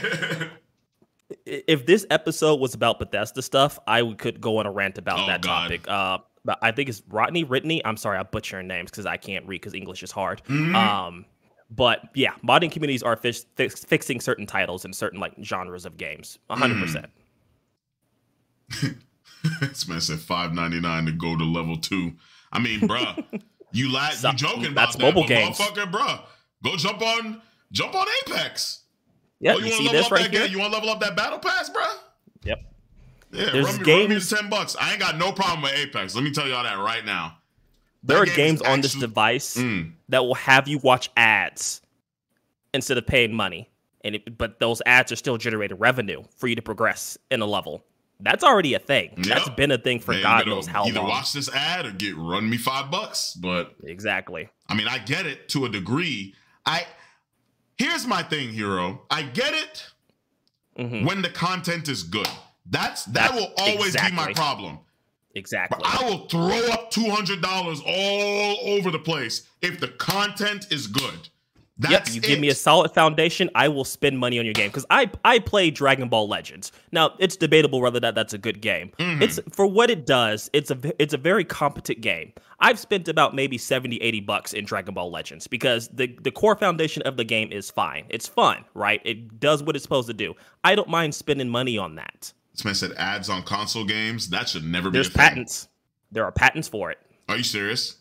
If 1.46 1.86
this 1.86 2.06
episode 2.10 2.60
was 2.60 2.74
about 2.74 2.98
Bethesda 3.00 3.42
stuff, 3.42 3.78
I 3.86 4.02
could 4.18 4.40
go 4.40 4.58
on 4.58 4.66
a 4.66 4.70
rant 4.72 4.98
about 4.98 5.20
Oh, 5.20 5.26
that 5.26 5.42
God. 5.42 5.62
topic. 5.62 5.88
Uh, 5.88 6.18
but 6.44 6.58
I 6.62 6.72
think 6.72 6.88
it's 6.88 7.02
Rodney 7.08 7.44
Ritney. 7.44 7.80
I'm 7.84 7.96
sorry, 7.96 8.18
I 8.18 8.22
butcher 8.22 8.56
her 8.56 8.62
names 8.62 8.90
because 8.90 9.06
I 9.06 9.16
can't 9.16 9.46
read 9.46 9.60
because 9.60 9.74
English 9.74 10.02
is 10.02 10.10
hard. 10.10 10.42
Mhm. 10.44 10.74
Um, 10.74 11.24
but 11.70 12.08
yeah, 12.14 12.32
modding 12.44 12.72
communities 12.72 13.02
are 13.02 13.16
fix, 13.16 13.46
fix, 13.54 13.84
fixing 13.84 14.20
certain 14.20 14.46
titles 14.46 14.84
and 14.84 14.94
certain 14.94 15.20
like 15.20 15.34
genres 15.42 15.86
of 15.86 15.96
games. 15.96 16.38
100. 16.48 16.74
Mm. 16.76 16.80
percent 16.80 17.06
this 19.60 19.88
man 19.88 20.00
said 20.00 20.18
five 20.18 20.52
ninety 20.52 20.80
nine 20.80 21.06
to 21.06 21.12
go 21.12 21.36
to 21.36 21.44
level 21.44 21.76
two. 21.76 22.12
I 22.52 22.58
mean, 22.58 22.80
bruh, 22.80 23.24
you 23.72 23.90
la- 23.92 24.10
you 24.10 24.32
joking 24.34 24.66
about 24.66 24.74
that's 24.74 24.96
that, 24.96 25.02
mobile 25.02 25.22
but 25.22 25.28
games. 25.28 25.58
motherfucker, 25.58 25.90
bruh, 25.90 26.20
go 26.62 26.76
jump 26.76 27.02
on 27.02 27.40
jump 27.72 27.94
on 27.94 28.06
Apex. 28.26 28.80
Yeah, 29.40 29.54
oh, 29.54 29.58
you, 29.58 29.66
you, 29.66 29.70
want 29.72 29.78
to 29.78 29.84
level 29.92 30.04
up 30.04 30.12
right 30.12 30.22
that 30.24 30.32
here? 30.32 30.42
game? 30.42 30.52
You 30.52 30.58
want 30.58 30.72
to 30.72 30.78
level 30.78 30.90
up 30.90 31.00
that 31.00 31.16
battle 31.16 31.38
pass, 31.38 31.70
bruh? 31.70 31.94
Yep. 32.44 32.58
Yeah, 33.32 33.50
There's 33.50 33.66
run 33.66 33.78
me, 33.78 33.84
games- 33.84 34.00
run 34.00 34.08
me 34.10 34.14
the 34.16 34.36
ten 34.36 34.50
bucks. 34.50 34.76
I 34.80 34.90
ain't 34.92 35.00
got 35.00 35.16
no 35.16 35.32
problem 35.32 35.62
with 35.62 35.74
Apex. 35.74 36.14
Let 36.14 36.24
me 36.24 36.30
tell 36.32 36.48
y'all 36.48 36.64
that 36.64 36.78
right 36.78 37.04
now. 37.04 37.36
There 38.02 38.16
That 38.18 38.22
are 38.22 38.26
game 38.26 38.36
games 38.56 38.62
on 38.62 38.80
this 38.80 38.94
device 38.94 39.56
Mm. 39.56 39.92
that 40.08 40.24
will 40.24 40.34
have 40.34 40.66
you 40.66 40.78
watch 40.78 41.10
ads 41.16 41.82
instead 42.72 42.96
of 42.98 43.06
paying 43.06 43.32
money, 43.34 43.68
and 44.02 44.14
it, 44.16 44.38
but 44.38 44.58
those 44.58 44.80
ads 44.86 45.12
are 45.12 45.16
still 45.16 45.36
generating 45.36 45.76
revenue 45.78 46.22
for 46.36 46.46
you 46.48 46.54
to 46.56 46.62
progress 46.62 47.18
in 47.30 47.40
a 47.40 47.46
level. 47.46 47.84
That's 48.22 48.42
already 48.44 48.74
a 48.74 48.78
thing. 48.78 49.14
That's 49.18 49.46
Yep. 49.46 49.56
been 49.56 49.70
a 49.70 49.78
thing 49.78 50.00
for 50.00 50.12
Man, 50.12 50.22
God 50.22 50.46
knows 50.46 50.66
how 50.66 50.84
either 50.86 51.00
long. 51.00 51.08
watch 51.08 51.32
this 51.32 51.48
ad 51.50 51.86
or 51.86 51.90
get 51.92 52.16
run 52.16 52.48
me 52.50 52.56
five 52.58 52.90
bucks. 52.90 53.34
But 53.34 53.74
Exactly. 53.84 54.48
I 54.68 54.74
mean, 54.74 54.88
I 54.88 54.98
get 54.98 55.26
it 55.26 55.48
to 55.50 55.64
a 55.66 55.68
degree. 55.68 56.34
I 56.66 56.86
here's 57.78 58.06
my 58.06 58.22
thing, 58.22 58.50
hero. 58.52 59.02
I 59.10 59.22
get 59.22 59.54
it 59.54 59.86
Mhm. 60.78 61.04
when 61.06 61.22
the 61.22 61.30
content 61.30 61.88
is 61.88 62.02
good. 62.02 62.28
That's 62.66 63.04
that 63.06 63.32
That's- 63.32 63.34
will 63.40 63.52
always 63.58 63.96
be 63.96 64.10
my 64.12 64.32
problem. 64.32 64.78
Exactly. 65.34 65.78
But 65.80 65.86
I 66.02 66.08
will 66.08 66.26
throw 66.28 66.72
up 66.72 66.90
two 66.90 67.08
hundred 67.08 67.40
dollars 67.40 67.80
all 67.86 68.56
over 68.68 68.90
the 68.90 68.98
place 68.98 69.46
if 69.62 69.78
the 69.80 69.88
content 69.88 70.66
is 70.72 70.86
good. 70.88 71.28
Yep, 71.82 71.90
That's 71.90 72.14
you 72.14 72.20
give 72.20 72.40
me 72.40 72.48
a 72.48 72.54
solid 72.54 72.90
foundation, 72.92 73.48
I 73.54 73.68
will 73.68 73.84
spend 73.86 74.18
money 74.18 74.38
on 74.38 74.44
your 74.44 74.52
game 74.52 74.68
because 74.68 74.84
I 74.90 75.08
I 75.24 75.38
play 75.38 75.70
Dragon 75.70 76.08
Ball 76.10 76.28
Legends. 76.28 76.72
Now 76.92 77.14
it's 77.18 77.36
debatable 77.36 77.80
whether 77.80 77.98
that 78.00 78.14
that's 78.14 78.34
a 78.34 78.38
good 78.38 78.60
game. 78.60 78.90
Mhm. 78.98 79.22
It's 79.22 79.40
for 79.52 79.66
what 79.66 79.88
it 79.88 80.04
does. 80.04 80.50
It's 80.52 80.70
a 80.70 80.78
it's 81.00 81.14
a 81.14 81.16
very 81.16 81.44
competent 81.44 82.00
game. 82.02 82.32
I've 82.58 82.78
spent 82.78 83.08
about 83.08 83.34
maybe 83.34 83.56
70, 83.56 83.96
80 83.98 84.20
bucks 84.20 84.52
in 84.52 84.66
Dragon 84.66 84.92
Ball 84.92 85.10
Legends 85.10 85.46
because 85.46 85.88
the 85.88 86.14
the 86.20 86.30
core 86.32 86.56
foundation 86.56 87.02
of 87.04 87.16
the 87.16 87.24
game 87.24 87.50
is 87.50 87.70
fine. 87.70 88.04
It's 88.10 88.26
fun, 88.26 88.64
right? 88.74 89.00
It 89.04 89.40
does 89.40 89.62
what 89.62 89.74
it's 89.76 89.82
supposed 89.84 90.08
to 90.08 90.14
do. 90.14 90.34
I 90.64 90.74
don't 90.74 90.88
mind 90.88 91.14
spending 91.14 91.48
money 91.48 91.78
on 91.78 91.94
that. 91.94 92.32
This 92.60 92.64
man 92.66 92.74
said 92.74 92.92
ads 92.98 93.30
on 93.30 93.42
console 93.42 93.86
games. 93.86 94.28
That 94.28 94.46
should 94.50 94.64
never 94.64 94.90
There's 94.90 95.08
be 95.08 95.14
thing. 95.14 95.20
patents. 95.28 95.68
There 96.12 96.24
are 96.24 96.30
patents 96.32 96.68
for 96.68 96.90
it. 96.90 96.98
Are 97.26 97.38
you 97.38 97.42
serious? 97.42 97.96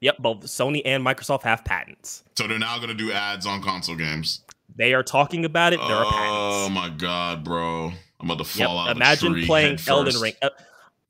Yep, 0.00 0.18
both 0.18 0.40
Sony 0.40 0.82
and 0.84 1.06
Microsoft 1.06 1.42
have 1.44 1.64
patents. 1.64 2.24
So 2.36 2.48
they're 2.48 2.58
now 2.58 2.80
gonna 2.80 2.94
do 2.94 3.12
ads 3.12 3.46
on 3.46 3.62
console 3.62 3.94
games. 3.94 4.40
They 4.74 4.92
are 4.92 5.04
talking 5.04 5.44
about 5.44 5.72
it. 5.72 5.76
There 5.86 5.94
are 5.94 6.04
Oh 6.04 6.68
my 6.68 6.88
god, 6.88 7.44
bro! 7.44 7.92
I'm 8.18 8.28
about 8.28 8.44
to 8.44 8.58
Yep. 8.58 8.66
fall 8.66 8.76
out. 8.80 8.90
of 8.90 8.96
Imagine 8.96 9.44
playing 9.46 9.78
Elden. 9.86 10.20
Ring. 10.20 10.34
Uh, 10.42 10.48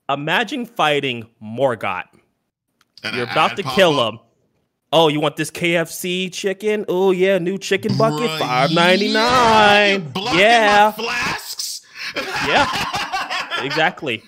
imagine 0.07 0.67
fighting 0.67 1.25
Morgott. 1.41 2.03
And 3.03 3.15
You're 3.15 3.23
about 3.25 3.55
to 3.57 3.63
kill 3.63 3.99
up. 3.99 4.13
him. 4.13 4.19
Oh, 4.91 5.07
you 5.07 5.19
want 5.19 5.35
this 5.37 5.49
KFC 5.49 6.29
chicken? 6.31 6.85
Oh 6.87 7.09
yeah, 7.09 7.39
new 7.39 7.57
chicken 7.57 7.97
bucket, 7.97 8.29
five 8.39 8.71
ninety 8.71 9.11
nine. 9.11 9.15
yeah, 9.15 9.87
you're 9.89 9.99
nine. 10.01 10.11
blocking 10.11 10.39
Yeah. 10.39 10.91
Yeah. 12.15 13.63
exactly. 13.63 14.23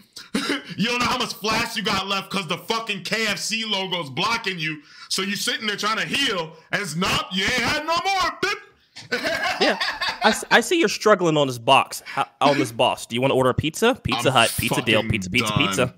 you 0.77 0.87
don't 0.87 0.99
know 0.99 1.05
how 1.05 1.17
much 1.17 1.33
flash 1.33 1.75
you 1.75 1.83
got 1.83 2.07
left 2.07 2.29
because 2.31 2.47
the 2.47 2.57
fucking 2.57 3.03
KFC 3.03 3.69
logo 3.69 4.03
is 4.03 4.09
blocking 4.09 4.59
you. 4.59 4.81
So 5.09 5.21
you're 5.21 5.35
sitting 5.35 5.67
there 5.67 5.75
trying 5.77 5.97
to 5.97 6.05
heal, 6.05 6.55
and 6.71 6.81
it's 6.81 6.95
not. 6.95 7.27
You 7.33 7.43
ain't 7.43 7.53
had 7.53 7.85
no 7.85 7.93
more. 7.93 8.39
bitch. 8.41 9.61
Yeah, 9.61 9.77
I, 10.23 10.33
I 10.51 10.61
see 10.61 10.79
you're 10.79 10.89
struggling 10.89 11.37
on 11.37 11.47
this 11.47 11.57
box. 11.57 12.01
How, 12.05 12.27
on 12.41 12.57
this 12.57 12.71
boss, 12.71 13.05
do 13.05 13.15
you 13.15 13.21
want 13.21 13.31
to 13.31 13.35
order 13.35 13.49
a 13.49 13.53
pizza? 13.53 13.95
Pizza 14.03 14.29
I'm 14.29 14.33
Hut, 14.33 14.53
pizza 14.57 14.81
deal, 14.81 15.03
pizza, 15.03 15.29
pizza, 15.29 15.49
done. 15.53 15.67
pizza. 15.67 15.95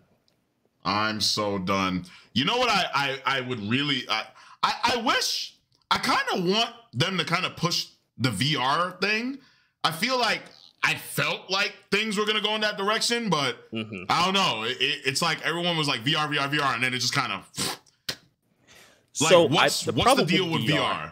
I'm 0.83 1.21
so 1.21 1.57
done. 1.57 2.05
You 2.33 2.45
know 2.45 2.57
what? 2.57 2.69
I 2.69 3.19
I, 3.25 3.37
I 3.37 3.41
would 3.41 3.59
really. 3.69 4.03
I, 4.09 4.23
I 4.63 4.73
I 4.95 5.01
wish. 5.01 5.55
I 5.89 5.97
kind 5.99 6.21
of 6.33 6.43
want 6.45 6.69
them 6.93 7.17
to 7.17 7.23
kind 7.23 7.45
of 7.45 7.55
push 7.55 7.87
the 8.17 8.29
VR 8.29 8.99
thing. 8.99 9.37
I 9.83 9.91
feel 9.91 10.19
like 10.19 10.41
I 10.83 10.95
felt 10.95 11.49
like 11.49 11.73
things 11.91 12.17
were 12.17 12.25
gonna 12.25 12.41
go 12.41 12.55
in 12.55 12.61
that 12.61 12.77
direction, 12.77 13.29
but 13.29 13.57
hmm 13.71 14.03
I 14.09 14.23
don't 14.25 14.33
know. 14.33 14.63
It, 14.63 14.77
it- 14.79 15.01
it's 15.05 15.21
like 15.21 15.41
everyone 15.45 15.75
was 15.77 15.87
like 15.87 16.01
VR, 16.03 16.27
VR, 16.33 16.49
VR, 16.49 16.73
and 16.75 16.83
then 16.83 16.93
it 16.93 16.99
just 16.99 17.13
kind 17.13 17.33
of 17.33 17.45
like 17.59 19.29
so 19.31 19.43
what's 19.43 19.87
I, 19.87 19.91
the 19.91 19.97
what's 19.97 20.15
the 20.15 20.25
deal 20.25 20.49
with 20.49 20.61
VR? 20.63 20.77
VR 20.79 21.11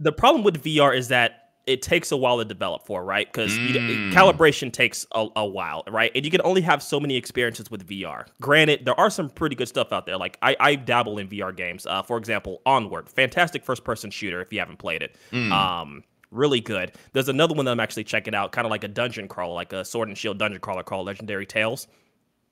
the 0.00 0.12
problem 0.12 0.42
with 0.44 0.62
VR 0.64 0.96
is 0.96 1.08
that 1.08 1.36
it 1.66 1.82
takes 1.82 2.10
a 2.10 2.16
while 2.16 2.38
to 2.38 2.44
develop 2.44 2.86
for, 2.86 3.04
right? 3.04 3.30
Because 3.30 3.58
Mm. 3.58 4.10
calibration 4.10 4.72
takes 4.72 5.06
a, 5.12 5.28
a 5.36 5.46
while, 5.46 5.84
right? 5.88 6.10
And 6.14 6.24
you 6.24 6.30
can 6.30 6.40
only 6.42 6.62
have 6.62 6.82
so 6.82 6.98
many 6.98 7.16
experiences 7.16 7.70
with 7.70 7.86
VR. 7.86 8.24
Granted, 8.40 8.86
there 8.86 8.98
are 8.98 9.10
some 9.10 9.28
pretty 9.28 9.54
good 9.54 9.68
stuff 9.68 9.92
out 9.92 10.06
there. 10.06 10.16
Like 10.16 10.38
I, 10.42 10.56
I 10.58 10.74
dabble 10.74 11.18
in 11.18 11.28
VR 11.28 11.54
games. 11.54 11.86
Uh, 11.86 12.02
for 12.02 12.16
example, 12.16 12.60
Onward, 12.64 13.08
fantastic 13.10 13.62
first-person 13.62 14.10
shooter. 14.10 14.40
If 14.40 14.52
you 14.52 14.58
haven't 14.58 14.78
played 14.78 15.02
it, 15.02 15.16
Mm. 15.32 15.52
um, 15.52 16.02
really 16.30 16.60
good. 16.60 16.92
There's 17.12 17.28
another 17.28 17.54
one 17.54 17.64
that 17.66 17.72
I'm 17.72 17.80
actually 17.80 18.04
checking 18.04 18.34
out, 18.34 18.52
kind 18.52 18.66
of 18.66 18.70
like 18.70 18.84
a 18.84 18.88
dungeon 18.88 19.28
crawler, 19.28 19.54
like 19.54 19.72
a 19.72 19.84
Sword 19.84 20.08
and 20.08 20.16
Shield 20.16 20.38
dungeon 20.38 20.60
crawler 20.60 20.82
called 20.82 21.06
Legendary 21.06 21.46
Tales. 21.46 21.86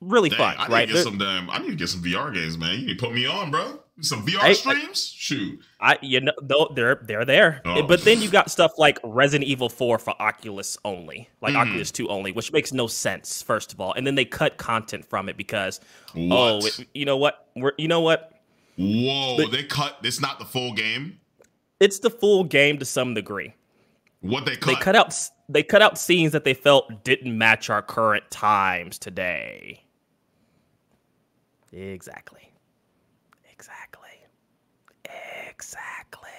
Really 0.01 0.29
Dang, 0.29 0.39
fun, 0.39 0.55
I 0.59 0.69
need 0.69 0.75
right? 0.75 0.89
to 0.89 0.95
get 0.95 1.03
some 1.03 1.19
damn. 1.19 1.51
I 1.51 1.59
need 1.59 1.71
to 1.71 1.75
get 1.75 1.89
some 1.89 2.03
VR 2.03 2.33
games, 2.33 2.57
man. 2.57 2.79
You 2.79 2.87
need 2.87 2.99
to 2.99 3.05
put 3.05 3.13
me 3.13 3.27
on, 3.27 3.51
bro. 3.51 3.81
some 4.01 4.25
VR 4.25 4.39
I, 4.39 4.53
streams. 4.53 5.13
I, 5.13 5.19
Shoot, 5.19 5.61
I 5.81 5.99
you 6.03 6.21
know 6.21 6.33
though 6.41 6.71
they're 6.73 7.01
they're 7.03 7.25
there, 7.25 7.63
oh. 7.65 7.83
but 7.83 8.05
then 8.05 8.23
you 8.23 8.31
got 8.31 8.49
stuff 8.49 8.79
like 8.79 9.01
Resident 9.03 9.49
Evil 9.49 9.69
Four 9.69 9.99
for 9.99 10.15
Oculus 10.23 10.79
only, 10.85 11.29
like 11.41 11.55
mm. 11.55 11.67
Oculus 11.67 11.91
Two 11.91 12.09
only, 12.11 12.31
which 12.31 12.53
makes 12.53 12.73
no 12.73 12.87
sense. 12.87 13.43
First 13.43 13.73
of 13.73 13.81
all, 13.81 13.93
and 13.95 14.07
then 14.07 14.15
they 14.15 14.25
cut 14.25 14.57
content 14.57 15.05
from 15.05 15.29
it 15.29 15.37
because 15.37 15.81
oh, 16.17 16.27
what? 16.29 16.39
oh, 16.39 16.67
it, 16.67 16.87
you 16.95 17.05
know 17.05 17.17
what? 17.17 17.49
We're 17.57 17.73
you 17.77 17.89
know 17.89 18.01
what? 18.01 18.35
Whoa, 18.77 19.37
but, 19.37 19.51
they 19.51 19.65
cut. 19.65 19.99
It's 20.05 20.21
not 20.21 20.39
the 20.39 20.45
full 20.45 20.75
game. 20.75 21.19
It's 21.81 21.99
the 21.99 22.11
full 22.11 22.45
game 22.45 22.79
to 22.79 22.85
some 22.85 23.15
degree. 23.15 23.53
What 24.21 24.47
they 24.47 24.57
cut? 24.57 24.67
They 24.67 24.75
cut 24.75 24.97
out. 24.97 25.15
They 25.49 25.63
cut 25.63 25.83
out 25.83 25.99
scenes 25.99 26.33
that 26.33 26.45
they 26.45 26.55
felt 26.55 27.05
didn't 27.05 27.37
match 27.37 27.71
our 27.71 27.83
current 27.83 28.31
times 28.31 28.99
today. 28.99 29.85
Exactly. 31.73 32.53
Exactly. 33.51 34.09
Exactly. 35.49 36.31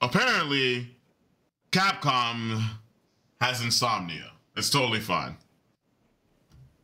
Apparently, 0.00 0.94
Capcom 1.72 2.62
has 3.40 3.62
insomnia. 3.62 4.30
It's 4.56 4.70
totally 4.70 5.00
fine. 5.00 5.36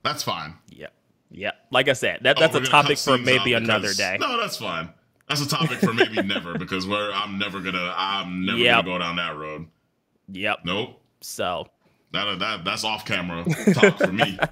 That's 0.03 0.23
fine. 0.23 0.55
Yep. 0.71 0.93
Yep. 1.31 1.55
Like 1.71 1.89
I 1.89 1.93
said, 1.93 2.21
that, 2.23 2.37
oh, 2.37 2.41
that's 2.41 2.55
oh, 2.57 2.61
a 2.61 2.65
topic 2.65 2.99
for 2.99 3.19
maybe 3.19 3.55
another 3.55 3.93
day. 3.95 4.17
No, 4.21 4.39
that's 4.39 4.57
fine. 4.57 4.91
That's 5.29 5.41
a 5.41 5.49
topic 5.49 5.79
for 5.79 5.95
maybe 5.95 6.23
never 6.23 6.59
because 6.59 6.87
we're 6.87 7.11
I'm 7.13 7.39
never 7.39 7.61
gonna 7.61 7.93
I'm 7.97 8.45
never 8.45 8.59
yep. 8.59 8.85
gonna 8.85 8.99
go 8.99 8.99
down 8.99 9.17
that 9.17 9.37
road. 9.37 9.67
Yep. 10.29 10.59
Nope. 10.65 11.01
So 11.21 11.67
that 12.13 12.39
that 12.39 12.65
that's 12.65 12.85
off 12.85 13.05
camera 13.05 13.45
talk 13.75 13.99
for 13.99 14.13
me. 14.13 14.39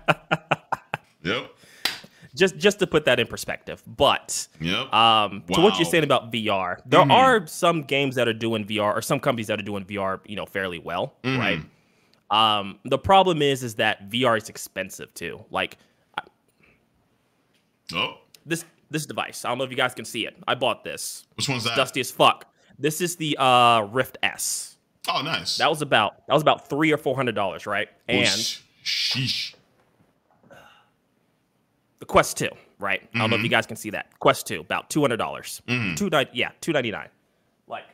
Yep. 1.24 1.52
Just 2.34 2.56
just 2.56 2.78
to 2.78 2.86
put 2.86 3.04
that 3.04 3.20
in 3.20 3.26
perspective, 3.26 3.82
but 3.86 4.48
yep. 4.58 4.92
um, 4.92 5.44
wow. 5.48 5.54
to 5.54 5.60
what 5.60 5.78
you're 5.78 5.84
saying 5.84 6.02
about 6.02 6.32
VR, 6.32 6.80
there 6.86 7.00
mm-hmm. 7.00 7.10
are 7.10 7.46
some 7.46 7.82
games 7.82 8.14
that 8.14 8.26
are 8.26 8.32
doing 8.32 8.64
VR 8.64 8.96
or 8.96 9.02
some 9.02 9.20
companies 9.20 9.48
that 9.48 9.60
are 9.60 9.62
doing 9.62 9.84
VR, 9.84 10.18
you 10.24 10.34
know, 10.34 10.46
fairly 10.46 10.78
well, 10.78 11.14
mm-hmm. 11.22 11.38
right? 11.38 11.60
Um, 12.30 12.78
the 12.86 12.98
problem 12.98 13.42
is 13.42 13.62
is 13.62 13.74
that 13.74 14.08
VR 14.08 14.38
is 14.38 14.48
expensive 14.48 15.12
too. 15.12 15.44
Like, 15.50 15.76
oh, 17.94 18.14
this 18.46 18.64
this 18.92 19.06
device. 19.06 19.44
I 19.44 19.48
don't 19.48 19.58
know 19.58 19.64
if 19.64 19.70
you 19.70 19.76
guys 19.76 19.94
can 19.94 20.04
see 20.04 20.26
it. 20.26 20.36
I 20.46 20.54
bought 20.54 20.84
this. 20.84 21.26
Which 21.36 21.48
one's 21.48 21.64
that? 21.64 21.76
Dusty 21.76 22.00
as 22.00 22.10
fuck. 22.10 22.46
This 22.78 23.00
is 23.00 23.16
the 23.16 23.36
uh, 23.38 23.82
Rift 23.82 24.18
S. 24.22 24.76
Oh, 25.08 25.22
nice. 25.22 25.58
That 25.58 25.68
was 25.68 25.82
about 25.82 26.26
that 26.28 26.34
was 26.34 26.42
about 26.42 26.68
three 26.68 26.92
or 26.92 26.96
four 26.96 27.16
hundred 27.16 27.34
dollars, 27.34 27.66
right? 27.66 27.88
And 28.08 28.28
sheesh 28.84 29.54
the 32.02 32.06
Quest 32.06 32.36
2, 32.36 32.48
right? 32.80 33.00
Mm-hmm. 33.00 33.16
I 33.16 33.20
don't 33.20 33.30
know 33.30 33.36
if 33.36 33.42
you 33.42 33.46
mm-hmm. 33.46 33.52
guys 33.52 33.66
can 33.66 33.76
see 33.76 33.90
that. 33.90 34.18
Quest 34.18 34.48
2, 34.48 34.58
about 34.58 34.90
200. 34.90 35.18
dollars 35.18 35.62
mm-hmm. 35.68 35.94
Two 35.94 36.10
yeah, 36.32 36.50
299 36.60 37.08
Like, 37.68 37.84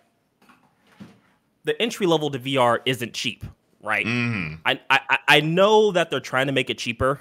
the 1.64 1.80
entry 1.80 2.06
level 2.06 2.30
to 2.30 2.38
VR 2.38 2.78
isn't 2.86 3.12
cheap, 3.12 3.44
right? 3.82 4.06
Mm-hmm. 4.06 4.54
I, 4.64 4.80
I, 4.88 5.18
I 5.28 5.40
know 5.42 5.92
that 5.92 6.08
they're 6.08 6.20
trying 6.20 6.46
to 6.46 6.54
make 6.54 6.70
it 6.70 6.78
cheaper, 6.78 7.20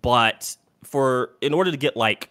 but 0.00 0.56
for 0.84 1.30
in 1.40 1.54
order 1.54 1.72
to 1.72 1.76
get 1.76 1.96
like 1.96 2.30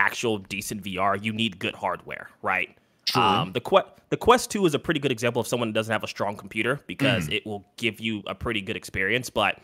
actual 0.00 0.38
decent 0.38 0.82
VR, 0.82 1.22
you 1.22 1.32
need 1.32 1.58
good 1.58 1.74
hardware, 1.74 2.30
right? 2.42 2.76
True. 3.04 3.22
Um, 3.22 3.52
the 3.52 3.60
Quest 3.60 3.88
the 4.08 4.16
Quest 4.16 4.50
2 4.50 4.66
is 4.66 4.74
a 4.74 4.78
pretty 4.78 4.98
good 4.98 5.12
example 5.12 5.40
of 5.40 5.46
someone 5.46 5.68
that 5.68 5.74
doesn't 5.74 5.92
have 5.92 6.02
a 6.02 6.08
strong 6.08 6.36
computer 6.36 6.80
because 6.86 7.28
mm. 7.28 7.36
it 7.36 7.46
will 7.46 7.64
give 7.76 8.00
you 8.00 8.22
a 8.26 8.34
pretty 8.34 8.60
good 8.60 8.76
experience, 8.76 9.30
but 9.30 9.58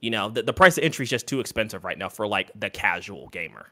you 0.00 0.10
know, 0.10 0.28
the, 0.28 0.42
the 0.42 0.52
price 0.52 0.78
of 0.78 0.84
entry 0.84 1.02
is 1.02 1.10
just 1.10 1.26
too 1.26 1.40
expensive 1.40 1.84
right 1.84 1.98
now 1.98 2.08
for 2.08 2.26
like 2.26 2.50
the 2.58 2.70
casual 2.70 3.28
gamer. 3.28 3.70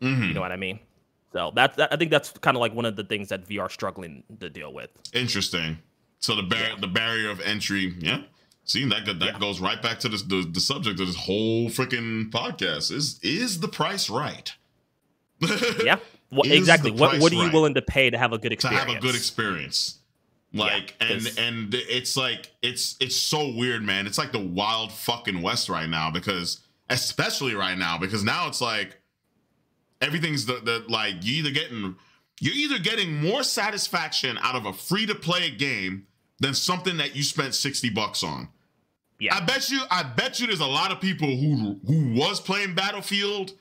Mm-hmm. 0.00 0.24
You 0.24 0.34
know 0.34 0.40
what 0.40 0.52
I 0.52 0.56
mean? 0.56 0.80
So 1.32 1.52
that's 1.54 1.76
that, 1.76 1.92
I 1.92 1.96
think 1.96 2.10
that's 2.10 2.30
kind 2.30 2.56
of 2.56 2.60
like 2.60 2.74
one 2.74 2.84
of 2.84 2.96
the 2.96 3.04
things 3.04 3.28
that 3.28 3.46
VR 3.46 3.70
struggling 3.70 4.24
to 4.40 4.50
deal 4.50 4.72
with. 4.72 4.90
Interesting. 5.12 5.78
So 6.18 6.36
the 6.36 6.42
bar- 6.42 6.58
yeah. 6.58 6.74
the 6.80 6.88
barrier 6.88 7.30
of 7.30 7.40
entry, 7.40 7.94
yeah. 7.98 8.22
See 8.64 8.88
that 8.88 9.06
that 9.06 9.20
yeah. 9.20 9.38
goes 9.38 9.60
right 9.60 9.80
back 9.80 9.98
to 10.00 10.08
this, 10.08 10.22
the 10.22 10.48
the 10.50 10.60
subject 10.60 11.00
of 11.00 11.06
this 11.06 11.16
whole 11.16 11.68
freaking 11.68 12.30
podcast 12.30 12.92
is 12.92 13.18
is 13.22 13.60
the 13.60 13.68
price 13.68 14.10
right? 14.10 14.52
yeah. 15.84 15.96
Well, 16.30 16.50
exactly. 16.50 16.90
What 16.90 17.18
what 17.20 17.32
are 17.32 17.36
you 17.36 17.42
right 17.42 17.52
willing 17.52 17.74
to 17.74 17.82
pay 17.82 18.10
to 18.10 18.18
have 18.18 18.32
a 18.32 18.38
good 18.38 18.52
experience? 18.52 18.84
To 18.84 18.88
have 18.88 18.98
a 18.98 19.00
good 19.00 19.14
experience. 19.14 19.98
Like 20.54 20.94
yeah, 21.00 21.06
and 21.08 21.38
and 21.38 21.74
it's 21.74 22.16
like 22.16 22.50
it's 22.60 22.96
it's 23.00 23.16
so 23.16 23.52
weird, 23.54 23.82
man. 23.82 24.06
It's 24.06 24.18
like 24.18 24.32
the 24.32 24.38
wild 24.38 24.92
fucking 24.92 25.40
west 25.40 25.68
right 25.68 25.88
now 25.88 26.10
because 26.10 26.60
especially 26.90 27.54
right 27.54 27.76
now 27.76 27.96
because 27.96 28.22
now 28.22 28.48
it's 28.48 28.60
like 28.60 28.98
everything's 30.02 30.44
the, 30.44 30.54
the 30.54 30.84
like 30.88 31.16
you 31.22 31.36
either 31.36 31.50
getting 31.50 31.96
you're 32.40 32.54
either 32.54 32.78
getting 32.78 33.14
more 33.14 33.42
satisfaction 33.42 34.38
out 34.42 34.54
of 34.54 34.66
a 34.66 34.72
free 34.72 35.06
to 35.06 35.14
play 35.14 35.50
game 35.50 36.06
than 36.40 36.52
something 36.54 36.96
that 36.98 37.14
you 37.14 37.22
spent 37.22 37.54
60 37.54 37.88
bucks 37.90 38.22
on. 38.22 38.48
Yeah. 39.20 39.36
I 39.36 39.40
bet 39.40 39.70
you 39.70 39.80
I 39.90 40.02
bet 40.02 40.40
you 40.40 40.48
there's 40.48 40.60
a 40.60 40.66
lot 40.66 40.92
of 40.92 41.00
people 41.00 41.28
who 41.28 41.78
who 41.86 42.12
was 42.14 42.40
playing 42.40 42.74
Battlefield 42.74 43.52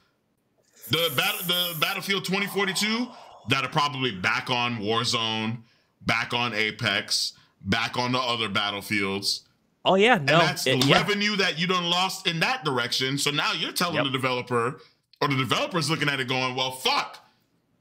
the 0.91 1.13
battle 1.15 1.45
the 1.47 1.79
Battlefield 1.79 2.25
2042 2.25 3.07
that 3.49 3.63
are 3.63 3.69
probably 3.69 4.11
back 4.11 4.49
on 4.49 4.77
Warzone 4.77 5.63
back 6.05 6.33
on 6.33 6.53
Apex, 6.53 7.33
back 7.61 7.97
on 7.97 8.11
the 8.11 8.19
other 8.19 8.49
battlefields. 8.49 9.41
Oh 9.83 9.95
yeah, 9.95 10.15
no, 10.15 10.19
and 10.19 10.27
that's 10.27 10.67
it, 10.67 10.85
revenue 10.85 11.35
that 11.37 11.57
you 11.57 11.67
done 11.67 11.85
lost 11.89 12.27
in 12.27 12.39
that 12.41 12.63
direction. 12.63 13.17
So 13.17 13.31
now 13.31 13.53
you're 13.53 13.71
telling 13.71 13.95
yep. 13.95 14.05
the 14.05 14.11
developer, 14.11 14.79
or 15.21 15.27
the 15.27 15.37
developer's 15.37 15.89
looking 15.89 16.07
at 16.07 16.19
it, 16.19 16.27
going, 16.27 16.55
"Well, 16.55 16.71
fuck, 16.71 17.17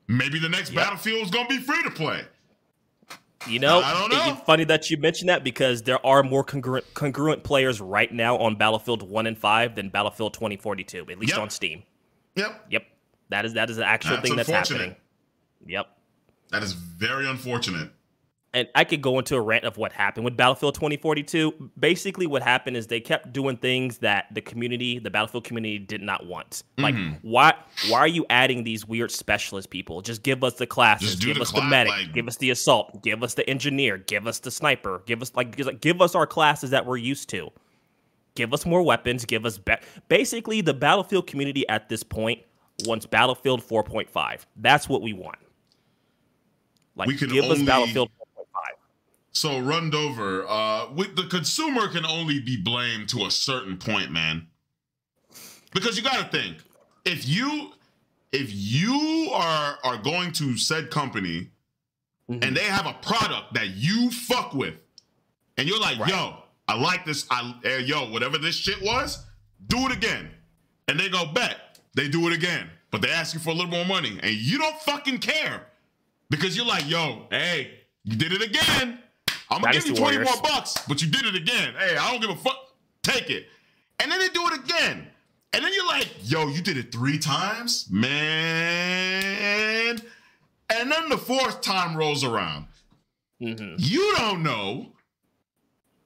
maybe 0.09 0.39
the 0.39 0.49
next 0.49 0.73
yep. 0.73 0.85
Battlefield 0.85 1.25
is 1.25 1.31
gonna 1.31 1.49
be 1.49 1.59
free 1.59 1.83
to 1.83 1.91
play." 1.91 2.23
You 3.47 3.59
know, 3.59 3.81
I 3.81 3.99
don't 3.99 4.13
know. 4.13 4.35
It's 4.35 4.43
funny 4.43 4.65
that 4.65 4.91
you 4.91 4.99
mentioned 4.99 5.31
that 5.31 5.45
because 5.45 5.83
there 5.83 6.05
are 6.05 6.23
more 6.23 6.45
congruent, 6.45 6.93
congruent 6.93 7.43
players 7.43 7.81
right 7.81 8.13
now 8.13 8.37
on 8.37 8.57
Battlefield 8.57 9.03
One 9.03 9.27
and 9.27 9.37
Five 9.37 9.75
than 9.75 9.89
Battlefield 9.89 10.35
2042, 10.35 11.07
at 11.11 11.19
least 11.19 11.33
yep. 11.33 11.41
on 11.41 11.51
Steam. 11.51 11.83
Yep. 12.37 12.67
Yep. 12.71 12.87
That 13.31 13.45
is 13.45 13.55
that 13.55 13.71
is 13.71 13.79
an 13.79 13.85
actual 13.85 14.17
that's 14.17 14.29
thing 14.29 14.37
that's 14.37 14.49
happening. 14.49 14.95
Yep. 15.67 15.87
That 16.51 16.63
is 16.63 16.73
very 16.73 17.29
unfortunate 17.29 17.91
and 18.53 18.69
I 18.75 18.85
could 18.85 19.01
go 19.01 19.19
into 19.19 19.37
a 19.37 19.41
rant 19.41 19.65
of 19.65 19.77
what 19.77 19.93
happened 19.93 20.25
with 20.25 20.37
Battlefield 20.37 20.75
2042. 20.75 21.71
Basically, 21.79 22.27
what 22.27 22.43
happened 22.43 22.77
is 22.77 22.89
they 22.89 23.01
kept 23.01 23.33
doing 23.33 23.57
things 23.57 23.99
that 23.99 24.27
the 24.33 24.41
community, 24.41 24.99
the 24.99 25.11
Battlefield 25.11 25.45
community, 25.45 25.79
did 25.79 26.03
not 26.03 26.27
want. 26.27 26.65
Like, 26.77 26.95
mm-hmm. 26.95 27.15
why? 27.23 27.55
Why 27.89 27.99
are 28.01 28.09
you 28.09 28.27
adding 28.29 28.65
these 28.65 28.87
weird 28.87 29.13
specialist 29.13 29.71
people? 29.71 30.03
Just 30.03 30.23
give 30.23 30.43
us 30.43 30.55
the 30.55 30.67
classes, 30.67 31.15
give 31.15 31.37
the 31.37 31.43
us 31.43 31.53
class, 31.53 31.63
the 31.63 31.69
medic, 31.69 31.93
like... 31.93 32.13
give 32.13 32.27
us 32.27 32.37
the 32.39 32.51
assault, 32.51 33.03
give 33.03 33.23
us 33.23 33.35
the 33.35 33.49
engineer, 33.49 33.99
give 33.99 34.27
us 34.27 34.41
the 34.41 34.51
sniper, 34.51 35.03
give 35.07 35.23
us 35.23 35.33
like, 35.37 35.81
give 35.81 36.01
us 36.01 36.15
our 36.15 36.27
classes 36.27 36.71
that 36.71 36.87
we're 36.87 36.97
used 36.97 37.29
to. 37.31 37.51
Give 38.35 38.53
us 38.53 38.65
more 38.65 38.83
weapons. 38.83 39.25
Give 39.25 39.45
us 39.45 39.59
be- 39.59 39.75
basically 40.09 40.61
the 40.61 40.75
Battlefield 40.75 41.27
community 41.27 41.69
at 41.69 41.89
this 41.89 42.03
point 42.03 42.41
wants 42.87 43.07
Battlefield 43.07 43.63
4.5. 43.63 44.47
That's 44.57 44.89
what 44.89 45.03
we 45.03 45.13
want. 45.13 45.39
Like, 46.97 47.09
we 47.09 47.17
give 47.17 47.45
only... 47.45 47.61
us 47.61 47.63
Battlefield 47.63 48.11
so 49.33 49.51
Rundover, 49.61 50.45
uh, 50.49 50.93
with 50.93 51.17
the 51.17 51.23
consumer 51.25 51.89
can 51.89 52.05
only 52.05 52.41
be 52.41 52.57
blamed 52.57 53.09
to 53.11 53.27
a 53.27 53.31
certain 53.31 53.77
point, 53.77 54.11
man. 54.11 54.49
Because 55.73 55.97
you 55.97 56.03
got 56.03 56.19
to 56.19 56.37
think, 56.37 56.59
if 57.05 57.29
you 57.29 57.71
if 58.33 58.51
you 58.53 59.31
are 59.33 59.79
are 59.85 59.97
going 59.99 60.33
to 60.33 60.57
said 60.57 60.91
company 60.91 61.51
mm-hmm. 62.31 62.43
and 62.43 62.57
they 62.57 62.65
have 62.65 62.87
a 62.87 62.95
product 63.03 63.55
that 63.55 63.69
you 63.69 64.11
fuck 64.11 64.53
with, 64.53 64.75
and 65.57 65.69
you're 65.69 65.81
like, 65.81 65.99
right. 65.99 66.11
yo, 66.11 66.43
I 66.67 66.77
like 66.77 67.05
this, 67.05 67.27
I 67.31 67.55
uh, 67.65 67.69
yo, 67.79 68.11
whatever 68.11 68.37
this 68.37 68.57
shit 68.57 68.83
was, 68.83 69.25
do 69.69 69.79
it 69.87 69.93
again, 69.93 70.29
and 70.89 70.99
they 70.99 71.09
go 71.09 71.25
bet, 71.27 71.70
they 71.95 72.09
do 72.09 72.27
it 72.29 72.33
again, 72.33 72.71
but 72.91 73.03
they 73.03 73.11
ask 73.11 73.35
you 73.35 73.41
for 73.41 73.51
a 73.51 73.55
little 73.55 73.71
more 73.71 73.85
money, 73.85 74.19
and 74.23 74.33
you 74.33 74.59
don't 74.59 74.79
fucking 74.81 75.19
care 75.19 75.67
because 76.29 76.57
you're 76.57 76.67
like, 76.67 76.89
yo, 76.89 77.27
hey, 77.31 77.73
you 78.05 78.17
did 78.17 78.33
it 78.33 78.43
again. 78.43 78.99
I'm 79.51 79.61
gonna 79.63 79.73
give 79.75 79.87
you 79.87 79.95
20 79.95 80.17
Warriors. 80.17 80.33
more 80.33 80.43
bucks, 80.43 80.75
but 80.89 81.03
you 81.03 81.09
did 81.09 81.27
it 81.27 81.35
again. 81.35 81.75
Hey, 81.77 81.97
I 81.97 82.11
don't 82.11 82.21
give 82.21 82.31
a 82.31 82.37
fuck. 82.37 82.57
Take 83.03 83.31
it. 83.31 83.47
And 83.99 84.11
then 84.11 84.21
they 84.21 84.29
do 84.29 84.47
it 84.47 84.61
again. 84.65 85.07
And 85.53 85.65
then 85.65 85.73
you're 85.75 85.87
like, 85.87 86.09
yo, 86.23 86.47
you 86.47 86.63
did 86.63 86.77
it 86.77 86.93
three 86.93 87.19
times? 87.19 87.89
Man. 87.91 89.21
And 90.73 90.93
then 90.93 91.09
the 91.09 91.19
fourth 91.19 91.61
time 91.61 91.97
rolls 91.97 92.23
around. 92.23 92.67
Mm-hmm. 93.43 93.75
You 93.79 94.15
don't 94.17 94.45
know. 94.45 94.93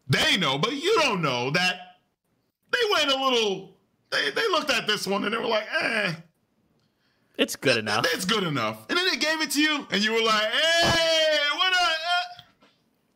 They 0.09 0.39
know, 0.39 0.57
but 0.59 0.73
you 0.73 0.99
don't 1.01 1.21
know 1.21 1.51
that 1.51 1.77
they 2.73 2.79
went 2.93 3.11
a 3.11 3.17
little. 3.23 3.74
They, 4.15 4.31
they 4.31 4.49
looked 4.49 4.71
at 4.71 4.87
this 4.87 5.07
one 5.07 5.25
and 5.25 5.33
they 5.33 5.39
were 5.39 5.47
like, 5.47 5.67
eh. 5.81 6.15
It's 7.37 7.57
good 7.57 7.79
enough. 7.79 8.07
It's 8.13 8.25
good 8.25 8.45
enough. 8.45 8.87
And 8.89 8.97
then 8.97 9.07
they 9.11 9.17
gave 9.17 9.41
it 9.41 9.51
to 9.53 9.61
you 9.61 9.87
and 9.91 10.03
you 10.03 10.13
were 10.13 10.23
like, 10.23 10.51
hey, 10.51 11.39
what 11.57 11.75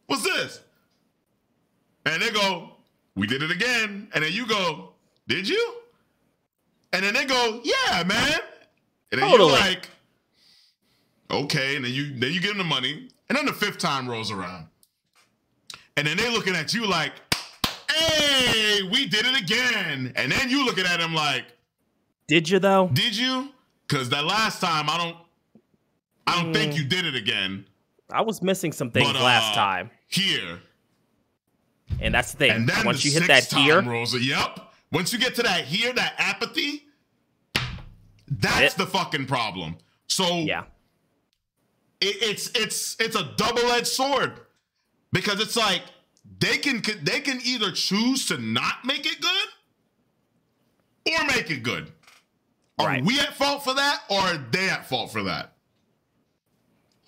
What's 0.09 0.23
this? 0.23 0.61
And 2.07 2.23
they 2.23 2.31
go, 2.31 2.71
We 3.15 3.27
did 3.27 3.43
it 3.43 3.51
again. 3.51 4.09
And 4.15 4.25
then 4.25 4.33
you 4.33 4.47
go, 4.47 4.95
Did 5.29 5.49
you? 5.49 5.75
And 6.93 7.05
then 7.05 7.15
they 7.15 7.27
go, 7.27 7.61
Yeah, 7.63 8.03
man. 8.05 8.41
And 9.13 9.21
then 9.21 9.31
Totally. 9.31 9.51
you're 9.51 9.61
like, 9.61 9.89
okay, 11.31 11.77
and 11.77 11.85
then 11.85 11.93
you 11.93 12.19
then 12.19 12.33
you 12.33 12.41
give 12.41 12.51
them 12.51 12.59
the 12.59 12.65
money, 12.65 13.09
and 13.29 13.39
then 13.39 13.47
the 13.47 13.53
fifth 13.53 13.79
time 13.79 14.09
rolls 14.09 14.31
around. 14.31 14.67
And 15.97 16.07
then 16.07 16.17
they 16.17 16.31
looking 16.31 16.55
at 16.55 16.75
you 16.75 16.87
like, 16.87 17.13
hey, 17.99 18.83
we 18.91 19.07
did 19.07 19.27
it 19.27 19.41
again. 19.41 20.13
And 20.17 20.31
then 20.33 20.49
you 20.51 20.65
looking 20.65 20.85
at 20.87 21.01
him 21.01 21.15
like, 21.15 21.45
Did 22.27 22.49
you 22.49 22.59
though? 22.59 22.89
did 22.93 23.17
you? 23.17 23.51
Because 23.87 24.09
that 24.11 24.25
last 24.25 24.61
time 24.61 24.89
I 24.91 24.97
don't 24.99 25.17
I 26.27 26.43
don't 26.43 26.53
think 26.53 26.75
Mm. 26.75 26.79
you 26.79 26.85
did 26.85 27.07
it 27.07 27.15
again. 27.15 27.65
I 28.11 28.21
was 28.23 28.43
missing 28.43 28.73
some 28.73 28.91
things 28.91 29.07
But, 29.13 29.21
last 29.23 29.53
uh, 29.53 29.55
time, 29.55 29.91
Here. 30.09 30.61
and 32.01 32.13
that's 32.15 32.33
the 32.33 32.39
thing. 32.39 32.51
And 32.53 32.69
then 32.69 32.85
Once 32.87 33.03
the 33.03 33.09
you 33.11 33.19
hit 33.21 33.29
that 33.29 33.45
here, 33.53 33.83
rolls. 33.83 34.15
Yep. 34.15 34.61
Once 34.93 35.13
you 35.13 35.19
get 35.19 35.35
to 35.37 35.43
that 35.43 35.65
here, 35.65 35.93
that 35.93 36.15
apathy, 36.19 36.85
that's 38.31 38.75
It- 38.75 38.79
the 38.79 38.87
fucking 38.87 39.27
problem. 39.27 39.77
So 40.07 40.39
yeah, 40.39 40.65
it, 42.01 42.17
it's 42.23 42.51
it's 42.55 42.97
it's 43.01 43.15
a 43.17 43.33
double-edged 43.37 43.87
sword 43.87 44.41
because 45.13 45.41
it's 45.41 45.57
like 45.57 45.83
they 46.41 46.59
can 46.59 46.83
they 47.03 47.21
can 47.21 47.41
either 47.45 47.71
choose 47.73 48.27
to 48.27 48.39
not 48.39 48.85
make 48.85 49.07
it 49.07 49.21
good 49.21 49.49
or 51.21 51.25
make 51.27 51.51
it 51.51 51.63
good. 51.63 51.93
Are 52.79 52.87
Right. 52.87 53.05
we 53.05 53.19
at 53.21 53.35
fault 53.35 53.65
for 53.65 53.75
that 53.75 54.03
or 54.09 54.21
are 54.21 54.39
they 54.51 54.69
at 54.71 54.89
fault 54.89 55.11
for 55.13 55.23
that? 55.25 55.55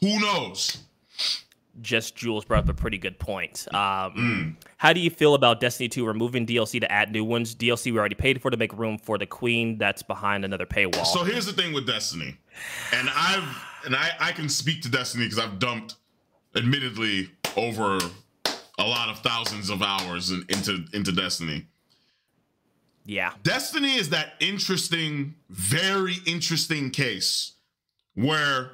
Who 0.01 0.19
knows? 0.21 0.79
just 1.83 2.15
Jules 2.15 2.45
brought 2.45 2.65
up 2.65 2.69
a 2.69 2.75
pretty 2.75 2.99
good 2.99 3.19
point. 3.19 3.67
Um, 3.73 4.13
Mm. 4.13 4.57
How 4.77 4.93
do 4.93 5.01
you 5.01 5.09
feel 5.09 5.35
about 5.35 5.61
Destiny 5.61 5.89
2 5.89 6.05
removing 6.05 6.45
DLC 6.45 6.79
to 6.81 6.93
add 6.93 7.11
new 7.11 7.25
ones? 7.25 7.55
DLC 7.55 7.91
we 7.91 7.99
already 7.99 8.17
paid 8.17 8.43
for 8.43 8.51
to 8.51 8.57
make 8.59 8.73
room 8.75 8.99
for 8.99 9.17
the 9.17 9.25
Queen 9.25 9.79
that's 9.79 10.03
behind 10.03 10.45
another 10.45 10.67
paywall. 10.67 11.07
So 11.07 11.25
here's 11.25 11.47
the 11.47 11.55
thing 11.55 11.73
with 11.73 11.87
Destiny, 11.87 12.37
and 12.93 13.09
I've 13.15 13.65
and 13.87 13.97
I 13.97 14.11
I 14.19 14.33
can 14.33 14.51
speak 14.51 14.83
to 14.83 14.91
Destiny 14.91 15.25
because 15.25 15.39
I've 15.39 15.59
dumped, 15.59 15.95
admittedly, 16.55 17.31
over 17.57 17.99
a 18.81 18.87
lot 18.87 19.09
of 19.09 19.19
thousands 19.21 19.71
of 19.71 19.83
hours 19.83 20.31
in, 20.31 20.45
into 20.49 20.85
into 20.93 21.13
Destiny. 21.13 21.67
yeah, 23.05 23.33
Destiny 23.43 23.95
is 23.95 24.09
that 24.11 24.35
interesting, 24.41 25.35
very 25.49 26.17
interesting 26.27 26.91
case 26.91 27.53
where 28.15 28.73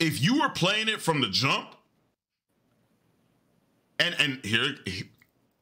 if 0.00 0.20
you 0.22 0.40
were 0.40 0.48
playing 0.48 0.88
it 0.88 1.00
from 1.00 1.20
the 1.20 1.28
jump, 1.28 1.74
and 3.98 4.14
and 4.18 4.44
here 4.44 4.76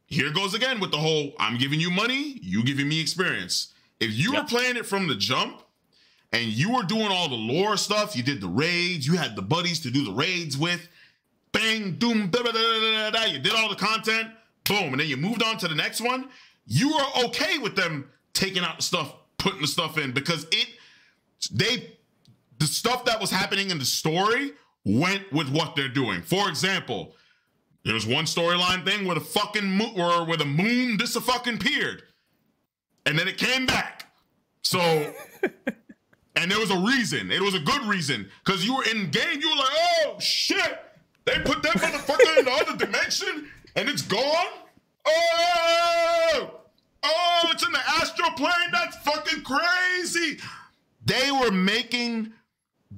here 0.06 0.30
goes 0.32 0.54
again 0.54 0.80
with 0.80 0.90
the 0.90 0.98
whole 0.98 1.32
I'm 1.38 1.58
giving 1.58 1.80
you 1.80 1.90
money, 1.90 2.38
you 2.42 2.64
giving 2.64 2.88
me 2.88 3.00
experience. 3.00 3.72
If 3.98 4.12
you 4.12 4.32
Yeah. 4.32 4.40
were 4.40 4.46
playing 4.46 4.76
it 4.76 4.86
from 4.86 5.08
the 5.08 5.14
jump 5.16 5.62
and 6.32 6.46
you 6.46 6.70
were 6.72 6.84
doing 6.84 7.08
all 7.08 7.28
the 7.28 7.34
lore 7.34 7.76
stuff, 7.76 8.16
you 8.16 8.22
did 8.22 8.40
the 8.40 8.48
raids, 8.48 9.06
you 9.06 9.16
had 9.16 9.36
the 9.36 9.42
buddies 9.42 9.80
to 9.80 9.90
do 9.90 10.04
the 10.04 10.12
raids 10.12 10.56
with, 10.56 10.88
bang, 11.52 11.96
doom, 11.96 12.28
da 12.30 12.42
da 12.42 12.52
da 12.52 13.10
da 13.10 13.24
you 13.24 13.38
did 13.38 13.52
all 13.54 13.68
the 13.68 13.76
content, 13.76 14.28
boom, 14.64 14.92
and 14.92 15.00
then 15.00 15.08
you 15.08 15.16
moved 15.16 15.42
on 15.42 15.58
to 15.58 15.68
the 15.68 15.74
next 15.74 16.00
one. 16.00 16.28
You 16.66 16.94
were 16.94 17.24
okay 17.26 17.58
with 17.58 17.76
them 17.76 18.08
taking 18.32 18.62
out 18.62 18.76
the 18.76 18.82
stuff, 18.82 19.14
putting 19.38 19.60
the 19.60 19.66
stuff 19.66 19.98
in 19.98 20.12
because 20.12 20.46
it, 20.52 20.68
they, 21.52 21.96
the 22.58 22.66
stuff 22.66 23.04
that 23.06 23.20
was 23.20 23.30
happening 23.30 23.70
in 23.70 23.78
the 23.78 23.84
story 23.84 24.52
went 24.84 25.30
with 25.32 25.48
what 25.50 25.76
they're 25.76 25.88
doing. 25.88 26.22
For 26.22 26.48
example, 26.48 27.14
there's 27.84 28.06
one 28.06 28.24
storyline 28.24 28.84
thing 28.84 29.06
where 29.06 29.14
the 29.14 29.20
fucking 29.20 29.64
moon, 29.64 29.92
or 29.96 30.24
where 30.24 30.36
the 30.36 30.44
moon 30.44 30.98
a 31.00 31.06
fucking 31.06 31.54
appeared, 31.54 32.02
and 33.06 33.18
then 33.18 33.26
it 33.26 33.38
came 33.38 33.66
back. 33.66 34.12
So, 34.62 34.78
and 36.36 36.50
there 36.50 36.58
was 36.58 36.70
a 36.70 36.78
reason. 36.78 37.30
It 37.30 37.40
was 37.40 37.54
a 37.54 37.60
good 37.60 37.82
reason 37.84 38.28
because 38.44 38.64
you 38.64 38.76
were 38.76 38.84
in 38.84 39.10
game. 39.10 39.40
You 39.40 39.48
were 39.48 39.56
like, 39.56 39.70
oh 40.04 40.20
shit, 40.20 40.78
they 41.30 41.40
put 41.40 41.62
that 41.62 41.76
motherfucker 41.76 42.38
in 42.38 42.44
the 42.44 42.50
other 42.50 42.76
dimension, 42.76 43.48
and 43.76 43.88
it's 43.88 44.02
gone. 44.02 44.46
Oh, 45.06 46.60
oh, 47.02 47.48
it's 47.50 47.64
in 47.64 47.72
the 47.72 47.80
astral 48.00 48.30
plane. 48.32 48.52
That's 48.72 48.96
fucking 48.98 49.42
crazy. 49.42 50.38
They 51.04 51.30
were 51.30 51.50
making 51.50 52.32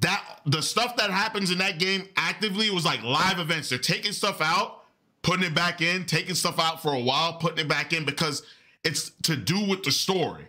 that 0.00 0.40
the 0.46 0.62
stuff 0.62 0.96
that 0.96 1.10
happens 1.10 1.50
in 1.50 1.58
that 1.58 1.78
game 1.78 2.08
actively 2.16 2.70
was 2.70 2.84
like 2.84 3.02
live 3.02 3.38
events. 3.38 3.68
They're 3.68 3.78
taking 3.78 4.12
stuff 4.12 4.40
out, 4.40 4.84
putting 5.22 5.44
it 5.44 5.54
back 5.54 5.80
in, 5.80 6.06
taking 6.06 6.34
stuff 6.34 6.58
out 6.58 6.82
for 6.82 6.94
a 6.94 7.00
while, 7.00 7.34
putting 7.34 7.58
it 7.58 7.68
back 7.68 7.92
in 7.92 8.04
because 8.04 8.42
it's 8.84 9.10
to 9.22 9.36
do 9.36 9.64
with 9.68 9.84
the 9.84 9.92
story. 9.92 10.48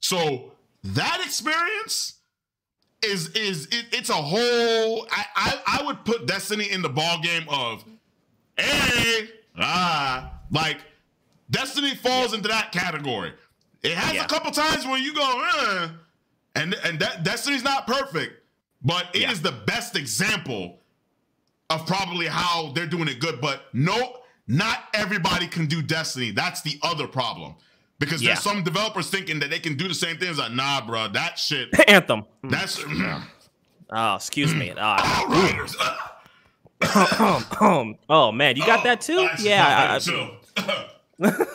So 0.00 0.52
that 0.82 1.22
experience 1.24 2.14
is 3.02 3.28
is 3.30 3.66
it, 3.66 3.86
it's 3.92 4.10
a 4.10 4.14
whole. 4.14 5.06
I, 5.10 5.24
I 5.36 5.60
I 5.80 5.82
would 5.86 6.04
put 6.04 6.26
Destiny 6.26 6.70
in 6.70 6.82
the 6.82 6.88
ball 6.88 7.20
game 7.20 7.44
of, 7.48 7.84
hey 8.56 9.28
ah 9.58 10.32
like 10.50 10.78
Destiny 11.50 11.94
falls 11.94 12.32
into 12.34 12.48
that 12.48 12.72
category. 12.72 13.32
It 13.82 13.92
has 13.96 14.14
Yeah. 14.14 14.24
a 14.24 14.28
couple 14.28 14.50
times 14.52 14.86
where 14.86 14.98
you 14.98 15.12
go, 15.14 15.44
eh, 15.58 15.88
and 16.54 16.74
and 16.84 16.98
that 17.00 17.24
Destiny's 17.24 17.64
not 17.64 17.86
perfect, 17.86 18.32
but 18.82 19.06
it 19.14 19.28
is 19.30 19.42
Yeah. 19.42 19.50
the 19.50 19.52
best 19.66 19.96
example 19.96 20.78
of 21.70 21.86
probably 21.86 22.26
how 22.26 22.72
they're 22.74 22.86
doing 22.86 23.08
it 23.08 23.18
good. 23.20 23.40
But 23.40 23.62
no, 23.72 24.18
not 24.46 24.84
everybody 24.94 25.46
can 25.48 25.66
do 25.66 25.82
Destiny. 25.82 26.30
That's 26.30 26.62
the 26.62 26.78
other 26.82 27.06
problem. 27.08 27.54
Because 28.04 28.20
Yeah. 28.20 28.30
there's 28.30 28.42
some 28.42 28.64
developers 28.64 29.08
thinking 29.10 29.38
that 29.40 29.50
they 29.50 29.60
can 29.60 29.76
do 29.76 29.86
the 29.86 29.94
same 29.94 30.16
thing. 30.18 30.28
It's 30.30 30.38
like, 30.38 30.50
nah, 30.52 30.84
bro, 30.84 31.06
that 31.08 31.38
shit. 31.38 31.68
Anthem. 31.88 32.24
That's 32.42 32.82
Oh, 33.94 34.14
excuse 34.16 34.52
me. 34.54 34.70
Uh, 34.70 34.98
Outriders. 35.00 35.76
oh 38.08 38.32
man, 38.32 38.56
you 38.56 38.66
got 38.66 38.82
that 38.84 39.00
too? 39.02 39.18
I 39.20 39.36
Yeah, 39.38 40.00
got 40.02 40.04
that 40.04 41.28
I- 41.28 41.36
too. 41.36 41.46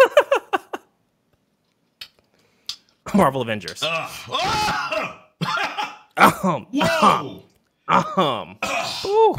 Marvel 3.13 3.41
Avengers. 3.41 3.81
Ah! 3.83 5.23
Um, 6.19 6.65
Whoa! 6.71 7.43
um, 7.87 8.57
ooh. 9.05 9.35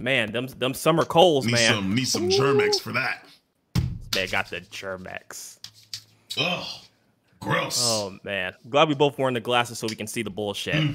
man, 0.00 0.30
them 0.30 0.46
them 0.46 0.72
summer 0.72 1.04
coals, 1.04 1.44
Need 1.44 1.52
man. 1.54 1.74
some 1.74 1.92
need 1.92 2.06
some 2.06 2.30
Germ-X 2.30 2.78
for 2.78 2.92
that. 2.92 3.24
They 4.12 4.28
got 4.28 4.48
the 4.48 4.60
Germ-X. 4.60 5.57
Ugh. 6.40 6.66
Gross. 7.40 7.78
Oh 7.80 8.18
man, 8.24 8.54
glad 8.68 8.88
we 8.88 8.94
both 8.94 9.16
wearing 9.18 9.34
the 9.34 9.40
glasses 9.40 9.78
so 9.78 9.86
we 9.88 9.94
can 9.94 10.06
see 10.08 10.22
the 10.22 10.30
bullshit. 10.30 10.94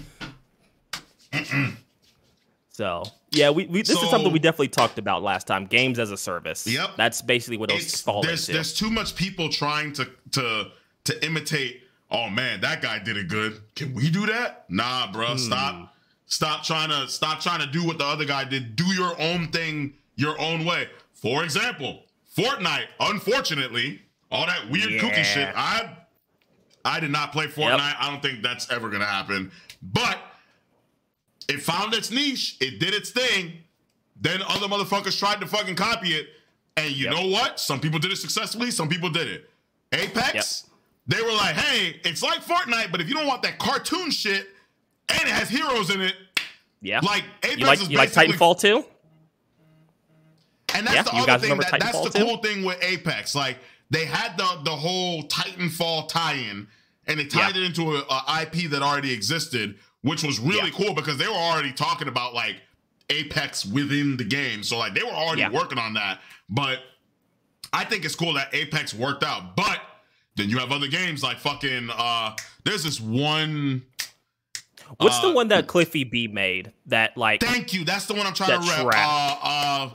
so 2.69 3.03
yeah, 3.31 3.49
we, 3.49 3.65
we 3.67 3.81
this 3.81 3.97
So- 3.97 4.03
is 4.03 4.09
something 4.09 4.31
we 4.31 4.39
definitely 4.39 4.67
talked 4.69 4.97
about 4.97 5.23
last 5.23 5.47
time. 5.47 5.65
Games 5.65 5.99
as 5.99 6.11
a 6.11 6.17
service. 6.17 6.67
Yep. 6.67 6.91
that's 6.97 7.21
basically 7.21 7.57
what 7.57 7.69
those 7.69 7.83
It's, 7.83 8.01
fall 8.01 8.21
there's 8.23 8.47
into. 8.49 8.53
there's 8.57 8.73
too 8.73 8.89
much 8.89 9.15
people 9.15 9.49
trying 9.49 9.93
to 9.93 10.09
to 10.31 10.71
to 11.05 11.25
imitate. 11.25 11.81
Oh 12.11 12.29
man, 12.29 12.61
that 12.61 12.81
guy 12.81 12.99
did 12.99 13.17
it 13.17 13.27
good. 13.27 13.61
Can 13.75 13.93
we 13.93 14.09
do 14.09 14.25
that? 14.27 14.65
Nah, 14.69 15.11
bro. 15.11 15.27
Hmm. 15.31 15.37
Stop. 15.37 15.89
Stop 16.27 16.63
trying 16.63 16.89
to 16.89 17.07
stop 17.07 17.39
trying 17.41 17.59
to 17.59 17.67
do 17.67 17.85
what 17.85 17.97
the 17.99 18.05
other 18.05 18.25
guy 18.25 18.43
did. 18.43 18.75
Do 18.75 18.85
your 18.93 19.19
own 19.19 19.47
thing 19.47 19.93
your 20.15 20.39
own 20.39 20.65
way. 20.65 20.87
For 21.13 21.43
example, 21.43 22.03
Fortnite. 22.35 22.85
Unfortunately, 22.99 24.01
all 24.33 24.45
that 24.47 24.69
weird 24.69 24.89
kooky 25.01 25.23
shit. 25.23 25.49
I 25.55 25.95
I 26.85 26.99
did 26.99 27.11
not 27.11 27.31
play 27.31 27.47
Fortnite. 27.47 27.95
I 27.99 28.09
don't 28.11 28.21
think 28.21 28.41
that's 28.43 28.69
ever 28.71 28.89
gonna 28.89 29.05
happen. 29.05 29.51
But 29.81 30.17
it 31.47 31.61
found 31.61 31.93
its 31.93 32.11
niche. 32.11 32.57
It 32.59 32.79
did 32.79 32.93
its 32.93 33.11
thing. 33.11 33.53
Then 34.19 34.41
other 34.43 34.67
motherfuckers 34.67 35.17
tried 35.17 35.39
to 35.41 35.47
fucking 35.47 35.75
copy 35.75 36.09
it. 36.09 36.27
And 36.77 36.91
you 36.91 37.05
Yep. 37.05 37.13
know 37.13 37.27
what? 37.27 37.59
Some 37.59 37.79
people 37.79 37.99
did 37.99 38.11
it 38.11 38.17
successfully. 38.17 38.71
Some 38.71 38.89
people 38.89 39.09
did 39.09 39.27
it. 39.27 39.49
Apex, 39.91 40.67
they 41.05 41.21
were 41.21 41.31
like, 41.33 41.55
hey, 41.55 41.99
it's 42.03 42.23
like 42.23 42.43
Fortnite, 42.43 42.91
but 42.91 42.99
if 43.01 43.07
you 43.07 43.13
don't 43.13 43.27
want 43.27 43.43
that 43.43 43.59
cartoon 43.59 44.09
shit 44.09 44.47
and 45.09 45.21
it 45.21 45.27
has 45.27 45.49
heroes 45.49 45.89
in 45.91 46.01
it, 46.01 46.15
yeah, 46.81 46.99
like 47.01 47.23
Apex 47.43 47.59
you 47.59 47.65
like 47.67 47.81
is 47.81 47.89
you 47.89 47.97
like 47.97 48.11
Titanfall 48.11 48.59
too? 48.59 48.85
And 50.73 50.87
that's 50.87 50.95
Yeah, 50.95 51.03
the 51.03 51.11
you 51.17 51.23
other 51.23 51.47
thing. 51.47 51.57
That, 51.59 51.79
that's 51.79 52.01
the 52.01 52.09
too? 52.09 52.25
cool 52.25 52.37
thing 52.37 52.63
with 52.63 52.81
Apex. 52.83 53.35
Like 53.35 53.57
they 53.89 54.05
had 54.05 54.37
the 54.37 54.59
the 54.63 54.75
whole 54.75 55.23
Titanfall 55.23 56.09
tie-in, 56.09 56.67
and 57.07 57.19
they 57.19 57.25
tied 57.25 57.55
Yeah. 57.55 57.61
it 57.63 57.65
into 57.67 57.95
a, 57.97 57.99
a 58.09 58.41
IP 58.43 58.69
that 58.71 58.81
already 58.81 59.11
existed, 59.13 59.77
which 60.01 60.23
was 60.23 60.39
really 60.39 60.69
Yeah. 60.69 60.75
cool 60.85 60.93
because 60.93 61.17
they 61.17 61.27
were 61.27 61.33
already 61.33 61.71
talking 61.73 62.07
about 62.07 62.33
like 62.33 62.57
Apex 63.09 63.65
within 63.65 64.17
the 64.17 64.23
game. 64.23 64.63
So 64.63 64.77
like 64.77 64.93
they 64.95 65.03
were 65.03 65.09
already 65.11 65.41
Yeah. 65.41 65.49
working 65.49 65.77
on 65.77 65.93
that. 65.93 66.21
But 66.49 66.79
I 67.71 67.83
think 67.85 68.05
it's 68.05 68.15
cool 68.15 68.33
that 68.33 68.53
Apex 68.53 68.93
worked 68.93 69.23
out. 69.23 69.55
But 69.55 69.79
then 70.35 70.49
you 70.49 70.57
have 70.59 70.71
other 70.71 70.87
games 70.87 71.21
like 71.23 71.37
fucking 71.39 71.89
uh 71.91 72.35
there's 72.63 72.83
this 72.83 72.99
one 72.99 73.83
What's 74.97 75.19
the 75.19 75.27
Uh, 75.29 75.33
one 75.33 75.47
that 75.47 75.67
Cliffy 75.67 76.03
B 76.03 76.27
made 76.27 76.71
that 76.87 77.17
like 77.17 77.41
thank 77.41 77.73
you. 77.73 77.83
That's 77.83 78.05
the 78.05 78.13
one 78.13 78.27
I'm 78.27 78.33
trying 78.33 78.61
to 78.61 78.85
rep. 78.85 78.95
Uh 78.97 79.37
uh 79.41 79.89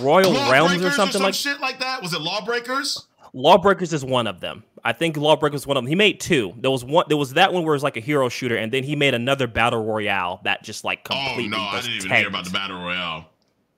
Royal 0.00 0.32
Realms 0.50 0.82
or 0.82 0.90
something 0.90 1.12
some 1.12 1.22
like? 1.22 1.34
shit 1.34 1.60
like 1.60 1.80
that. 1.80 2.02
Was 2.02 2.12
it 2.14 2.20
Lawbreakers? 2.20 3.06
Lawbreakers 3.34 3.92
is 3.92 4.04
one 4.04 4.26
of 4.26 4.40
them. 4.40 4.62
I 4.84 4.92
think 4.92 5.16
Lawbreakers 5.16 5.62
is 5.62 5.66
one 5.66 5.76
of 5.76 5.82
them. 5.84 5.88
He 5.88 5.94
made 5.94 6.20
two. 6.20 6.52
There 6.58 6.70
was 6.70 6.84
one. 6.84 7.04
There 7.08 7.16
was 7.16 7.34
that 7.34 7.52
one 7.52 7.64
where 7.64 7.72
it 7.72 7.76
was 7.76 7.82
like 7.82 7.96
a 7.96 8.00
hero 8.00 8.28
shooter, 8.28 8.56
and 8.56 8.70
then 8.72 8.84
he 8.84 8.96
made 8.96 9.14
another 9.14 9.46
battle 9.46 9.84
royale 9.84 10.40
that 10.44 10.62
just 10.62 10.84
like 10.84 11.04
completely. 11.04 11.44
Oh 11.46 11.48
no, 11.48 11.58
I 11.58 11.80
didn't 11.80 11.96
even 11.96 12.08
tanked. 12.08 12.18
hear 12.20 12.28
about 12.28 12.44
the 12.44 12.50
battle 12.50 12.78
royale. 12.82 13.30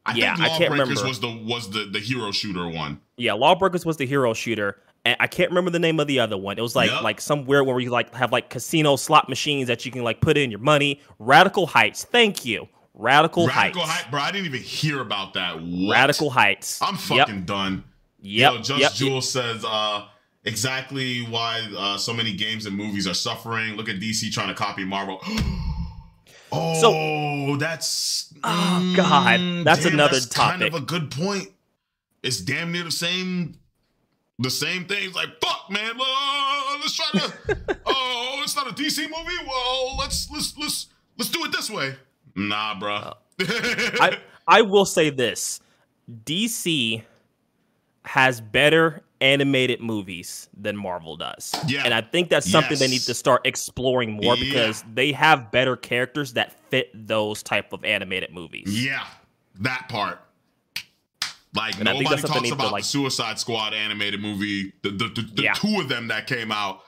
I 0.07 0.15
Yeah, 0.15 0.35
think 0.37 0.71
Lawbreakers 0.71 1.03
was 1.05 1.21
the 1.21 1.29
was 1.47 1.71
the 1.71 1.85
the 1.91 2.01
hero 2.01 2.31
shooter 2.33 2.67
one. 2.69 3.01
Yeah, 3.17 3.35
Lawbreakers 3.35 3.87
was 3.87 3.97
the 3.97 4.07
hero 4.07 4.35
shooter, 4.35 4.79
and 5.05 5.17
I 5.21 5.27
can't 5.29 5.51
remember 5.51 5.71
the 5.71 5.79
name 5.79 6.01
of 6.01 6.07
the 6.09 6.19
other 6.21 6.37
one. 6.37 6.59
It 6.59 6.63
was 6.63 6.75
like 6.75 6.91
Yep. 6.91 7.03
like 7.03 7.21
somewhere 7.21 7.63
where 7.63 7.79
you 7.81 7.91
like 7.91 8.13
have 8.15 8.33
like 8.33 8.51
casino 8.51 8.97
slot 8.97 9.29
machines 9.29 9.69
that 9.69 9.87
you 9.87 9.93
can 9.93 10.03
like 10.03 10.21
put 10.21 10.37
in 10.37 10.51
your 10.51 10.61
money. 10.61 11.01
Radical 11.19 11.67
Heights. 11.67 12.05
Thank 12.05 12.45
you. 12.45 12.69
Radical, 12.95 13.49
Radical 13.49 13.83
Heights. 13.83 14.09
bro. 14.11 14.21
I 14.21 14.31
didn't 14.31 14.47
even 14.47 14.61
hear 14.63 15.01
about 15.01 15.35
that. 15.35 15.61
What? 15.61 15.93
Radical 15.93 16.31
Heights. 16.31 16.81
I'm 16.81 16.95
Yep. 16.95 17.01
fucking 17.27 17.43
done. 17.45 17.85
Yep. 18.23 18.53
Yo, 18.53 18.59
Just 18.61 18.81
yep. 18.81 18.93
Jules 18.95 19.29
says 19.31 19.65
uh, 19.67 20.07
exactly 20.45 21.23
why 21.23 21.67
uh, 21.77 21.97
so 21.99 22.13
many 22.15 22.33
games 22.35 22.67
and 22.67 22.77
movies 22.77 23.07
are 23.07 23.15
suffering. 23.15 23.75
Look 23.75 23.89
at 23.89 23.97
DC 23.97 24.33
trying 24.33 24.49
to 24.49 24.55
copy 24.55 24.85
Marvel. 24.85 25.21
oh, 26.53 27.57
that's 27.57 28.33
Oh, 28.45 28.93
God. 28.97 29.41
Mm, 29.41 29.65
That's 29.65 29.85
another 29.85 30.21
Kind 30.31 30.63
of 30.63 30.75
a 30.75 30.81
good 30.81 31.11
point. 31.11 31.49
It's 32.23 32.41
damn 32.41 32.73
near 32.73 32.85
the 32.85 32.91
same, 32.91 33.59
the 34.39 34.51
same 34.51 34.87
thing. 34.87 35.05
It's 35.05 35.17
like 35.17 35.29
fuck, 35.43 35.67
man. 35.71 35.93
uh, 35.99 36.77
let's 36.81 36.95
try 36.95 37.21
to. 37.21 37.33
oh, 37.87 38.41
it's 38.43 38.57
not 38.57 38.67
a 38.69 38.73
DC 38.73 38.99
movie. 39.03 39.47
Well, 39.47 39.97
let's 39.99 40.31
let's 40.31 40.57
let's 40.57 40.87
let's 41.19 41.31
do 41.31 41.45
it 41.45 41.53
this 41.53 41.71
way. 41.71 41.97
Nah, 42.35 42.79
bro. 42.79 43.15
I 43.41 44.19
I 44.47 44.63
will 44.63 44.85
say 44.85 45.11
this: 45.11 45.61
DC 46.25 47.03
has 48.05 48.41
better 48.41 49.03
animated 49.21 49.81
movies 49.81 50.49
than 50.55 50.77
Marvel 50.77 51.17
does. 51.17 51.55
Yeah. 51.67 51.83
And 51.85 51.95
I 51.95 52.03
think 52.03 52.29
that's 52.29 52.51
something 52.51 52.79
they 52.79 52.89
need 52.89 53.01
to 53.03 53.15
start 53.15 53.47
exploring 53.47 54.13
more 54.13 54.37
Yeah. 54.37 54.45
because 54.45 54.85
they 54.93 55.13
have 55.13 55.51
better 55.51 55.77
characters 55.77 56.35
that 56.35 56.53
fit 56.71 56.91
those 56.95 57.43
type 57.43 57.73
of 57.73 57.83
animated 57.85 58.33
movies. 58.35 58.65
Yeah, 58.85 59.07
that 59.61 59.87
part. 59.89 60.21
Like 61.55 61.77
And 61.77 61.85
nobody 61.85 62.05
talks 62.05 62.43
need 62.43 62.49
to, 62.49 62.55
about 62.55 62.73
like- 62.73 62.83
the 62.83 62.89
Suicide 62.89 63.39
Squad 63.39 63.73
animated 63.73 64.21
movie, 64.21 64.73
the 64.83 64.91
the, 64.91 65.09
the, 65.09 65.23
the 65.35 65.43
Yeah. 65.45 65.53
two 65.55 65.81
of 65.81 65.89
them 65.89 66.09
that 66.09 66.27
came 66.27 66.51
out, 66.53 66.83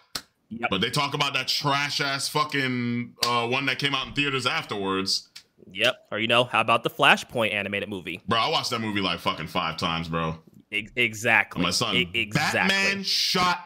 Yep. 0.51 0.69
but 0.71 0.81
they 0.83 0.91
talk 0.91 1.15
about 1.15 1.33
that 1.35 1.49
trash 1.49 2.01
ass 2.01 2.29
fucking 2.29 3.15
uh, 3.27 3.47
one 3.49 3.65
that 3.67 3.79
came 3.79 3.95
out 3.95 4.09
in 4.09 4.13
theaters 4.13 4.47
afterwards. 4.47 5.29
Yep. 5.73 5.97
Or 6.13 6.19
you 6.19 6.27
know, 6.29 6.45
how 6.45 6.61
about 6.61 6.83
the 6.85 6.91
Flashpoint 6.91 7.53
animated 7.53 7.89
movie? 7.89 8.21
Bro, 8.29 8.39
I 8.39 8.49
watched 8.49 8.71
that 8.71 8.81
movie 8.81 9.01
like 9.01 9.19
fucking 9.19 9.49
five 9.49 9.77
times, 9.77 10.09
bro. 10.09 10.39
E- 10.73 10.89
exactly. 10.97 11.63
My 11.63 11.71
son, 11.71 11.95
E- 11.97 12.11
exactly. 12.15 12.61
Batman 12.61 13.03
shot 13.03 13.65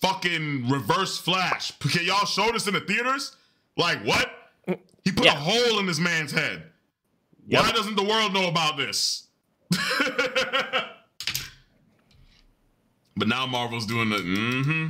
fucking 0.00 0.68
Reverse 0.68 1.18
Flash. 1.18 1.72
Can 1.78 2.04
y'all 2.04 2.26
show 2.26 2.50
this 2.52 2.66
in 2.66 2.74
the 2.74 2.80
theaters? 2.80 3.36
Like 3.76 4.04
what? 4.04 4.30
He 5.04 5.12
put 5.12 5.24
Yeah. 5.26 5.32
a 5.34 5.36
hole 5.36 5.78
in 5.78 5.86
this 5.86 5.98
man's 5.98 6.32
head. 6.32 6.64
Yep. 7.46 7.62
Why 7.62 7.72
doesn't 7.72 7.96
the 7.96 8.04
world 8.04 8.32
know 8.32 8.48
about 8.48 8.76
this? 8.78 9.28
but 13.16 13.28
now 13.28 13.46
Marvel's 13.46 13.84
doing 13.86 14.08
the 14.10 14.16
mm-hmm. 14.16 14.86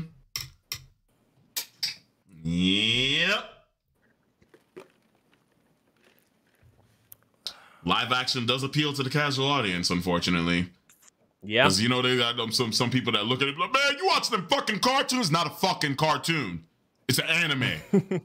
Yep. 2.44 3.50
Live 7.84 8.12
action 8.12 8.46
does 8.46 8.62
appeal 8.62 8.92
to 8.94 9.02
the 9.02 9.10
casual 9.10 9.46
audience, 9.46 9.90
unfortunately. 9.90 10.66
Yeah. 11.42 11.64
Because 11.64 11.82
you 11.82 11.88
know 11.88 12.00
they 12.00 12.16
got 12.16 12.52
some 12.54 12.72
some 12.72 12.90
people 12.90 13.12
that 13.12 13.26
look 13.26 13.42
at 13.42 13.48
it 13.48 13.58
like, 13.58 13.72
man, 13.72 13.96
you 13.98 14.06
watch 14.06 14.30
them 14.30 14.46
fucking 14.48 14.78
cartoons? 14.80 15.30
Not 15.30 15.46
a 15.46 15.50
fucking 15.50 15.96
cartoon. 15.96 16.64
It's 17.08 17.18
an 17.18 17.26
anime. 17.26 17.70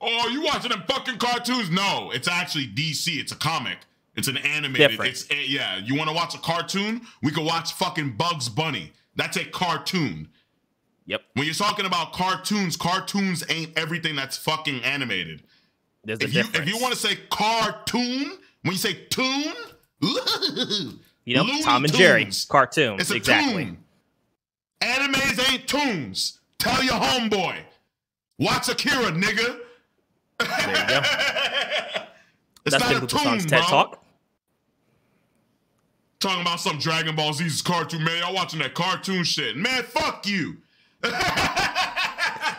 oh, 0.00 0.28
you 0.28 0.42
watching 0.42 0.70
them 0.70 0.82
fucking 0.88 1.18
cartoons? 1.18 1.70
No, 1.70 2.10
it's 2.14 2.28
actually 2.28 2.66
DC. 2.68 3.18
It's 3.18 3.32
a 3.32 3.36
comic. 3.36 3.78
It's 4.16 4.28
an 4.28 4.38
animated. 4.38 4.90
Different. 4.90 5.10
It's 5.10 5.30
a, 5.30 5.46
yeah. 5.46 5.76
You 5.78 5.94
want 5.96 6.08
to 6.08 6.16
watch 6.16 6.34
a 6.34 6.38
cartoon? 6.38 7.02
We 7.22 7.30
could 7.30 7.44
watch 7.44 7.74
fucking 7.74 8.16
Bugs 8.16 8.48
Bunny. 8.48 8.92
That's 9.16 9.36
a 9.36 9.44
cartoon. 9.44 10.28
Yep. 11.06 11.22
When 11.34 11.44
you're 11.44 11.54
talking 11.54 11.84
about 11.86 12.12
cartoons, 12.12 12.76
cartoons 12.76 13.44
ain't 13.50 13.76
everything 13.76 14.16
that's 14.16 14.36
fucking 14.38 14.82
animated. 14.82 15.42
There's 16.04 16.20
a 16.20 16.24
If 16.24 16.34
you 16.34 16.42
difference. 16.44 16.68
if 16.68 16.74
you 16.74 16.80
want 16.80 16.94
to 16.94 16.98
say 16.98 17.18
cartoon, 17.30 18.38
when 18.62 18.72
you 18.72 18.78
say 18.78 18.94
tune, 19.10 19.54
you 21.24 21.36
know, 21.36 21.42
Looney 21.42 21.62
Tom 21.62 21.84
and 21.84 21.92
Jerry 21.92 22.24
Tunes. 22.24 22.44
cartoon. 22.44 23.00
It's 23.00 23.10
a 23.10 23.16
exactly. 23.16 23.64
tune. 23.64 23.78
Animes 24.80 25.52
ain't 25.52 25.68
tunes. 25.68 26.40
Tell 26.58 26.82
your 26.82 26.94
homeboy. 26.94 27.56
Watch 28.38 28.68
Akira, 28.68 29.12
nigga. 29.12 29.60
There 30.38 30.68
you 30.68 30.88
go. 30.88 31.02
It's 32.66 32.76
That's 32.76 32.92
not 32.92 33.02
a 33.02 33.06
tune, 33.06 33.38
TED 33.38 33.48
bro. 33.48 33.60
Talk. 33.62 34.04
Talking 36.20 36.42
about 36.42 36.60
some 36.60 36.76
Dragon 36.76 37.16
Ball 37.16 37.32
Z's 37.32 37.62
cartoon, 37.62 38.04
man. 38.04 38.18
Y'all 38.18 38.34
watching 38.34 38.60
that 38.60 38.74
cartoon 38.74 39.24
shit. 39.24 39.56
Man, 39.56 39.82
fuck 39.82 40.26
you. 40.26 40.58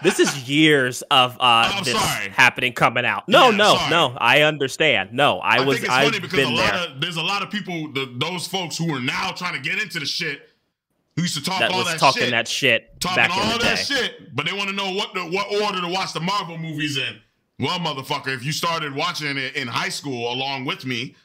This 0.03 0.19
is 0.19 0.49
years 0.49 1.01
of 1.03 1.35
uh, 1.35 1.69
I'm 1.73 1.83
this 1.83 1.93
sorry. 1.99 2.29
happening 2.29 2.73
coming 2.73 3.05
out. 3.05 3.27
No, 3.29 3.49
Yeah, 3.49 3.57
no, 3.57 3.75
sorry. 3.75 3.89
no. 3.91 4.17
I 4.19 4.41
understand. 4.41 5.13
No, 5.13 5.39
I, 5.39 5.57
I 5.57 5.59
was. 5.65 5.77
think 5.77 5.85
it's 5.87 5.93
I've 5.93 6.05
funny 6.05 6.19
because 6.19 6.39
a 6.39 6.41
been 6.43 6.55
lot 6.55 6.73
there. 6.73 6.87
of 6.95 7.01
there's 7.01 7.17
a 7.17 7.21
lot 7.21 7.43
of 7.43 7.49
people, 7.51 7.91
the, 7.91 8.13
those 8.17 8.47
folks 8.47 8.77
who 8.77 8.93
are 8.95 8.99
now 9.01 9.31
trying 9.31 9.53
to 9.53 9.59
get 9.69 9.81
into 9.81 9.99
the 9.99 10.05
shit, 10.05 10.49
who 11.15 11.21
used 11.23 11.35
to 11.35 11.43
talk 11.43 11.59
that 11.59 11.71
all 11.71 11.79
was 11.79 11.87
that 11.87 11.99
talking 11.99 12.23
shit, 12.23 12.31
that 12.31 12.47
shit 12.47 12.99
talking 12.99 13.15
back 13.17 13.31
all 13.37 13.53
the 13.53 13.59
day. 13.59 13.65
that 13.65 13.75
shit, 13.79 14.35
but 14.35 14.45
they 14.45 14.53
want 14.53 14.69
to 14.69 14.75
know 14.75 14.91
what 14.93 15.13
the, 15.13 15.21
what 15.21 15.51
order 15.61 15.81
to 15.81 15.87
watch 15.87 16.13
the 16.13 16.19
Marvel 16.21 16.57
movies 16.57 16.97
in. 16.97 17.19
Well, 17.59 17.77
motherfucker, 17.79 18.33
if 18.33 18.43
you 18.43 18.51
started 18.51 18.95
watching 18.95 19.37
it 19.37 19.55
in 19.55 19.67
high 19.67 19.89
school 19.89 20.33
along 20.33 20.65
with 20.65 20.83
me, 20.85 21.15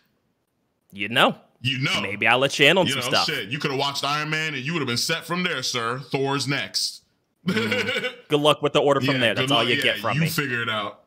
You 0.93 1.09
know, 1.09 1.35
you 1.62 1.79
know. 1.79 2.01
maybe 2.03 2.27
I'll 2.27 2.39
let 2.39 2.59
you 2.59 2.66
in 2.66 2.77
on 2.77 2.87
you 2.87 2.93
some 2.93 3.01
know, 3.01 3.22
stuff. 3.22 3.27
shit. 3.27 3.49
You 3.49 3.59
could 3.59 3.70
have 3.70 3.81
watched 3.81 4.05
Iron 4.05 4.29
Man 4.29 4.53
and 4.55 4.62
you 4.62 4.74
would 4.74 4.81
have 4.81 4.87
been 4.87 4.99
set 4.99 5.24
from 5.24 5.45
there, 5.45 5.62
sir. 5.62 5.99
Thor's 6.11 6.47
next. 6.47 7.03
Mm-hmm. 7.47 8.07
Good 8.28 8.40
luck 8.40 8.62
with 8.62 8.72
the 8.72 8.80
order 8.80 9.01
from 9.01 9.14
Yeah, 9.14 9.20
there. 9.20 9.34
That's 9.34 9.51
all 9.53 9.59
luck. 9.59 9.68
you 9.68 9.74
Yeah, 9.76 9.82
get 9.82 9.99
from 9.99 10.14
you 10.16 10.22
me. 10.22 10.28
figure 10.28 10.62
it 10.62 10.68
out. 10.68 11.05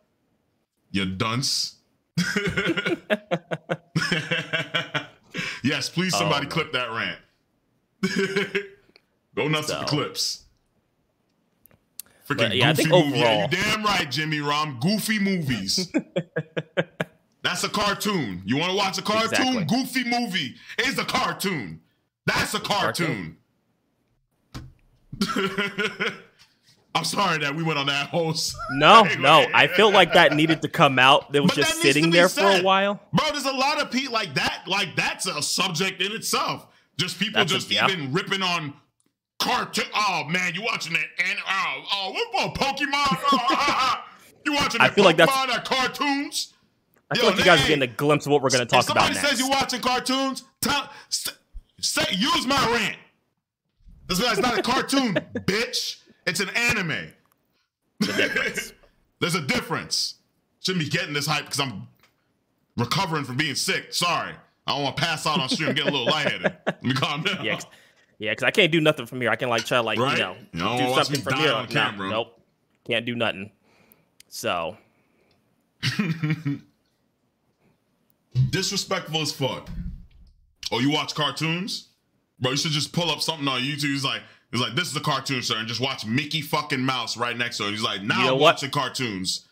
You 0.91 1.05
dunce. 1.05 1.75
yes, 5.63 5.89
please 5.89 6.13
oh, 6.15 6.19
somebody 6.19 6.45
Oh, 6.47 6.49
clip 6.49 6.71
that 6.73 6.89
rant. 6.91 7.19
Go 9.35 9.47
nuts 9.47 9.69
with 9.69 9.79
the 9.79 9.85
clips. 9.85 10.45
Freaking 12.27 12.37
But, 12.37 12.55
yeah, 12.55 12.73
goofy 12.73 12.89
think 12.89 13.05
movie. 13.05 13.19
Yeah, 13.19 13.41
you 13.43 13.47
damn 13.49 13.83
right, 13.83 14.09
Jimmy 14.09 14.39
Rom. 14.39 14.79
Goofy 14.79 15.19
movies. 15.19 15.91
That's 17.41 17.63
a 17.63 17.69
cartoon. 17.69 18.41
You 18.45 18.57
want 18.57 18.71
to 18.71 18.77
watch 18.77 18.97
a 18.97 19.01
cartoon? 19.01 19.29
Exactly. 19.57 19.63
Goofy 19.65 20.03
movie 20.09 20.55
is 20.85 20.99
a 20.99 21.05
cartoon. 21.05 21.81
That's 22.25 22.53
a 22.53 22.59
cartoon. 22.59 23.37
I'm 27.00 27.06
sorry 27.06 27.38
that 27.39 27.56
we 27.56 27.64
went 27.64 27.80
on 27.80 27.86
that 27.88 28.08
whole. 28.10 28.34
No, 28.72 29.04
no. 29.20 29.47
I 29.54 29.68
feel 29.68 29.89
like 29.91 30.14
that 30.14 30.34
needed 30.34 30.62
to 30.64 30.68
come 30.68 31.00
out. 31.00 31.34
It 31.34 31.39
was 31.39 31.52
But 31.52 31.58
just 31.58 31.82
sitting 31.82 32.10
there 32.10 32.28
for 32.30 32.41
a 32.43 32.62
while. 32.62 33.00
Bro, 33.14 33.28
there's 33.32 33.45
a 33.45 33.52
lot 33.54 33.82
of 33.82 33.89
people 33.89 34.14
like 34.14 34.34
that. 34.36 34.64
Like 34.68 34.95
that's 34.95 35.26
a 35.26 35.41
subject 35.41 36.02
in 36.02 36.12
itself. 36.12 36.68
Just 36.97 37.18
people 37.18 37.39
That's 37.39 37.52
a- 37.54 37.56
just 37.56 37.72
yeah. 37.72 37.88
even 37.89 38.12
ripping 38.12 38.41
on 38.41 38.74
cartoon. 39.39 39.86
Oh 39.95 40.26
man, 40.30 40.54
you 40.54 40.62
watching 40.62 40.91
that? 40.91 41.06
And 41.26 41.39
oh, 41.47 41.84
oh, 41.93 42.12
what 42.12 42.52
about 42.52 42.56
Pokemon? 42.56 43.18
Oh, 43.32 44.04
you 44.45 44.54
watching? 44.54 44.82
I 44.82 44.89
feel 44.89 45.06
like 45.06 45.16
that's- 45.16 45.36
Pokemon, 45.36 45.64
cartoons. 45.64 46.54
I 47.10 47.16
feel 47.16 47.24
Yo, 47.24 47.30
like 47.30 47.39
you 47.39 47.45
guys 47.45 47.64
are 47.64 47.68
getting 47.68 47.82
a 47.84 47.88
glimpse 47.88 48.26
of 48.26 48.34
what 48.34 48.41
we're 48.43 48.50
going 48.50 48.60
to 48.60 48.66
talk 48.68 48.84
somebody 48.84 49.14
about 49.14 49.16
Somebody 49.16 49.36
says 49.38 49.39
next. 49.39 49.50
you 49.50 49.58
watching 49.58 49.82
cartoons, 49.82 50.43
tell 50.62 50.89
say, 51.80 52.04
use 52.12 52.45
my 52.45 52.64
rant. 52.72 52.97
This 54.08 54.20
it's 54.20 54.39
not 54.39 54.60
a 54.60 54.62
cartoon, 54.62 55.14
bitch. 55.36 55.97
It's 56.30 56.39
an 56.39 56.49
anime. 56.49 57.11
The. 57.99 58.73
There's 59.19 59.36
a 59.36 59.41
difference. 59.41 60.15
Shouldn't 60.61 60.84
be 60.86 60.89
getting 60.89 61.13
this 61.13 61.25
hype 61.27 61.45
because 61.45 61.59
I'm 61.59 61.88
recovering 62.77 63.23
from 63.25 63.36
being 63.38 63.55
sick. 63.55 63.93
Sorry. 63.93 64.32
I 64.67 64.71
don't 64.71 64.84
want 64.84 64.95
to 64.97 65.03
pass 65.03 65.25
out 65.25 65.39
on 65.39 65.49
stream 65.49 65.69
and 65.69 65.77
get 65.77 65.88
a 65.88 65.91
little 65.91 66.05
lightheaded. 66.05 66.55
Let 66.65 66.84
me 66.84 66.93
calm 66.93 67.23
down. 67.23 67.43
Yeah, 67.43 67.55
'cause- 67.55 67.65
yeah, 68.19 68.32
because 68.32 68.43
I 68.43 68.51
can't 68.51 68.71
do 68.71 68.80
nothing 68.82 69.05
from 69.05 69.19
here. 69.21 69.30
I 69.32 69.36
can 69.36 69.49
like 69.49 69.65
try 69.65 69.80
like 69.80 69.97
Right? 69.97 70.17
you 70.17 70.23
know 70.23 70.36
You 70.53 70.59
don't 70.59 70.77
do 70.77 70.93
something 70.93 71.15
me 71.19 71.21
from 71.21 71.34
here. 71.39 71.53
on 71.53 71.67
camera. 71.67 72.09
nope, 72.09 72.39
can't 72.86 73.05
do 73.05 73.15
nothing. 73.15 73.51
So 74.30 74.77
Disrespectful 78.51 79.21
as 79.21 79.32
fuck. 79.32 79.69
Oh, 80.71 80.80
you 80.80 80.91
watch 80.91 81.15
cartoons? 81.15 81.88
Bro, 82.39 82.51
you 82.51 82.57
should 82.57 82.71
just 82.71 82.93
pull 82.93 83.09
up 83.09 83.21
something 83.21 83.47
on 83.47 83.61
YouTube. 83.61 83.86
He's 83.91 84.03
like, 84.05 84.21
he's 84.52 84.62
like, 84.62 84.76
this 84.76 84.89
is 84.89 84.95
a 84.95 85.00
cartoon, 85.02 85.41
sir, 85.41 85.58
and 85.58 85.68
just 85.68 85.82
watch 85.82 86.06
Mickey 86.06 86.41
fucking 86.41 86.80
Mouse 86.82 87.18
right 87.18 87.38
next 87.38 87.58
to 87.58 87.68
it. 87.68 87.72
He's 87.72 87.84
like, 87.84 88.02
now 88.04 88.20
You 88.20 88.26
know 88.26 88.34
I'm 88.36 88.39
what? 88.39 88.54
watching 88.56 88.70
cartoons. 88.72 89.47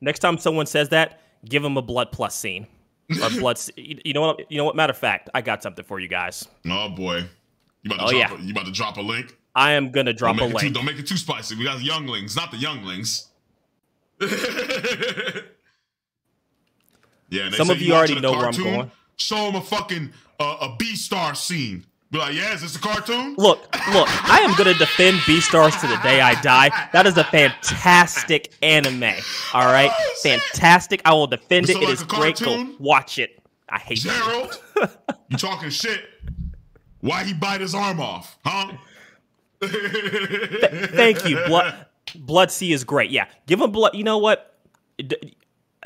next 0.00 0.18
time 0.20 0.38
someone 0.38 0.66
says 0.66 0.88
that, 0.90 1.20
give 1.48 1.62
them 1.62 1.76
a 1.76 1.82
blood 1.82 2.12
plus 2.12 2.34
scene 2.34 2.66
or 3.22 3.30
blood. 3.38 3.58
you 3.76 4.12
know 4.12 4.20
what? 4.22 4.50
You 4.50 4.58
know 4.58 4.64
what? 4.64 4.76
Matter 4.76 4.90
of 4.92 4.98
fact, 4.98 5.30
I 5.34 5.40
got 5.42 5.62
something 5.62 5.84
for 5.84 5.98
you 6.00 6.08
guys. 6.08 6.46
Oh 6.68 6.88
boy. 6.90 7.24
You 7.82 7.90
about 7.92 7.98
to 7.98 8.04
Oh, 8.16 8.18
drop 8.18 8.30
yeah. 8.30 8.36
a, 8.36 8.40
you 8.42 8.50
about 8.52 8.66
to 8.66 8.72
drop 8.72 8.96
a 8.98 9.00
link? 9.00 9.36
I 9.54 9.72
am 9.72 9.90
gonna 9.90 10.12
drop 10.12 10.38
a 10.38 10.44
it 10.44 10.48
too, 10.48 10.54
link. 10.58 10.74
don't 10.74 10.84
make 10.84 10.98
it 10.98 11.06
too 11.06 11.16
spicy. 11.16 11.56
We 11.56 11.64
got 11.64 11.82
younglings, 11.82 12.36
not 12.36 12.50
the 12.50 12.56
younglings. 12.58 13.26
yeah, 17.30 17.50
Some 17.52 17.70
of 17.70 17.80
you 17.80 17.94
already 17.94 18.20
know 18.20 18.32
where 18.32 18.40
I'm 18.46 18.52
cartoon, 18.52 18.64
going. 18.74 18.90
Show 19.16 19.46
them 19.46 19.54
a 19.56 19.60
fucking 19.60 20.10
uh, 20.38 20.56
a 20.62 20.76
B 20.78 20.94
star 20.96 21.34
scene. 21.34 21.84
Be 22.10 22.18
like, 22.18 22.34
yeah, 22.34 22.54
is 22.54 22.62
this 22.62 22.74
a 22.74 22.80
cartoon? 22.80 23.34
Look, 23.38 23.60
look, 23.92 24.08
I 24.28 24.40
am 24.40 24.56
gonna 24.56 24.74
defend 24.74 25.18
Beastars 25.18 25.80
to 25.80 25.86
the 25.86 25.96
day 26.02 26.20
I 26.20 26.40
die. 26.42 26.70
That 26.92 27.06
is 27.06 27.16
a 27.16 27.22
fantastic 27.22 28.52
anime. 28.62 29.12
All 29.54 29.66
right, 29.66 29.90
Oh, 29.92 30.14
fantastic. 30.22 31.02
I 31.04 31.12
will 31.14 31.28
defend 31.28 31.70
it. 31.70 31.76
It 31.76 31.82
like 31.84 31.92
is 31.92 32.02
great. 32.02 32.40
Go 32.40 32.68
watch 32.80 33.18
it. 33.20 33.40
I 33.68 33.78
hate 33.78 34.04
you. 34.04 34.10
Gerald, 34.10 34.60
you 35.28 35.36
talking 35.36 35.70
shit? 35.70 36.00
Why 37.00 37.22
he 37.22 37.32
bite 37.32 37.60
his 37.60 37.76
arm 37.76 38.00
off, 38.00 38.36
huh? 38.44 38.72
Thank 39.62 41.24
you. 41.28 41.36
Blood 41.46 41.86
Blood-C 42.16 42.72
is 42.72 42.82
great. 42.82 43.10
Yeah, 43.10 43.26
give 43.46 43.60
him 43.60 43.70
blood. 43.70 43.94
You 43.94 44.02
know 44.04 44.18
what? 44.18 44.58
D- 44.98 45.36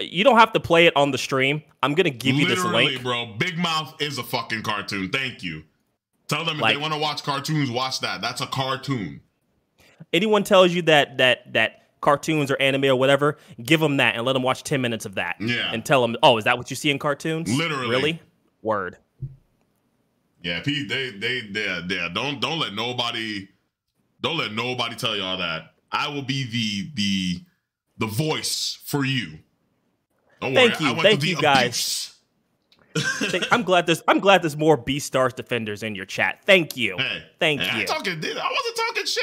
You 0.00 0.24
don't 0.24 0.38
have 0.38 0.52
to 0.54 0.60
play 0.60 0.86
it 0.86 0.96
on 0.96 1.10
the 1.10 1.18
stream. 1.18 1.62
I'm 1.82 1.94
gonna 1.94 2.08
give 2.10 2.34
you 2.36 2.46
this 2.48 2.58
Literally, 2.64 2.86
link. 2.92 3.02
bro. 3.02 3.26
Big 3.38 3.58
Mouth 3.58 3.94
is 4.00 4.16
a 4.16 4.22
fucking 4.22 4.62
cartoon. 4.62 5.10
Thank 5.10 5.42
you. 5.42 5.64
Tell 6.34 6.44
them 6.44 6.60
if 6.60 6.66
they 6.66 6.76
want 6.76 6.92
to 6.92 6.98
watch 6.98 7.22
cartoons, 7.22 7.70
watch 7.70 8.00
that. 8.00 8.20
That's 8.20 8.40
a 8.40 8.46
cartoon. 8.46 9.20
Anyone 10.12 10.42
tells 10.44 10.72
you 10.72 10.82
that 10.82 11.18
that 11.18 11.52
that 11.52 11.82
cartoons 12.00 12.50
or 12.50 12.60
anime 12.60 12.84
or 12.84 12.96
whatever, 12.96 13.38
give 13.62 13.80
them 13.80 13.96
that 13.98 14.16
and 14.16 14.24
let 14.24 14.34
them 14.34 14.42
watch 14.42 14.62
10 14.62 14.80
minutes 14.80 15.06
of 15.06 15.14
that. 15.14 15.36
Yeah. 15.40 15.70
And 15.72 15.84
tell 15.84 16.02
them, 16.02 16.16
"Oh, 16.22 16.36
is 16.36 16.44
that 16.44 16.58
what 16.58 16.70
you 16.70 16.76
see 16.76 16.90
in 16.90 16.98
cartoons?" 16.98 17.52
Literally. 17.52 17.88
Really? 17.88 18.22
Word. 18.62 18.98
Yeah, 20.42 20.60
Pete, 20.60 20.88
they 20.88 21.10
they 21.10 21.40
they 21.40 21.64
yeah, 21.88 22.08
don't 22.12 22.40
don't 22.40 22.58
let 22.58 22.74
nobody 22.74 23.48
don't 24.20 24.36
let 24.36 24.52
nobody 24.52 24.94
tell 24.94 25.16
y'all 25.16 25.38
that. 25.38 25.72
I 25.90 26.08
will 26.08 26.22
be 26.22 26.44
the 26.44 26.90
the 26.94 27.44
the 27.98 28.06
voice 28.06 28.78
for 28.84 29.04
you. 29.04 29.38
Don't 30.40 30.54
Thank 30.54 30.80
worry, 30.80 30.90
I 30.90 30.92
you. 30.94 31.02
Thank 31.02 31.24
you, 31.24 31.36
guys. 31.36 31.60
abuse. 31.60 32.13
I'm 33.50 33.62
glad 33.62 33.86
there's 33.86 34.02
I'm 34.08 34.20
glad 34.20 34.42
there's 34.42 34.56
more 34.56 34.76
Beastars 34.78 35.34
defenders 35.34 35.82
in 35.82 35.94
your 35.94 36.04
chat. 36.06 36.40
Thank 36.46 36.76
you. 36.76 36.96
Hey, 36.98 37.24
Thank 37.40 37.60
hey, 37.60 37.68
I 37.68 37.74
you. 37.74 37.80
ain't 37.80 37.88
talking. 37.88 38.12
I 38.12 38.18
wasn't 38.18 38.76
talking 38.76 39.04
shit. 39.06 39.22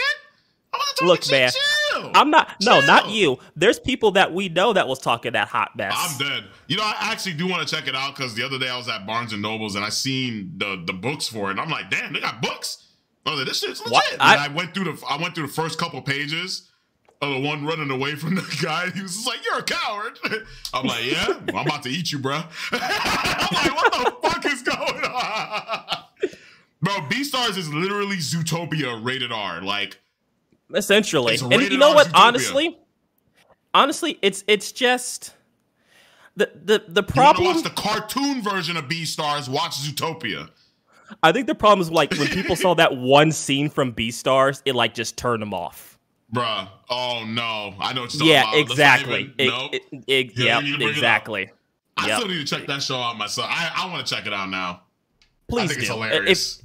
I 0.74 0.78
wasn't 0.78 0.98
talking 0.98 1.08
Look, 1.08 1.24
shit. 1.24 1.32
man, 1.32 1.52
Chill. 1.92 2.12
I'm 2.16 2.30
not 2.30 2.56
no, 2.62 2.80
not 2.82 3.10
you. 3.10 3.40
There's 3.56 3.80
people 3.80 4.12
that 4.12 4.34
we 4.34 4.50
know 4.50 4.74
that 4.74 4.88
was 4.88 5.00
talking 5.00 5.34
that 5.34 5.48
hot 5.50 5.76
mess. 5.76 5.94
I'm 5.96 6.18
dead. 6.18 6.46
You 6.68 6.78
know, 6.78 6.84
I 6.84 7.12
actually 7.12 7.34
do 7.34 7.48
want 7.48 7.68
to 7.68 7.76
check 7.76 7.88
it 7.88 7.96
out 7.96 8.16
because 8.16 8.36
the 8.36 8.44
other 8.44 8.58
day 8.60 8.70
I 8.70 8.78
was 8.78 8.88
at 8.88 9.06
Barnes 9.06 9.34
and 9.34 9.42
Nobles 9.42 9.76
and 9.76 9.84
I 9.84 9.90
seen 9.90 10.54
the 10.58 10.82
the 10.86 10.94
books 10.94 11.28
for 11.28 11.48
it. 11.50 11.52
And 11.52 11.60
I'm 11.60 11.70
like, 11.70 11.90
damn, 11.90 12.14
they 12.14 12.20
got 12.22 12.42
books. 12.42 12.88
I 13.26 13.32
was 13.32 13.40
like, 13.40 13.48
this 13.50 13.60
shit's 13.60 13.80
legit. 13.82 13.92
What? 13.94 14.14
And 14.14 14.22
I- 14.22 14.46
I, 14.46 14.48
went 14.48 14.74
through 14.74 14.86
the 14.86 15.04
I 15.10 15.18
went 15.22 15.36
through 15.36 15.48
the 15.48 15.54
first 15.54 15.78
couple 15.78 16.02
pages 16.02 16.71
of 17.22 17.30
the 17.30 17.40
one 17.40 17.66
running 17.66 17.92
away 17.92 18.16
from 18.16 18.36
the 18.36 18.58
guy. 18.62 18.90
He 18.90 19.02
was 19.02 19.16
just 19.16 19.28
like, 19.28 19.40
"You're 19.46 19.60
a 19.60 19.64
coward." 19.64 20.18
I'm 20.74 20.86
like, 20.86 21.06
"Yeah, 21.06 21.40
I'm 21.50 21.68
about 21.68 21.84
to 21.84 21.90
eat 21.90 22.12
you, 22.12 22.20
bro." 22.20 22.42
I'm 22.72 22.80
like, 22.82 23.76
"What 23.76 23.92
the 23.92 24.30
fuck 24.30 24.46
is 24.46 24.62
going 24.64 25.04
on?" 25.04 26.04
Bro, 26.84 26.94
Beastars 27.10 27.58
is 27.58 27.72
literally 27.72 28.16
Zootopia 28.16 29.06
rated 29.06 29.32
R. 29.32 29.62
Like, 29.62 30.00
Essentially. 30.74 31.38
And 31.40 31.62
you 31.62 31.78
know 31.78 31.94
what? 31.94 32.08
Zootopia. 32.08 32.12
Honestly, 32.16 32.80
honestly, 33.76 34.18
it's 34.24 34.44
it's 34.48 34.72
just 34.72 35.36
the 36.36 36.52
the 36.56 36.84
the 36.88 37.02
you 37.02 37.14
problem. 37.14 37.54
watch 37.54 37.64
the 37.64 37.70
cartoon 37.70 38.42
version 38.42 38.78
of 38.78 38.86
Beastars. 38.86 39.48
Watch 39.48 39.76
Zootopia. 39.76 40.50
I 41.22 41.32
think 41.32 41.46
the 41.46 41.54
problem 41.54 41.82
is 41.82 41.92
like 41.92 42.12
when 42.14 42.30
people 42.30 42.56
saw 42.56 42.74
that 42.76 42.98
one 42.98 43.32
scene 43.32 43.70
from 43.70 43.94
Beastars, 43.94 44.64
it 44.66 44.74
like 44.74 44.96
just 44.96 45.18
turned 45.18 45.44
them 45.44 45.54
off. 45.54 45.91
Bruh. 46.34 46.68
Oh 46.90 47.26
no. 47.28 47.74
I 47.80 47.94
know 47.94 48.02
what 48.02 48.14
you're 48.14 48.26
Yeah, 48.28 48.44
talking 48.44 48.62
about. 48.62 48.72
Exactly. 48.72 49.34
even- 49.40 49.48
nope. 49.54 49.74
it- 49.74 49.84
it- 50.08 50.38
Yeah, 50.38 50.46
yep, 50.60 50.64
you 50.64 50.72
need 50.72 50.72
to 50.72 50.78
bring 50.78 50.88
it 50.90 50.92
up. 50.92 50.96
exactly. 50.98 51.50
I 51.98 52.08
yep. 52.08 52.18
still 52.18 52.30
need 52.30 52.48
to 52.48 52.56
check 52.58 52.68
that 52.68 52.82
show 52.82 52.98
out 52.98 53.18
myself. 53.18 53.48
I, 53.52 53.72
I 53.76 53.92
want 53.92 54.06
to 54.08 54.16
check 54.16 54.26
it 54.26 54.34
out 54.34 54.50
now. 54.50 54.82
Please 55.50 55.64
I 55.64 55.68
think 55.68 55.80
do. 55.80 55.82
it's 55.82 55.90
hilarious. 55.92 56.64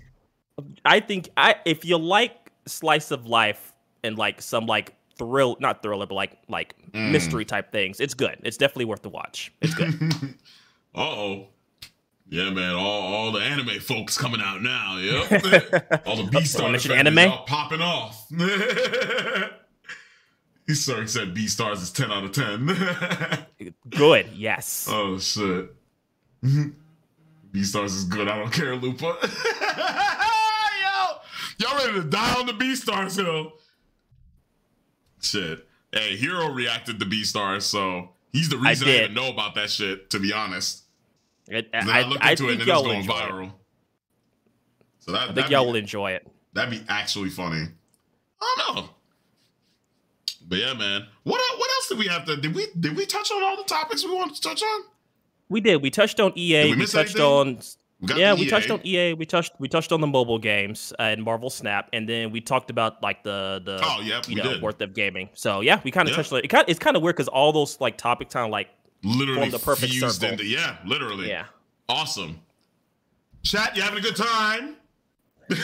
If 0.59 0.65
I 0.85 1.01
think 1.01 1.29
I 1.37 1.57
if 1.65 1.85
you 1.85 1.99
like 1.99 2.53
slice 2.67 3.11
of 3.11 3.27
life 3.27 3.73
and 4.05 4.17
like 4.17 4.41
some 4.41 4.67
like 4.67 4.95
thrill, 5.19 5.57
not 5.61 5.83
thriller, 5.83 6.07
but 6.07 6.15
like 6.15 6.33
like 6.49 6.75
Mm. 6.93 7.11
mystery 7.11 7.45
type 7.45 7.73
things, 7.73 7.99
it's 8.01 8.15
good. 8.15 8.39
It's 8.45 8.57
definitely 8.57 8.85
worth 8.87 9.03
the 9.03 9.09
watch. 9.11 9.53
It's 9.61 9.75
good. 9.75 9.95
uh 10.95 10.99
oh. 11.01 11.49
Yeah, 12.29 12.51
man. 12.51 12.75
All, 12.75 13.03
all 13.03 13.33
the 13.33 13.39
anime 13.41 13.79
folks 13.81 14.19
coming 14.19 14.41
out 14.43 14.61
now. 14.61 14.99
Yep. 14.99 15.31
all 16.07 16.17
the 16.17 16.25
Beastars 16.25 16.73
mention 16.73 16.93
anime 16.93 17.19
all 17.19 17.45
popping 17.45 17.81
off. 17.81 18.27
he 20.67 20.75
sir 20.75 21.07
said 21.07 21.35
Beastars 21.35 21.83
is 21.83 21.93
ten 21.93 22.11
out 22.11 22.25
of 22.25 22.33
ten. 22.33 22.67
good. 23.91 24.29
Yes. 24.35 24.89
oh 24.91 25.19
shit. 25.19 25.73
Beastars 27.53 27.95
is 27.95 28.05
good. 28.05 28.29
I 28.29 28.39
don't 28.39 28.53
care, 28.53 28.75
Lupa. 28.75 29.17
Yo, 30.83 31.69
y'all 31.69 31.77
ready 31.79 32.01
to 32.01 32.09
die 32.09 32.35
on 32.41 32.47
the 32.47 32.53
Beastars 32.53 33.17
hill? 33.23 33.53
Shit. 35.21 35.65
Hey, 35.93 36.17
Hero 36.17 36.51
reacted 36.51 36.99
to 36.99 37.07
Beastars, 37.07 37.63
so 37.63 38.11
he's 38.33 38.49
the 38.49 38.59
reason 38.59 38.89
I, 38.89 38.91
did. 38.91 39.03
even 39.05 39.15
know 39.15 39.31
about 39.31 39.55
that 39.55 39.71
shit. 39.71 40.11
To 40.11 40.19
be 40.19 40.33
honest. 40.33 40.86
It- 41.49 41.71
I, 41.73 42.01
I, 42.01 42.03
looked 42.07 42.25
I 42.25 42.31
into 42.33 42.45
it 42.45 42.49
think 42.49 42.61
and 42.61 42.63
it 42.63 42.67
y'all 42.73 42.83
was 42.83 42.87
going 42.93 43.01
enjoy 43.01 43.19
it. 43.19 43.31
viral. 43.31 43.53
So 44.99 45.13
that 45.13 45.31
I 45.31 45.33
think 45.35 45.51
y'all 45.51 45.63
be, 45.65 45.67
will 45.69 45.77
enjoy 45.77 46.11
it. 46.13 46.27
that'd 46.53 46.71
be 46.71 46.85
actually 46.89 47.31
funny. 47.31 47.67
I 48.43 48.55
don't 48.67 48.77
know. 48.77 48.89
But 50.49 50.59
yeah, 50.59 50.75
man. 50.75 51.07
What 51.25 51.41
what 51.59 51.71
else 51.71 51.89
did 51.89 51.99
we 51.99 52.07
have 52.09 52.25
to 52.27 52.37
did 52.37 52.55
we 52.55 52.67
did 52.79 52.97
we 52.97 53.07
touch 53.07 53.31
on 53.33 53.43
all 53.43 53.57
the 53.57 53.65
topics 53.65 54.05
we 54.05 54.15
wanted 54.15 54.35
to 54.37 54.41
touch 54.41 54.63
on? 54.63 54.81
We 55.49 55.61
did. 55.61 55.83
We 55.83 55.91
touched 55.91 56.19
on 56.21 56.33
EA. 56.37 56.63
Did 56.65 56.71
we 56.71 56.77
We, 56.77 56.87
touched 56.87 57.17
anything? 57.17 57.23
on 57.23 57.59
We 58.01 58.15
yeah. 58.15 58.35
We 58.35 58.49
touched 58.49 58.71
on 58.71 58.81
EA. 58.85 59.15
We 59.15 59.27
touched 59.27 59.53
we 59.59 59.69
touched 59.69 59.93
on 59.93 60.01
the 60.01 60.07
mobile 60.07 60.39
games 60.39 60.93
uh, 60.99 61.03
and 61.03 61.23
Marvel 61.23 61.51
Snap, 61.51 61.89
and 61.93 62.09
then 62.09 62.31
we 62.31 62.41
talked 62.41 62.71
about 62.71 63.03
like 63.03 63.23
the 63.25 63.61
the 63.65 63.81
Oh, 63.83 64.01
yep, 64.03 64.29
you 64.29 64.37
know 64.37 64.55
did. 64.55 64.63
worth 64.63 64.81
of 64.81 64.95
gaming. 64.95 65.29
So 65.35 65.61
yeah, 65.63 65.81
we 65.85 65.91
kind 65.91 66.09
of 66.09 66.13
Yeah. 66.13 66.17
touched 66.17 66.33
on 66.33 66.41
it. 66.41 66.49
Kind 66.49 66.65
it's 66.69 66.79
kind 66.81 66.97
of 66.97 67.03
weird 67.03 67.17
because 67.17 67.29
all 67.29 67.53
those 67.53 67.81
like 67.81 67.97
topics 67.97 68.33
kind 68.35 68.45
of 68.45 68.51
like 68.53 68.69
Literally 69.03 69.51
the 69.51 69.59
perfect 69.59 69.93
fused 69.93 70.21
circle. 70.21 70.33
into 70.33 70.45
yeah, 70.47 70.77
literally. 70.85 71.29
yeah. 71.29 71.47
Awesome. 71.89 72.41
Chat, 73.43 73.77
you 73.77 73.83
having 73.83 73.99
a 73.99 74.03
good 74.03 74.17
time? 74.17 74.77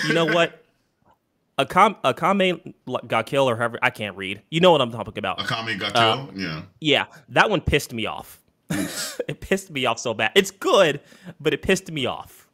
You 0.07 0.15
know 0.15 0.27
what? 0.27 0.59
Akam 1.59 1.97
Akame 2.03 2.73
ga 3.09 3.23
Kill 3.23 3.49
or 3.49 3.57
however 3.57 3.79
I 3.83 3.91
can't 3.91 4.17
read. 4.17 4.43
You 4.51 4.61
know 4.61 4.71
what 4.73 4.81
I'm 4.81 4.91
talking 4.93 5.19
about. 5.19 5.39
Akami 5.39 5.79
got 5.79 5.95
Uh, 5.97 6.15
killed? 6.17 6.37
yeah. 6.37 6.63
Yeah, 6.81 7.05
that 7.31 7.51
one 7.51 7.61
pissed 7.61 7.93
me 7.93 8.07
off. 8.07 8.41
it 8.71 9.41
pissed 9.41 9.71
me 9.71 9.85
off 9.87 9.99
so 9.99 10.15
bad. 10.15 10.33
It's 10.35 10.51
good, 10.51 11.01
but 11.41 11.53
it 11.53 11.63
pissed 11.63 11.91
me 11.91 12.07
off. 12.07 12.49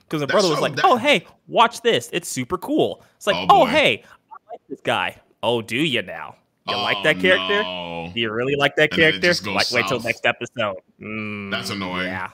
Because 0.00 0.20
my 0.20 0.26
That 0.26 0.32
brother 0.32 0.48
was 0.50 0.60
like, 0.60 0.76
that- 0.76 0.84
"Oh, 0.84 0.96
hey, 0.96 1.24
watch 1.46 1.80
this. 1.82 2.10
It's 2.12 2.28
super 2.28 2.58
cool." 2.58 3.02
It's 3.16 3.26
like, 3.26 3.36
Oh, 3.36 3.62
"Oh, 3.62 3.66
hey, 3.66 4.02
I 4.30 4.34
like 4.50 4.60
this 4.68 4.80
guy." 4.82 5.16
Oh, 5.42 5.62
do 5.62 5.76
you 5.76 6.02
now? 6.02 6.36
You 6.68 6.76
like 6.76 6.98
Oh, 6.98 7.02
that 7.04 7.18
character? 7.20 7.62
no. 7.62 8.10
Do 8.14 8.20
you 8.20 8.30
really 8.32 8.54
like 8.56 8.76
that 8.76 8.92
And 8.92 9.20
character? 9.20 9.50
Like, 9.50 9.70
wait 9.72 9.86
till 9.88 10.00
next 10.00 10.24
episode. 10.26 10.76
Mm, 11.00 11.50
That's 11.50 11.70
annoying. 11.70 12.06
Yeah, 12.08 12.30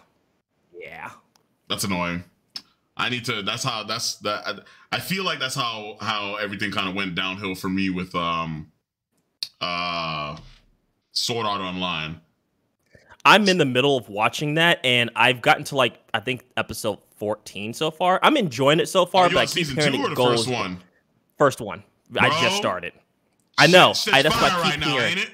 yeah. 0.78 1.10
That's 1.68 1.84
annoying. 1.84 2.24
I 2.96 3.08
need 3.10 3.24
to. 3.26 3.42
That's 3.42 3.62
how. 3.62 3.84
That's 3.84 4.16
that. 4.16 4.46
I, 4.46 4.58
I 4.96 5.00
feel 5.00 5.24
like 5.24 5.38
that's 5.38 5.54
how 5.54 5.96
how 6.00 6.34
everything 6.36 6.70
kind 6.72 6.88
of 6.88 6.94
went 6.94 7.14
downhill 7.14 7.54
for 7.54 7.68
me 7.68 7.90
with 7.90 8.14
um, 8.14 8.70
uh, 9.60 10.36
Sword 11.12 11.46
Art 11.46 11.60
Online. 11.60 12.20
I'm 13.24 13.48
in 13.48 13.58
the 13.58 13.64
middle 13.64 13.96
of 13.96 14.08
watching 14.08 14.54
that, 14.54 14.80
and 14.84 15.10
I've 15.14 15.40
gotten 15.42 15.64
to 15.64 15.76
like 15.76 16.00
I 16.14 16.20
think 16.20 16.44
episode 16.56 16.98
14 17.16 17.72
so 17.74 17.90
far. 17.90 18.18
I'm 18.22 18.36
enjoying 18.36 18.80
it 18.80 18.88
so 18.88 19.04
far, 19.06 19.24
Are 19.24 19.28
you 19.28 19.34
but 19.34 19.38
I 19.38 19.42
on 19.42 19.46
keep 19.48 19.66
season 19.66 19.76
hearing 19.76 19.92
two 20.00 20.06
or 20.06 20.08
the 20.10 20.16
first 20.16 20.48
one? 20.48 20.82
First 21.36 21.60
one. 21.60 21.82
I 22.18 22.30
just 22.42 22.56
started. 22.56 22.92
I 23.58 23.66
know. 23.66 23.92
Shit- 23.94 24.14
I, 24.14 24.22
that's 24.22 24.34
what 24.34 24.52
I 24.52 24.54
keep 24.56 24.64
right 24.70 24.80
now, 24.80 24.88
hearing. 24.98 25.18
it? 25.18 25.30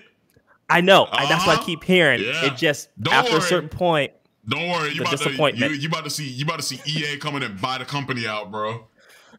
I 0.69 0.81
know. 0.81 1.07
I, 1.13 1.27
that's 1.29 1.47
what 1.47 1.53
I 1.53 1.59
Uh-huh. 1.59 1.67
keep 1.67 1.85
hearing. 1.85 2.23
Yeah. 2.23 2.47
It 2.47 2.57
just 2.57 2.89
Don't 3.01 3.15
after 3.15 3.37
a 3.37 3.41
certain 3.41 3.69
point. 3.69 4.13
Don't 4.49 4.69
worry, 4.71 4.93
you 4.93 5.01
about 5.03 5.11
to 5.17 5.25
you, 5.25 5.29
disappointment. 5.31 5.81
you 5.81 5.89
about 5.89 6.05
to 6.05 6.11
see 6.11 6.29
you 6.29 6.45
about 6.45 6.59
to 6.59 6.63
see 6.65 6.79
EA 6.87 7.17
coming 7.19 7.43
and 7.43 7.61
buy 7.61 7.79
the 7.79 7.85
company 7.85 8.27
out, 8.27 8.51
bro. 8.51 8.87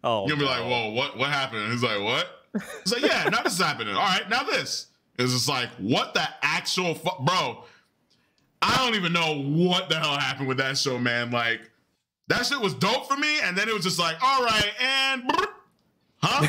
Oh, 0.04 0.28
You'll 0.28 0.38
be 0.38 0.46
like, 0.46 0.62
whoa, 0.64 0.90
what 0.92 1.18
what 1.18 1.30
happened? 1.30 1.72
He's 1.72 1.84
like, 1.84 2.00
what? 2.02 2.28
He's 2.84 2.94
like, 2.94 3.02
yeah, 3.04 3.28
now 3.30 3.42
this 3.44 3.54
is 3.54 3.60
happening. 3.60 3.96
All 3.96 4.02
right, 4.02 4.28
now 4.30 4.44
this. 4.44 4.88
It's 5.18 5.32
just 5.34 5.48
like, 5.50 5.70
what 5.78 6.14
the 6.14 6.28
actual 6.42 6.96
fu- 6.96 7.24
bro? 7.24 7.64
I 8.62 8.78
don't 8.86 8.96
even 8.96 9.14
know 9.14 9.42
what 9.44 9.90
the 9.90 9.96
hell 10.00 10.18
happened 10.18 10.48
with 10.48 10.58
that 10.58 10.78
show, 10.78 10.98
man. 10.98 11.30
Like, 11.32 11.70
that 12.28 12.46
shit 12.46 12.60
was 12.60 12.74
dope 12.74 13.08
for 13.08 13.16
me, 13.18 13.40
and 13.42 13.56
then 13.58 13.68
it 13.70 13.74
was 13.74 13.84
just 13.84 14.00
like, 14.00 14.16
all 14.24 14.44
right, 14.44 14.72
and 14.82 15.24
huh? 16.22 16.48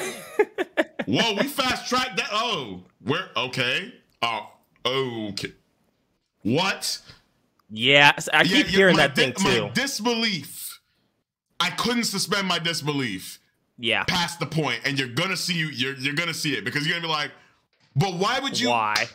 Whoa, 1.07 1.35
we 1.35 1.45
fast 1.45 1.89
tracked 1.89 2.17
that. 2.19 2.29
Oh, 2.33 2.83
we're 3.05 3.29
okay. 3.37 3.95
Oh, 4.23 4.51
okay. 4.85 5.53
What? 6.43 7.01
Yeah, 7.71 8.13
I 8.33 8.45
keep 8.45 8.67
hearing 8.67 8.97
my 8.97 9.07
that 9.09 9.17
thing 9.17 9.33
too. 9.33 9.63
My 9.65 9.71
disbelief. 9.71 10.81
I 11.59 11.71
couldn't 11.71 12.05
suspend 12.05 12.47
my 12.47 12.59
disbelief 12.59 13.39
Yeah. 13.79 14.05
past 14.05 14.39
the 14.41 14.47
point, 14.47 14.81
and 14.85 14.99
you're 14.99 15.09
gonna 15.09 15.37
see 15.37 15.55
you. 15.55 15.69
You're 15.69 15.95
you're 15.95 16.15
gonna 16.15 16.35
see 16.35 16.55
it 16.55 16.65
because 16.65 16.87
you're 16.87 16.97
gonna 16.97 17.09
be 17.09 17.13
like, 17.13 17.33
but 17.97 18.15
why 18.15 18.39
would 18.41 18.59
you? 18.61 18.69
Why? 18.71 19.09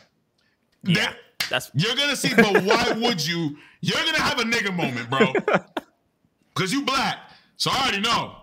Yeah. 0.84 1.12
That's 1.48 1.70
You're 1.74 1.94
gonna 1.96 2.16
see, 2.16 2.34
but 2.34 2.62
why 2.64 2.92
would 2.96 3.26
you? 3.26 3.56
You're 3.80 4.04
gonna 4.04 4.20
have 4.20 4.38
a 4.38 4.44
nigga 4.44 4.74
moment, 4.74 5.08
bro. 5.10 5.32
Cause 6.54 6.72
you 6.72 6.82
black, 6.82 7.18
so 7.56 7.70
I 7.72 7.82
already 7.82 8.00
know. 8.00 8.36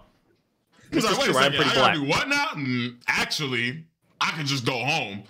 He's 0.92 1.04
like, 1.04 1.14
is 1.14 1.20
wait 1.20 1.30
a 1.30 1.32
true, 1.32 1.42
I'm 1.42 1.52
second, 1.52 1.60
I 1.62 1.64
gotta 1.76 1.80
black. 1.80 1.94
do 1.96 2.04
what 2.06 2.28
now? 2.30 2.46
Mm, 2.56 2.96
actually, 3.08 3.84
I 4.20 4.32
can 4.32 4.46
just 4.46 4.66
go 4.66 4.78
home. 4.78 5.24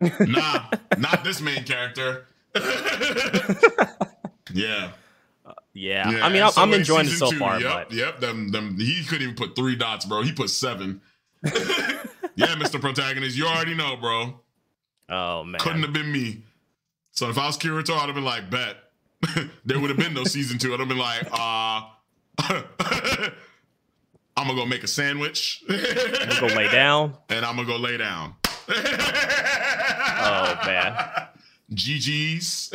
Nah, 0.20 0.64
not 0.98 1.24
this 1.24 1.40
main 1.40 1.64
character. 1.64 2.26
yeah. 4.52 4.90
yeah. 5.72 6.10
Yeah, 6.10 6.20
I 6.22 6.28
mean, 6.28 6.42
I'm, 6.42 6.50
so 6.50 6.60
I'm 6.60 6.72
in 6.74 6.80
enjoying 6.80 7.06
it 7.06 7.10
so 7.10 7.30
two, 7.30 7.38
far, 7.38 7.58
Yep, 7.60 7.88
but 7.88 7.92
yep. 7.92 8.20
Them, 8.20 8.50
them. 8.50 8.76
He 8.78 9.02
couldn't 9.04 9.22
even 9.22 9.34
put 9.34 9.56
three 9.56 9.76
dots, 9.76 10.04
bro. 10.04 10.20
He 10.22 10.32
put 10.32 10.50
seven. 10.50 11.00
yeah, 11.44 12.54
Mr. 12.56 12.80
Protagonist, 12.80 13.36
you 13.36 13.46
already 13.46 13.74
know, 13.74 13.96
bro. 13.96 14.40
oh 15.08 15.44
man. 15.44 15.58
Couldn't 15.60 15.82
have 15.82 15.92
been 15.92 16.10
me. 16.12 16.42
So 17.12 17.30
if 17.30 17.38
I 17.38 17.46
was 17.46 17.56
Kirito, 17.56 17.96
I'd 17.96 18.06
have 18.06 18.14
been 18.14 18.24
like, 18.24 18.50
bet. 18.50 18.76
there 19.64 19.78
would 19.80 19.88
have 19.88 19.98
been 19.98 20.12
no 20.12 20.24
season 20.24 20.58
two. 20.58 20.74
I'd 20.74 20.80
have 20.80 20.88
been 20.88 20.98
like, 20.98 21.26
uh, 21.32 21.82
I'm 24.36 24.46
gonna 24.48 24.58
go 24.58 24.66
make 24.66 24.82
a 24.82 24.88
sandwich, 24.88 25.62
I'm 25.68 25.76
gonna 26.28 26.40
go 26.40 26.46
lay 26.56 26.68
down. 26.70 27.16
and 27.28 27.44
I'm 27.44 27.56
gonna 27.56 27.68
go 27.68 27.76
lay 27.76 27.96
down. 27.96 28.34
Oh 28.68 30.58
man. 30.66 31.28
GG's. 31.72 32.70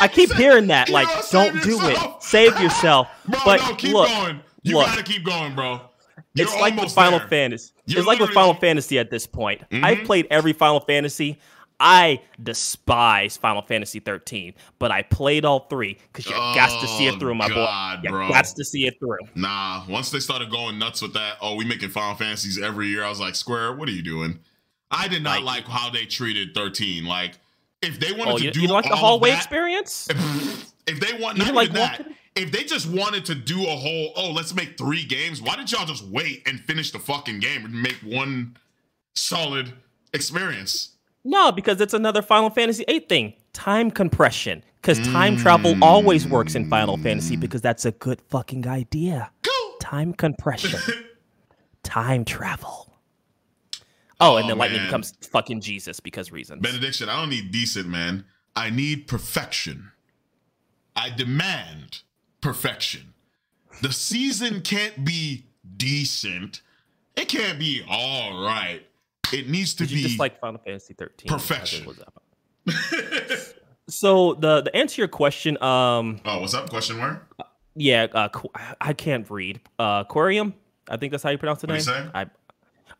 I 0.00 0.08
keep 0.08 0.32
hearing 0.34 0.66
that. 0.68 0.88
Like, 0.88 1.08
know, 1.08 1.22
don't 1.30 1.62
do 1.62 1.70
yourself. 1.72 2.16
it. 2.16 2.22
Save 2.22 2.60
yourself. 2.60 3.08
Bro, 3.28 3.40
but 3.44 3.60
no, 3.60 3.74
keep 3.76 3.92
look, 3.92 4.08
going. 4.08 4.40
You 4.62 4.76
look. 4.78 4.86
gotta 4.86 5.02
keep 5.02 5.24
going, 5.24 5.54
bro. 5.54 5.80
You're 6.34 6.46
it's 6.46 6.56
like 6.60 6.76
with 6.76 6.92
Final 6.92 7.18
there. 7.18 7.28
Fantasy. 7.28 7.72
You're 7.86 7.98
it's 8.00 8.06
like 8.06 8.18
with 8.18 8.30
Final 8.30 8.54
Fantasy 8.54 8.98
at 8.98 9.10
this 9.10 9.26
point. 9.26 9.62
Mhm. 9.70 9.84
I've 9.84 10.04
played 10.04 10.26
every 10.30 10.52
Final 10.52 10.80
Fantasy. 10.80 11.38
I 11.84 12.22
despise 12.40 13.36
Final 13.36 13.60
Fantasy 13.62 13.98
13, 13.98 14.54
but 14.78 14.92
I 14.92 15.02
played 15.02 15.44
all 15.44 15.66
three 15.68 15.98
because 16.12 16.26
you 16.26 16.32
got 16.32 16.80
to 16.80 16.86
see 16.86 17.08
it 17.08 17.16
Oh, 17.16 17.18
through, 17.18 17.34
my 17.34 17.46
oh, 17.46 17.48
God, 17.48 18.02
boy. 18.02 18.08
You 18.08 18.10
bro. 18.10 18.28
got 18.28 18.44
to 18.44 18.64
see 18.64 18.86
it 18.86 18.94
through. 19.00 19.18
Nah, 19.34 19.84
once 19.88 20.10
they 20.10 20.20
started 20.20 20.48
going 20.50 20.78
nuts 20.78 21.02
with 21.02 21.12
that, 21.14 21.38
oh, 21.40 21.56
we 21.56 21.64
making 21.64 21.88
Final 21.90 22.14
Fantasies 22.14 22.62
every 22.62 22.86
year, 22.86 23.02
I 23.04 23.08
was 23.08 23.18
like, 23.18 23.34
Square, 23.34 23.74
what 23.74 23.88
are 23.88 23.92
you 23.92 24.02
doing? 24.02 24.38
I 24.92 25.08
did 25.08 25.24
not 25.24 25.42
like, 25.42 25.66
Like- 25.68 25.76
how 25.76 25.90
they 25.90 26.06
treated 26.06 26.54
13. 26.54 27.04
Like, 27.04 27.34
if 27.82 27.98
they 27.98 28.12
wanted 28.12 28.34
Oh, 28.34 28.38
to 28.38 28.44
you, 28.44 28.50
do 28.52 28.60
you 28.60 28.68
like 28.68 28.84
the 28.88 28.94
hallway 28.94 29.30
that, 29.30 29.38
experience? 29.38 30.08
if 30.86 31.00
they 31.00 31.20
want 31.20 31.36
not 31.38 31.52
like 31.52 31.72
that, 31.72 32.06
if 32.36 32.52
they 32.52 32.62
just 32.62 32.88
wanted 32.88 33.24
to 33.24 33.34
do 33.34 33.60
a 33.66 33.74
whole, 33.74 34.12
oh, 34.14 34.30
let's 34.30 34.54
make 34.54 34.78
three 34.78 35.04
games, 35.04 35.42
why 35.42 35.56
did 35.56 35.72
y'all 35.72 35.84
just 35.84 36.04
wait 36.06 36.46
and 36.46 36.60
finish 36.60 36.92
the 36.92 37.00
fucking 37.00 37.40
game 37.40 37.64
and 37.64 37.74
make 37.82 37.96
one 38.04 38.56
solid 39.16 39.72
experience? 40.14 40.90
No, 41.24 41.52
because 41.52 41.80
it's 41.80 41.94
another 41.94 42.20
Final 42.22 42.50
Fantasy 42.50 42.84
8 42.88 43.08
thing. 43.08 43.34
Time 43.52 43.90
compression. 43.90 44.64
Because 44.80 44.98
time 45.08 45.36
travel 45.36 45.74
always 45.82 46.26
works 46.26 46.54
in 46.56 46.68
Final 46.68 46.96
Fantasy 46.96 47.36
because 47.36 47.60
that's 47.60 47.84
a 47.84 47.92
good 47.92 48.20
fucking 48.22 48.66
idea. 48.66 49.30
Time 49.80 50.12
compression. 50.12 50.80
time 51.84 52.24
travel. 52.24 52.92
Oh, 54.20 54.36
and 54.36 54.44
Oh, 54.44 54.48
then 54.48 54.58
Lightning 54.58 54.80
man. 54.80 54.86
becomes 54.88 55.12
fucking 55.30 55.60
Jesus 55.60 56.00
because 56.00 56.32
reasons. 56.32 56.62
Benediction, 56.62 57.08
I 57.08 57.20
don't 57.20 57.30
need 57.30 57.52
decent, 57.52 57.88
man. 57.88 58.24
I 58.56 58.70
need 58.70 59.06
perfection. 59.06 59.92
I 60.96 61.10
demand 61.10 62.02
perfection. 62.40 63.14
The 63.82 63.92
season 63.92 64.60
can't 64.62 65.04
be 65.04 65.46
decent. 65.76 66.60
It 67.16 67.28
can't 67.28 67.58
be 67.58 67.82
all 67.88 68.44
right. 68.44 68.82
It 69.32 69.48
needs 69.48 69.74
to 69.74 69.86
be 69.86 70.02
just 70.02 70.18
like 70.18 70.40
Final 70.40 70.60
Fantasy 70.60 70.94
13? 70.94 71.28
perfection. 71.28 71.86
was 71.86 72.00
up? 72.00 72.22
So 73.88 74.34
the 74.34 74.62
the 74.62 74.74
answer 74.76 74.94
to 74.94 75.00
your 75.02 75.08
question, 75.08 75.62
um, 75.62 76.20
oh, 76.24 76.40
what's 76.40 76.54
up? 76.54 76.70
Question 76.70 76.98
mark? 76.98 77.26
yeah, 77.74 78.06
uh, 78.12 78.28
I 78.80 78.92
can't 78.92 79.28
read. 79.28 79.60
Uh, 79.78 80.04
Aquarium, 80.06 80.54
I 80.88 80.96
think 80.96 81.10
that's 81.10 81.22
how 81.22 81.30
you 81.30 81.38
pronounce 81.38 81.62
the 81.62 81.66
name. 81.66 81.78
What'd 81.78 82.04
you? 82.04 82.10
I, 82.14 82.26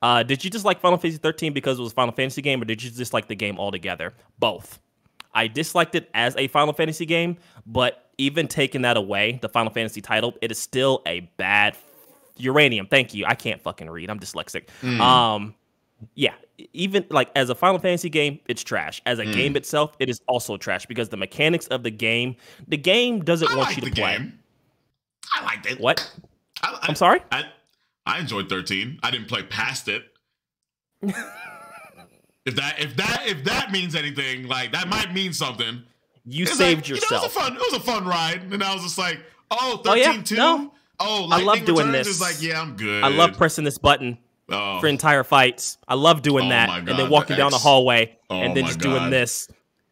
uh, 0.02 0.22
did 0.24 0.44
you 0.44 0.50
just 0.50 0.64
like 0.64 0.80
Final 0.80 0.98
Fantasy 0.98 1.18
13 1.18 1.52
because 1.52 1.78
it 1.78 1.82
was 1.82 1.92
a 1.92 1.94
Final 1.94 2.12
Fantasy 2.12 2.42
game, 2.42 2.60
or 2.60 2.64
did 2.64 2.82
you 2.82 2.90
just 2.90 3.12
like 3.12 3.28
the 3.28 3.36
game 3.36 3.58
altogether? 3.58 4.12
Both. 4.38 4.80
I 5.32 5.46
disliked 5.46 5.94
it 5.94 6.10
as 6.12 6.36
a 6.36 6.48
Final 6.48 6.72
Fantasy 6.72 7.06
game, 7.06 7.38
but 7.64 8.10
even 8.18 8.48
taking 8.48 8.82
that 8.82 8.96
away, 8.96 9.38
the 9.40 9.48
Final 9.48 9.72
Fantasy 9.72 10.00
title, 10.00 10.34
it 10.42 10.50
is 10.50 10.58
still 10.58 11.00
a 11.06 11.20
bad 11.36 11.76
uranium. 12.36 12.86
Thank 12.86 13.14
you. 13.14 13.24
I 13.26 13.34
can't 13.34 13.62
fucking 13.62 13.88
read. 13.88 14.10
I'm 14.10 14.18
dyslexic. 14.18 14.68
Hmm. 14.80 15.00
Um, 15.00 15.54
yeah, 16.14 16.34
even 16.72 17.04
like 17.10 17.30
as 17.34 17.50
a 17.50 17.54
Final 17.54 17.78
Fantasy 17.78 18.08
game, 18.08 18.40
it's 18.46 18.62
trash. 18.62 19.00
As 19.06 19.18
a 19.18 19.24
game 19.24 19.54
mm. 19.54 19.56
itself, 19.56 19.96
it 19.98 20.08
is 20.08 20.20
also 20.28 20.56
trash 20.56 20.86
because 20.86 21.08
the 21.08 21.16
mechanics 21.16 21.66
of 21.68 21.82
the 21.82 21.90
game, 21.90 22.36
the 22.68 22.76
game 22.76 23.24
doesn't 23.24 23.50
I 23.50 23.56
want 23.56 23.68
like 23.68 23.76
you 23.76 23.88
to 23.88 23.94
play. 23.94 24.18
game. 24.18 24.38
I 25.34 25.44
liked 25.44 25.66
it. 25.66 25.80
What? 25.80 26.10
I, 26.62 26.78
I'm 26.82 26.94
sorry. 26.94 27.20
I, 27.30 27.44
I 28.06 28.20
enjoyed 28.20 28.48
13. 28.48 28.98
I 29.02 29.10
didn't 29.10 29.28
play 29.28 29.42
past 29.42 29.88
it. 29.88 30.04
if 31.02 32.54
that 32.56 32.78
if 32.78 32.96
that 32.96 33.24
if 33.26 33.44
that 33.44 33.72
means 33.72 33.94
anything, 33.94 34.46
like 34.46 34.72
that 34.72 34.88
might 34.88 35.12
mean 35.12 35.32
something. 35.32 35.82
You 36.24 36.44
It's 36.44 36.56
saved 36.56 36.82
like, 36.82 36.88
you 36.88 36.94
know, 36.94 37.00
yourself. 37.00 37.24
it 37.24 37.26
was 37.26 37.36
a 37.36 37.40
fun. 37.40 37.56
It 37.56 37.58
was 37.58 37.74
a 37.74 37.80
fun 37.80 38.04
ride, 38.06 38.52
and 38.52 38.62
I 38.62 38.72
was 38.72 38.84
just 38.84 38.98
like, 38.98 39.18
"Oh, 39.50 39.80
13 39.84 39.90
Oh, 39.90 39.94
yeah, 39.94 40.22
too. 40.22 40.36
no. 40.36 40.72
Oh, 41.00 41.28
I 41.32 41.42
love 41.42 41.64
doing 41.64 41.88
Returns 41.88 42.06
this. 42.06 42.08
Is 42.08 42.20
like, 42.20 42.40
yeah, 42.40 42.60
I'm 42.60 42.76
good. 42.76 43.02
I 43.02 43.08
love 43.08 43.36
pressing 43.36 43.64
this 43.64 43.78
button 43.78 44.18
oh, 44.52 44.80
for 44.80 44.86
entire 44.86 45.24
fights. 45.24 45.78
I 45.88 45.94
love 45.94 46.22
doing 46.22 46.46
Oh 46.46 46.50
that, 46.50 46.68
my 46.68 46.78
and 46.78 46.88
then 46.88 47.10
walking 47.10 47.36
the 47.36 47.42
down 47.42 47.50
the 47.50 47.58
hallway, 47.58 48.16
Oh 48.30 48.36
and 48.36 48.56
then 48.56 48.66
just 48.66 48.78
God. 48.78 48.88
doing 48.98 49.10
this, 49.10 49.48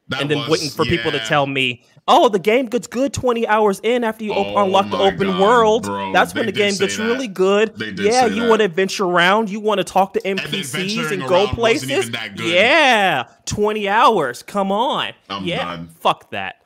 that 0.08 0.20
and 0.20 0.30
then 0.30 0.38
was- 0.38 0.48
waiting 0.48 0.70
for 0.70 0.84
people 0.84 1.10
to 1.12 1.18
tell 1.20 1.46
me, 1.46 1.82
"Oh, 2.08 2.28
the 2.28 2.38
game 2.38 2.66
gets 2.66 2.86
good 2.86 3.12
20 3.12 3.46
hours 3.46 3.80
in 3.84 4.02
after 4.04 4.24
you 4.24 4.32
Oh 4.34 4.56
unlock 4.64 4.90
the 4.90 4.98
open 4.98 5.28
God, 5.28 5.40
world. 5.40 5.82
bro, 5.84 6.12
That's 6.12 6.34
when 6.34 6.46
the 6.46 6.52
game 6.52 6.74
gets 6.76 6.96
that. 6.96 7.04
really 7.04 7.28
good. 7.28 7.74
Yeah, 7.98 8.26
you 8.26 8.48
want 8.48 8.60
to 8.60 8.64
adventure 8.64 9.04
around, 9.04 9.48
you 9.50 9.60
want 9.60 9.78
to 9.78 9.84
talk 9.84 10.14
to 10.14 10.20
NPCs 10.20 10.72
venturing 10.72 11.20
and 11.20 11.28
go 11.28 11.46
places. 11.48 11.90
even 11.90 12.12
that 12.12 12.36
good. 12.36 12.52
Yeah, 12.52 13.24
20 13.46 13.88
hours. 13.88 14.42
Come 14.42 14.72
on. 14.72 15.12
I'm 15.28 15.44
yeah, 15.44 15.64
done. 15.64 15.88
fuck 16.00 16.30
that. 16.30 16.56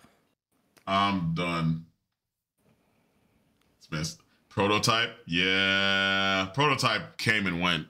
I'm 0.86 1.34
done. 1.34 1.84
Smith. 3.80 4.16
Prototype, 4.54 5.10
yeah. 5.26 6.46
Prototype 6.54 7.18
came 7.18 7.48
and 7.48 7.60
went. 7.60 7.88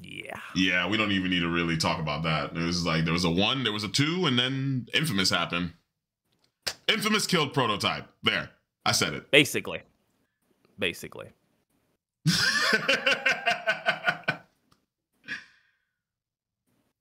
Yeah. 0.00 0.38
Yeah, 0.54 0.88
we 0.88 0.96
don't 0.96 1.10
even 1.10 1.30
need 1.30 1.40
to 1.40 1.48
really 1.48 1.76
talk 1.76 1.98
about 1.98 2.22
that. 2.22 2.56
It 2.56 2.64
was 2.64 2.86
like 2.86 3.04
there 3.04 3.12
was 3.12 3.24
a 3.24 3.30
one, 3.30 3.64
there 3.64 3.72
was 3.72 3.82
a 3.82 3.88
two, 3.88 4.26
and 4.26 4.38
then 4.38 4.86
Infamous 4.94 5.30
happened. 5.30 5.72
Infamous 6.86 7.26
killed 7.26 7.52
Prototype. 7.52 8.06
There, 8.22 8.50
I 8.86 8.92
said 8.92 9.14
it. 9.14 9.32
Basically. 9.32 9.82
Basically. 10.78 11.30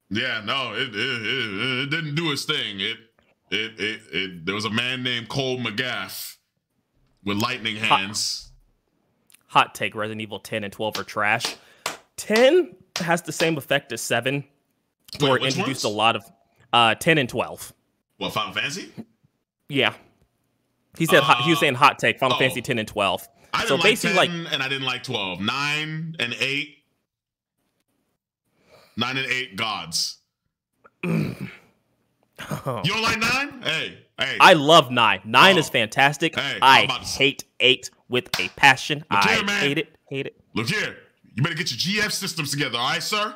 yeah, 0.10 0.42
no, 0.44 0.74
it, 0.74 0.90
it 0.90 0.96
it 0.96 1.82
it 1.84 1.90
didn't 1.92 2.16
do 2.16 2.32
its 2.32 2.46
thing. 2.46 2.80
It 2.80 2.98
it 3.52 3.80
it, 3.80 4.02
it 4.12 4.46
there 4.48 4.56
was 4.56 4.66
a 4.66 4.72
man 4.72 5.04
named 5.04 5.30
Cole 5.30 5.60
MacGrath 5.60 6.38
with 7.24 7.38
lightning 7.38 7.76
hands. 7.78 8.52
hot 9.48 9.76
take 9.76 9.96
Resident 9.96 10.22
Evil 10.22 10.40
10 10.40 10.64
and 10.64 10.72
12 10.74 11.00
are 11.00 11.04
trash. 11.04 11.56
10 12.18 12.76
has 12.98 13.22
the 13.24 13.32
same 13.32 13.58
effect 13.58 13.92
as 13.92 14.02
7, 14.02 14.44
Wait, 15.20 15.22
where 15.22 15.38
it 15.38 15.44
introduced 15.44 15.84
ones? 15.84 15.94
a 15.94 15.98
lot 15.98 16.16
of 16.16 16.24
uh 16.74 16.96
10 16.96 17.18
and 17.18 17.28
12. 17.30 17.74
What 18.18 18.34
Final 18.34 18.54
Fantasy? 18.54 18.92
Yeah. 19.70 19.94
He 20.98 21.06
said 21.06 21.24
hot, 21.24 21.42
he 21.44 21.50
was 21.52 21.58
Uh, 21.58 21.62
saying 21.62 21.76
hot 21.76 22.00
take 22.00 22.20
Final 22.20 22.36
oh. 22.36 22.40
Fantasy 22.40 22.62
10 22.62 22.78
and 22.80 22.88
12. 22.88 23.28
I 23.54 23.58
didn't 23.60 23.68
So 23.70 23.76
like 23.76 23.84
basically, 23.84 24.28
10 24.28 24.44
like- 24.44 24.54
and 24.54 24.64
I 24.64 24.68
didn't 24.70 24.86
like 24.86 25.04
12. 25.04 25.40
9 25.42 26.16
and 26.20 26.34
8. 26.40 26.78
9 28.98 29.18
and 29.18 29.26
8 29.28 29.56
gods. 29.56 30.18
You 31.04 32.92
don't 32.94 33.02
like 33.04 33.20
9? 33.20 33.62
Hey, 33.62 34.00
hey. 34.22 34.38
I 34.40 34.54
love 34.54 34.92
9. 34.92 35.22
9 35.26 35.56
Oh. 35.56 35.60
is 35.60 35.70
fantastic. 35.70 36.36
Hey, 36.40 36.58
I 36.62 36.86
hate 37.18 37.44
8 37.60 37.90
with 38.10 38.28
a 38.40 38.48
passion. 38.56 39.00
Look 39.12 39.26
I 39.26 39.36
here, 39.36 39.44
man. 39.46 39.60
hate 39.62 39.78
it. 39.78 39.96
Hate 40.10 40.26
it. 40.28 40.36
Look 40.54 40.70
here. 40.70 40.98
You 41.36 41.44
better 41.44 41.56
get 41.56 41.72
your 41.72 42.04
GF 42.04 42.12
systems 42.12 42.52
together, 42.52 42.78
all 42.78 42.90
right, 42.90 43.02
sir? 43.04 43.34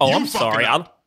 Oh, 0.00 0.08
You 0.10 0.16
I'm 0.16 0.26
sorry. 0.26 0.64
up. 0.66 1.00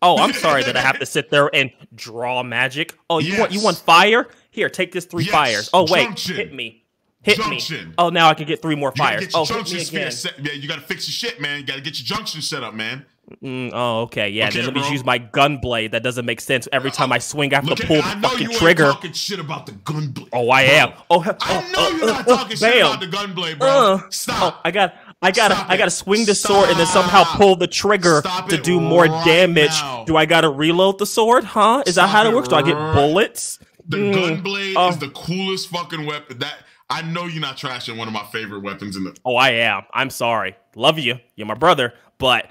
I'll, 0.00 0.14
oh, 0.14 0.18
I'm 0.22 0.32
sorry 0.32 0.62
that 0.62 0.76
I 0.76 0.80
have 0.80 1.00
to 1.00 1.06
sit 1.16 1.30
there 1.30 1.50
and 1.54 1.72
draw 1.94 2.42
magic. 2.44 2.96
Oh, 3.10 3.18
you 3.18 3.38
want 3.40 3.50
you 3.52 3.60
want 3.62 3.78
fire? 3.78 4.28
Here, 4.50 4.68
take 4.70 4.92
this 4.92 5.04
three 5.06 5.24
Yes, 5.24 5.32
fires. 5.32 5.70
Oh 5.72 5.86
wait, 5.90 6.04
junction. 6.04 6.36
hit 6.36 6.54
me. 6.54 6.84
Hit 7.22 7.36
junction. 7.38 7.88
me. 7.88 7.94
Oh, 7.98 8.08
now 8.08 8.28
I 8.28 8.34
can 8.34 8.46
get 8.46 8.62
three 8.62 8.76
more 8.76 8.92
You 8.94 9.02
fires. 9.02 9.20
get 9.26 9.32
your 9.32 9.42
Oh, 9.42 9.44
hit 9.44 9.72
me 9.72 9.82
again. 9.82 10.12
set. 10.12 10.34
Yeah, 10.38 10.52
you 10.52 10.68
gotta 10.68 10.82
fix 10.82 11.08
your 11.08 11.12
shit, 11.30 11.40
man. 11.40 11.58
You 11.60 11.66
gotta 11.66 11.80
get 11.80 11.98
your 11.98 12.04
junction 12.16 12.40
set 12.42 12.62
up, 12.62 12.74
man. 12.74 13.04
Mm, 13.42 13.70
oh, 13.74 14.00
okay. 14.02 14.28
Yeah. 14.30 14.48
Okay, 14.48 14.56
then 14.58 14.66
let 14.66 14.74
me 14.74 14.80
bro. 14.80 14.90
use 14.90 15.04
my 15.04 15.18
gun 15.18 15.58
blade. 15.58 15.92
That 15.92 16.02
doesn't 16.02 16.24
make 16.24 16.40
sense. 16.40 16.66
Every 16.72 16.90
time 16.90 17.12
I 17.12 17.18
swing, 17.18 17.52
I 17.52 17.56
have 17.56 17.64
Look 17.66 17.76
to 17.78 17.84
at 17.84 17.88
pull 17.88 18.02
I 18.02 18.14
the 18.14 18.20
know 18.20 18.28
fucking 18.30 18.50
you 18.50 18.56
trigger. 18.58 18.84
talking 18.84 19.12
shit 19.12 19.38
about 19.38 19.66
the 19.66 19.72
gun 19.72 20.08
blade. 20.12 20.28
Oh, 20.32 20.50
I 20.50 20.64
Bro, 20.66 20.74
am. 20.76 20.92
Oh, 21.10 21.20
he- 21.20 21.30
I 21.30 21.34
oh, 21.42 21.70
know 21.72 21.78
uh, 21.78 21.90
you're 21.90 22.02
uh, 22.04 22.12
not 22.12 22.28
uh, 22.28 22.36
talking 22.36 22.56
shit 22.56 22.72
bam. 22.72 22.86
about 22.86 23.00
the 23.00 23.06
gun 23.06 23.34
blade, 23.34 23.58
bro. 23.58 23.68
Uh, 23.68 24.00
Stop. 24.10 24.54
Oh, 24.56 24.60
I 24.64 24.70
got, 24.70 24.94
I 25.20 25.30
got, 25.30 25.52
Stop 25.52 25.66
to 25.66 25.72
I 25.72 25.76
got 25.76 25.84
to 25.84 25.88
it. 25.88 25.90
swing 25.90 26.24
the 26.24 26.34
sword 26.34 26.70
and 26.70 26.78
then 26.78 26.86
somehow 26.86 27.24
pull 27.36 27.56
the 27.56 27.66
trigger 27.66 28.20
Stop 28.20 28.48
to 28.48 28.56
do 28.56 28.80
more 28.80 29.04
right 29.04 29.24
damage. 29.26 29.68
now. 29.80 30.04
Do 30.06 30.16
I 30.16 30.24
got 30.24 30.40
to 30.42 30.48
reload 30.50 30.98
the 30.98 31.06
sword? 31.06 31.44
Huh? 31.44 31.82
Is 31.86 31.96
that 31.96 32.08
how 32.08 32.24
it 32.24 32.30
it 32.30 32.34
works? 32.34 32.48
Do 32.48 32.54
I 32.56 32.62
get 32.62 32.74
bullets? 32.94 33.58
The 33.86 33.96
Mm. 33.96 34.14
gun 34.14 34.40
blade 34.42 34.74
Oh. 34.78 34.88
is 34.90 34.98
the 34.98 35.08
coolest 35.10 35.68
fucking 35.68 36.04
weapon. 36.06 36.38
That 36.38 36.54
I 36.90 37.02
know 37.02 37.24
you're 37.26 37.40
not 37.40 37.56
trashing 37.56 37.96
one 37.98 38.06
of 38.08 38.14
my 38.14 38.24
favorite 38.32 38.62
weapons 38.62 38.96
in 38.96 39.04
the. 39.04 39.14
Oh, 39.24 39.36
I 39.36 39.50
am. 39.50 39.82
I'm 39.92 40.10
sorry. 40.10 40.56
Love 40.74 40.98
you. 40.98 41.18
You're 41.36 41.46
my 41.46 41.54
brother, 41.54 41.94
but 42.18 42.50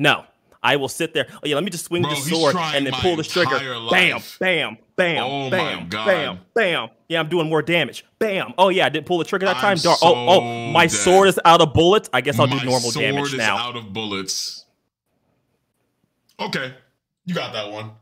no. 0.00 0.24
I 0.62 0.76
will 0.76 0.88
sit 0.88 1.14
there. 1.14 1.26
Oh 1.32 1.40
yeah, 1.44 1.54
let 1.54 1.64
me 1.64 1.70
just 1.70 1.86
swing 1.86 2.02
Bro, 2.02 2.10
the 2.10 2.20
sword 2.20 2.56
and 2.56 2.84
then 2.86 2.92
pull 2.92 3.16
the 3.16 3.22
trigger. 3.22 3.58
Bam, 3.90 4.20
bam, 4.38 4.76
bam, 4.94 5.24
Oh 5.24 5.50
bam, 5.50 5.88
bam, 5.88 6.40
bam. 6.54 6.90
Yeah, 7.08 7.20
I'm 7.20 7.28
doing 7.28 7.48
more 7.48 7.62
damage. 7.62 8.04
Bam. 8.18 8.52
Oh 8.58 8.68
yeah, 8.68 8.84
I 8.84 8.90
didn't 8.90 9.06
pull 9.06 9.18
the 9.18 9.24
trigger 9.24 9.46
that 9.46 9.56
I'm 9.56 9.62
time. 9.62 9.78
Darn. 9.78 9.96
oh, 10.02 10.28
oh, 10.28 10.70
my 10.70 10.86
dead. 10.86 10.92
sword 10.92 11.28
is 11.28 11.40
out 11.44 11.62
of 11.62 11.72
bullets. 11.72 12.10
I 12.12 12.20
guess 12.20 12.38
I'll 12.38 12.46
my 12.46 12.58
do 12.58 12.66
normal 12.66 12.90
sword 12.90 13.04
damage 13.04 13.32
is 13.32 13.38
now. 13.38 13.56
out 13.56 13.76
of 13.76 13.92
bullets. 13.92 14.66
Okay, 16.38 16.74
you 17.24 17.34
got 17.34 17.54
that 17.54 17.70
one. 17.70 17.92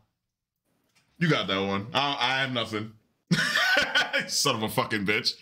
You 1.17 1.29
got 1.29 1.47
that 1.47 1.65
one. 1.65 1.87
I, 1.93 2.17
I 2.19 2.41
have 2.41 2.51
nothing. 2.51 2.91
Son 4.27 4.55
of 4.55 4.63
a 4.63 4.69
fucking 4.69 5.05
bitch. 5.05 5.33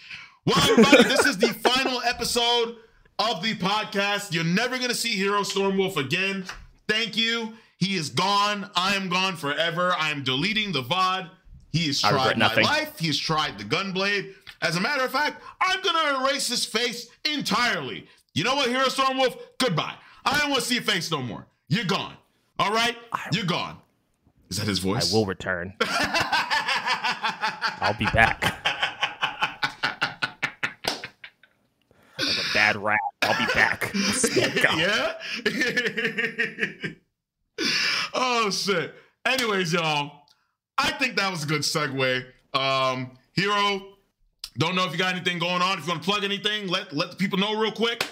Well, 0.45 0.58
everybody, 0.70 1.03
this 1.03 1.26
is 1.26 1.38
the 1.38 1.47
final 1.47 2.01
episode 2.03 2.78
of 3.20 3.41
the 3.41 3.55
podcast. 3.55 4.34
You're 4.34 4.43
never 4.43 4.78
gonna 4.78 4.93
see 4.93 5.18
Hirostormwolf 5.20 5.97
again. 5.97 6.45
Thank 6.88 7.18
you. 7.18 7.53
He 7.78 7.95
is 7.95 8.09
gone. 8.09 8.70
I 8.76 8.95
am 8.95 9.09
gone 9.09 9.36
forever. 9.36 9.93
I 9.97 10.09
am 10.11 10.24
deleting 10.24 10.72
the 10.72 10.82
VOD. 10.84 11.30
He 11.72 11.88
has 11.88 12.01
tried 12.01 12.38
my 12.38 12.53
life. 12.55 12.97
He 12.99 13.07
has 13.07 13.18
tried 13.18 13.57
the 13.59 13.63
gunblade. 13.63 14.34
As 14.61 14.76
a 14.76 14.82
matter 14.82 15.03
of 15.03 15.11
fact, 15.11 15.43
I'm 15.61 15.82
gonna 15.82 16.26
erase 16.26 16.47
his 16.47 16.65
face 16.65 17.09
entirely. 17.26 18.07
You 18.34 18.43
know 18.43 18.55
what, 18.55 18.70
Hirostormwolf? 18.70 19.38
Goodbye. 19.57 19.93
I 20.26 20.39
don't 20.39 20.49
want 20.49 20.61
to 20.61 20.68
see 20.68 20.76
your 20.76 20.84
face 20.84 21.11
no 21.11 21.22
more. 21.22 21.45
You're 21.70 21.86
gone. 21.86 22.15
All 22.59 22.72
right? 22.72 22.97
You're 23.32 23.45
gone. 23.45 23.78
Is 24.49 24.57
that 24.57 24.68
his 24.68 24.80
voice? 24.80 25.13
I 25.13 25.18
will 25.18 25.26
return. 25.26 25.74
I'll 27.82 27.97
be 27.97 28.05
back. 28.05 28.41
like 32.20 32.38
a 32.38 32.47
bad 32.58 32.76
rap. 32.76 32.99
I'll 33.22 33.38
be 33.38 33.53
back. 33.53 33.91
I'll 33.95 34.01
sneak 34.01 34.66
out. 34.66 34.80
yeah. 34.80 35.14
oh 38.16 38.49
shit. 38.49 38.95
Anyways, 39.28 39.74
y'all, 39.74 40.24
I 40.76 40.91
think 40.93 41.18
that 41.18 41.30
was 41.30 41.43
a 41.43 41.45
good 41.45 41.62
segue. 41.62 42.26
Um, 42.55 43.12
Hiro, 43.34 43.97
don't 44.58 44.76
know 44.76 44.86
if 44.86 44.91
you 44.91 44.97
got 44.97 45.14
anything 45.14 45.38
going 45.38 45.62
on. 45.62 45.78
If 45.78 45.86
you 45.86 45.91
want 45.91 46.01
to 46.01 46.10
plug 46.10 46.24
anything, 46.24 46.68
let 46.68 46.91
let 46.93 47.12
the 47.12 47.16
people 47.16 47.38
know 47.38 47.60
real 47.60 47.72
quick. 47.72 48.03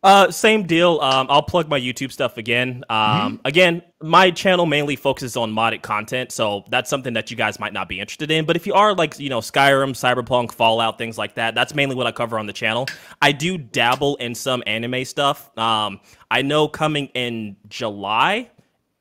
Uh, 0.00 0.30
same 0.30 0.62
deal. 0.62 1.00
Um, 1.00 1.26
I'll 1.28 1.42
plug 1.42 1.68
my 1.68 1.78
YouTube 1.80 2.12
stuff 2.12 2.36
again. 2.38 2.84
Um, 2.88 3.40
again, 3.44 3.82
my 4.00 4.30
channel 4.30 4.64
mainly 4.64 4.94
focuses 4.94 5.36
on 5.36 5.52
modded 5.52 5.82
content, 5.82 6.30
so 6.30 6.64
that's 6.70 6.88
something 6.88 7.14
that 7.14 7.32
you 7.32 7.36
guys 7.36 7.58
might 7.58 7.72
not 7.72 7.88
be 7.88 7.98
interested 7.98 8.30
in. 8.30 8.44
But 8.44 8.54
if 8.54 8.64
you 8.64 8.74
are 8.74 8.94
like, 8.94 9.18
you 9.18 9.28
know, 9.28 9.40
Skyrim, 9.40 9.90
Cyberpunk, 9.90 10.52
Fallout, 10.52 10.98
things 10.98 11.18
like 11.18 11.34
that, 11.34 11.56
that's 11.56 11.74
mainly 11.74 11.96
what 11.96 12.06
I 12.06 12.12
cover 12.12 12.38
on 12.38 12.46
the 12.46 12.52
channel. 12.52 12.86
I 13.20 13.32
do 13.32 13.58
dabble 13.58 14.14
in 14.16 14.36
some 14.36 14.62
anime 14.68 15.04
stuff. 15.04 15.50
Um, 15.58 15.98
I 16.30 16.42
know 16.42 16.68
coming 16.68 17.06
in 17.14 17.56
July 17.68 18.50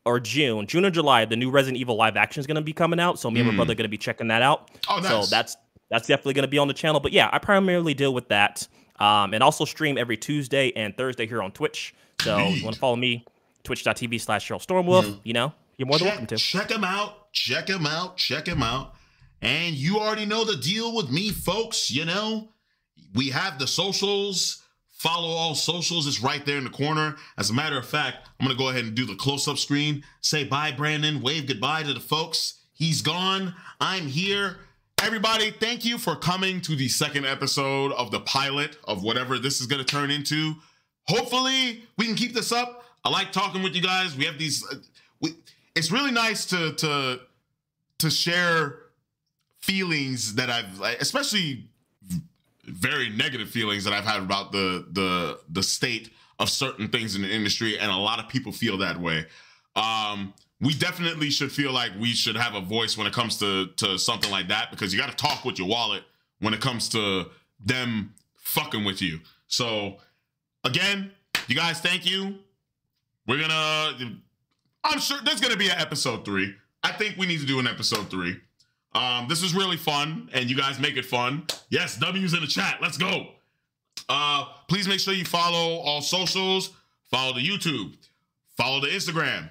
or 0.03 0.19
June, 0.19 0.65
June 0.65 0.83
or 0.83 0.89
July, 0.89 1.25
the 1.25 1.35
new 1.35 1.51
Resident 1.51 1.79
Evil 1.79 1.95
live 1.95 2.17
action 2.17 2.39
is 2.39 2.47
going 2.47 2.55
to 2.55 2.61
be 2.61 2.73
coming 2.73 2.99
out. 2.99 3.19
So 3.19 3.29
me 3.29 3.39
and 3.41 3.47
my 3.49 3.53
Mm. 3.53 3.57
brother 3.57 3.73
are 3.73 3.75
going 3.75 3.83
to 3.85 3.89
be 3.89 3.97
checking 3.99 4.29
that 4.29 4.41
out. 4.41 4.71
Oh, 4.89 4.97
nice. 4.99 5.09
So 5.09 5.25
that's 5.27 5.57
that's 5.91 6.07
definitely 6.07 6.33
going 6.33 6.43
to 6.43 6.49
be 6.49 6.57
on 6.57 6.67
the 6.67 6.73
channel. 6.73 6.99
But 6.99 7.11
yeah, 7.13 7.29
I 7.31 7.37
primarily 7.37 7.93
deal 7.93 8.13
with 8.13 8.27
that, 8.29 8.67
um, 8.99 9.33
and 9.33 9.43
also 9.43 9.65
stream 9.65 9.97
every 9.97 10.17
Tuesday 10.17 10.71
and 10.75 10.95
Thursday 10.95 11.27
here 11.27 11.41
on 11.41 11.51
Twitch. 11.51 11.93
So 12.21 12.37
if 12.39 12.57
you 12.57 12.63
want 12.63 12.75
to 12.75 12.79
follow 12.79 12.95
me, 12.95 13.25
twitch.tv 13.63 14.19
slash 14.21 14.47
Cheryl 14.47 14.65
Stormwolf. 14.65 15.19
You 15.23 15.33
know, 15.33 15.53
you're 15.77 15.87
more 15.87 15.97
than 15.99 16.07
welcome 16.07 16.27
to. 16.27 16.37
Check 16.37 16.71
him 16.71 16.83
out. 16.83 17.31
Check 17.31 17.69
him 17.69 17.85
out. 17.85 18.17
Check 18.17 18.47
him 18.47 18.63
out. 18.63 18.93
And 19.41 19.75
you 19.75 19.99
already 19.99 20.25
know 20.25 20.43
the 20.43 20.57
deal 20.57 20.95
with 20.95 21.11
me, 21.11 21.29
folks. 21.29 21.91
You 21.91 22.05
know, 22.05 22.49
we 23.13 23.29
have 23.29 23.59
the 23.59 23.67
socials. 23.67 24.63
Follow 24.89 25.29
all 25.29 25.53
socials. 25.53 26.07
It's 26.07 26.23
right 26.23 26.43
there 26.43 26.57
in 26.57 26.63
the 26.63 26.71
corner. 26.71 27.17
As 27.37 27.51
a 27.51 27.53
matter 27.53 27.77
of 27.77 27.85
fact, 27.85 28.29
I'm 28.39 28.47
going 28.47 28.57
to 28.57 28.63
go 28.63 28.69
ahead 28.69 28.83
and 28.85 28.95
do 28.95 29.05
the 29.05 29.13
close 29.13 29.47
up 29.47 29.59
screen. 29.59 30.03
Say 30.21 30.43
bye, 30.43 30.71
Brandon. 30.71 31.21
Wave 31.21 31.45
goodbye 31.45 31.83
to 31.83 31.93
the 31.93 31.99
folks. 31.99 32.61
He's 32.73 33.03
gone. 33.03 33.53
I'm 33.79 34.07
here. 34.07 34.57
Everybody, 34.99 35.51
thank 35.51 35.85
you 35.85 35.97
for 35.97 36.15
coming 36.15 36.59
to 36.61 36.75
the 36.75 36.89
second 36.89 37.25
episode 37.25 37.91
of 37.93 38.09
the 38.09 38.19
pilot 38.21 38.77
of 38.85 39.03
whatever 39.03 39.37
this 39.37 39.61
is 39.61 39.67
going 39.67 39.83
to 39.83 39.85
turn 39.85 40.09
into. 40.09 40.55
Hopefully, 41.07 41.83
we 41.97 42.05
can 42.05 42.15
keep 42.15 42.33
this 42.33 42.51
up. 42.51 42.83
I 43.05 43.09
like 43.09 43.31
talking 43.31 43.61
with 43.61 43.75
you 43.75 43.81
guys. 43.81 44.17
We 44.17 44.25
have 44.25 44.37
these. 44.39 44.65
Uh, 44.69 44.77
we, 45.21 45.35
it's 45.75 45.91
really 45.91 46.11
nice 46.11 46.45
to 46.47 46.73
to 46.73 47.19
to 47.99 48.09
share 48.09 48.79
feelings 49.59 50.35
that 50.35 50.49
I've, 50.49 50.81
especially 50.99 51.69
very 52.63 53.09
negative 53.09 53.49
feelings 53.49 53.83
that 53.83 53.93
I've 53.93 54.03
had 54.03 54.21
about 54.21 54.51
the 54.51 54.87
the 54.91 55.39
the 55.47 55.63
state 55.63 56.09
of 56.39 56.49
certain 56.49 56.89
things 56.89 57.15
in 57.15 57.21
the 57.21 57.31
industry, 57.31 57.77
and 57.77 57.91
a 57.91 57.95
lot 57.95 58.19
of 58.19 58.27
people 58.27 58.51
feel 58.51 58.77
that 58.79 58.99
way. 58.99 59.25
Um, 59.75 60.33
we 60.59 60.73
definitely 60.73 61.29
should 61.29 61.51
feel 61.51 61.71
like 61.71 61.91
we 61.99 62.09
should 62.09 62.35
have 62.35 62.55
a 62.55 62.61
voice 62.61 62.97
when 62.97 63.07
it 63.07 63.13
comes 63.13 63.37
to 63.39 63.67
to 63.77 63.97
something 63.97 64.31
like 64.31 64.47
that 64.47 64.71
because 64.71 64.93
you 64.93 64.99
got 64.99 65.09
to 65.09 65.15
talk 65.15 65.45
with 65.45 65.59
your 65.59 65.67
wallet 65.67 66.03
when 66.39 66.53
it 66.53 66.61
comes 66.61 66.89
to 66.89 67.25
them 67.59 68.13
fucking 68.35 68.83
with 68.83 69.01
you. 69.01 69.19
So 69.47 69.97
again, 70.63 71.11
you 71.47 71.55
guys, 71.55 71.79
thank 71.79 72.09
you. 72.09 72.35
We're 73.27 73.41
gonna. 73.41 73.97
I'm 74.83 74.99
sure 74.99 75.17
there's 75.25 75.41
gonna 75.41 75.57
be 75.57 75.69
an 75.69 75.79
episode 75.79 76.25
three. 76.25 76.53
I 76.83 76.91
think 76.91 77.17
we 77.17 77.27
need 77.27 77.39
to 77.41 77.45
do 77.45 77.59
an 77.59 77.67
episode 77.67 78.09
three. 78.09 78.37
Um, 78.93 79.27
this 79.27 79.43
is 79.43 79.53
really 79.53 79.77
fun, 79.77 80.29
and 80.33 80.49
you 80.49 80.55
guys 80.55 80.79
make 80.79 80.97
it 80.97 81.05
fun. 81.05 81.45
Yes, 81.69 81.97
W's 81.97 82.33
in 82.33 82.41
the 82.41 82.47
chat. 82.47 82.79
Let's 82.81 82.97
go. 82.97 83.27
Uh, 84.09 84.45
please 84.67 84.87
make 84.87 84.99
sure 84.99 85.13
you 85.13 85.25
follow 85.25 85.77
all 85.79 86.01
socials. 86.01 86.71
Follow 87.11 87.33
the 87.33 87.45
YouTube. 87.45 87.95
Follow 88.55 88.79
the 88.79 88.87
Instagram. 88.87 89.49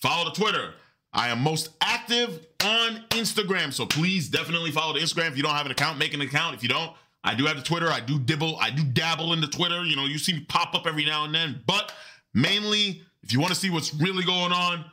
Follow 0.00 0.24
the 0.24 0.30
Twitter. 0.30 0.74
I 1.12 1.28
am 1.28 1.40
most 1.40 1.70
active 1.80 2.46
on 2.62 3.02
Instagram, 3.10 3.72
so 3.72 3.86
please 3.86 4.28
definitely 4.28 4.70
follow 4.70 4.92
the 4.92 5.00
Instagram. 5.00 5.28
If 5.28 5.36
you 5.36 5.42
don't 5.42 5.54
have 5.54 5.66
an 5.66 5.72
account, 5.72 5.98
make 5.98 6.12
an 6.12 6.20
account. 6.20 6.54
If 6.54 6.62
you 6.62 6.68
don't, 6.68 6.92
I 7.24 7.34
do 7.34 7.46
have 7.46 7.56
the 7.56 7.62
Twitter. 7.62 7.88
I 7.88 8.00
do 8.00 8.18
dibble. 8.18 8.58
I 8.60 8.70
do 8.70 8.84
dabble 8.84 9.32
in 9.32 9.40
the 9.40 9.46
Twitter. 9.46 9.82
You 9.84 9.96
know, 9.96 10.04
you 10.04 10.18
see 10.18 10.34
me 10.34 10.40
pop 10.48 10.74
up 10.74 10.86
every 10.86 11.04
now 11.04 11.24
and 11.24 11.34
then. 11.34 11.62
But 11.66 11.92
mainly, 12.34 13.02
if 13.22 13.32
you 13.32 13.40
want 13.40 13.52
to 13.52 13.58
see 13.58 13.70
what's 13.70 13.94
really 13.94 14.24
going 14.24 14.52
on, 14.52 14.84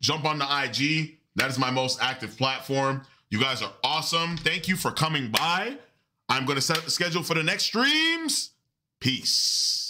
jump 0.00 0.24
on 0.24 0.38
the 0.38 0.44
IG. 0.44 1.18
That 1.36 1.50
is 1.50 1.58
my 1.58 1.70
most 1.70 2.02
active 2.02 2.36
platform. 2.38 3.02
You 3.30 3.40
guys 3.40 3.62
are 3.62 3.72
awesome. 3.82 4.36
Thank 4.36 4.68
you 4.68 4.76
for 4.76 4.90
coming 4.90 5.30
by. 5.30 5.76
I'm 6.28 6.44
going 6.44 6.56
to 6.56 6.62
set 6.62 6.78
up 6.78 6.84
the 6.84 6.90
schedule 6.90 7.22
for 7.22 7.34
the 7.34 7.42
next 7.42 7.64
streams. 7.64 8.50
Peace. 9.00 9.81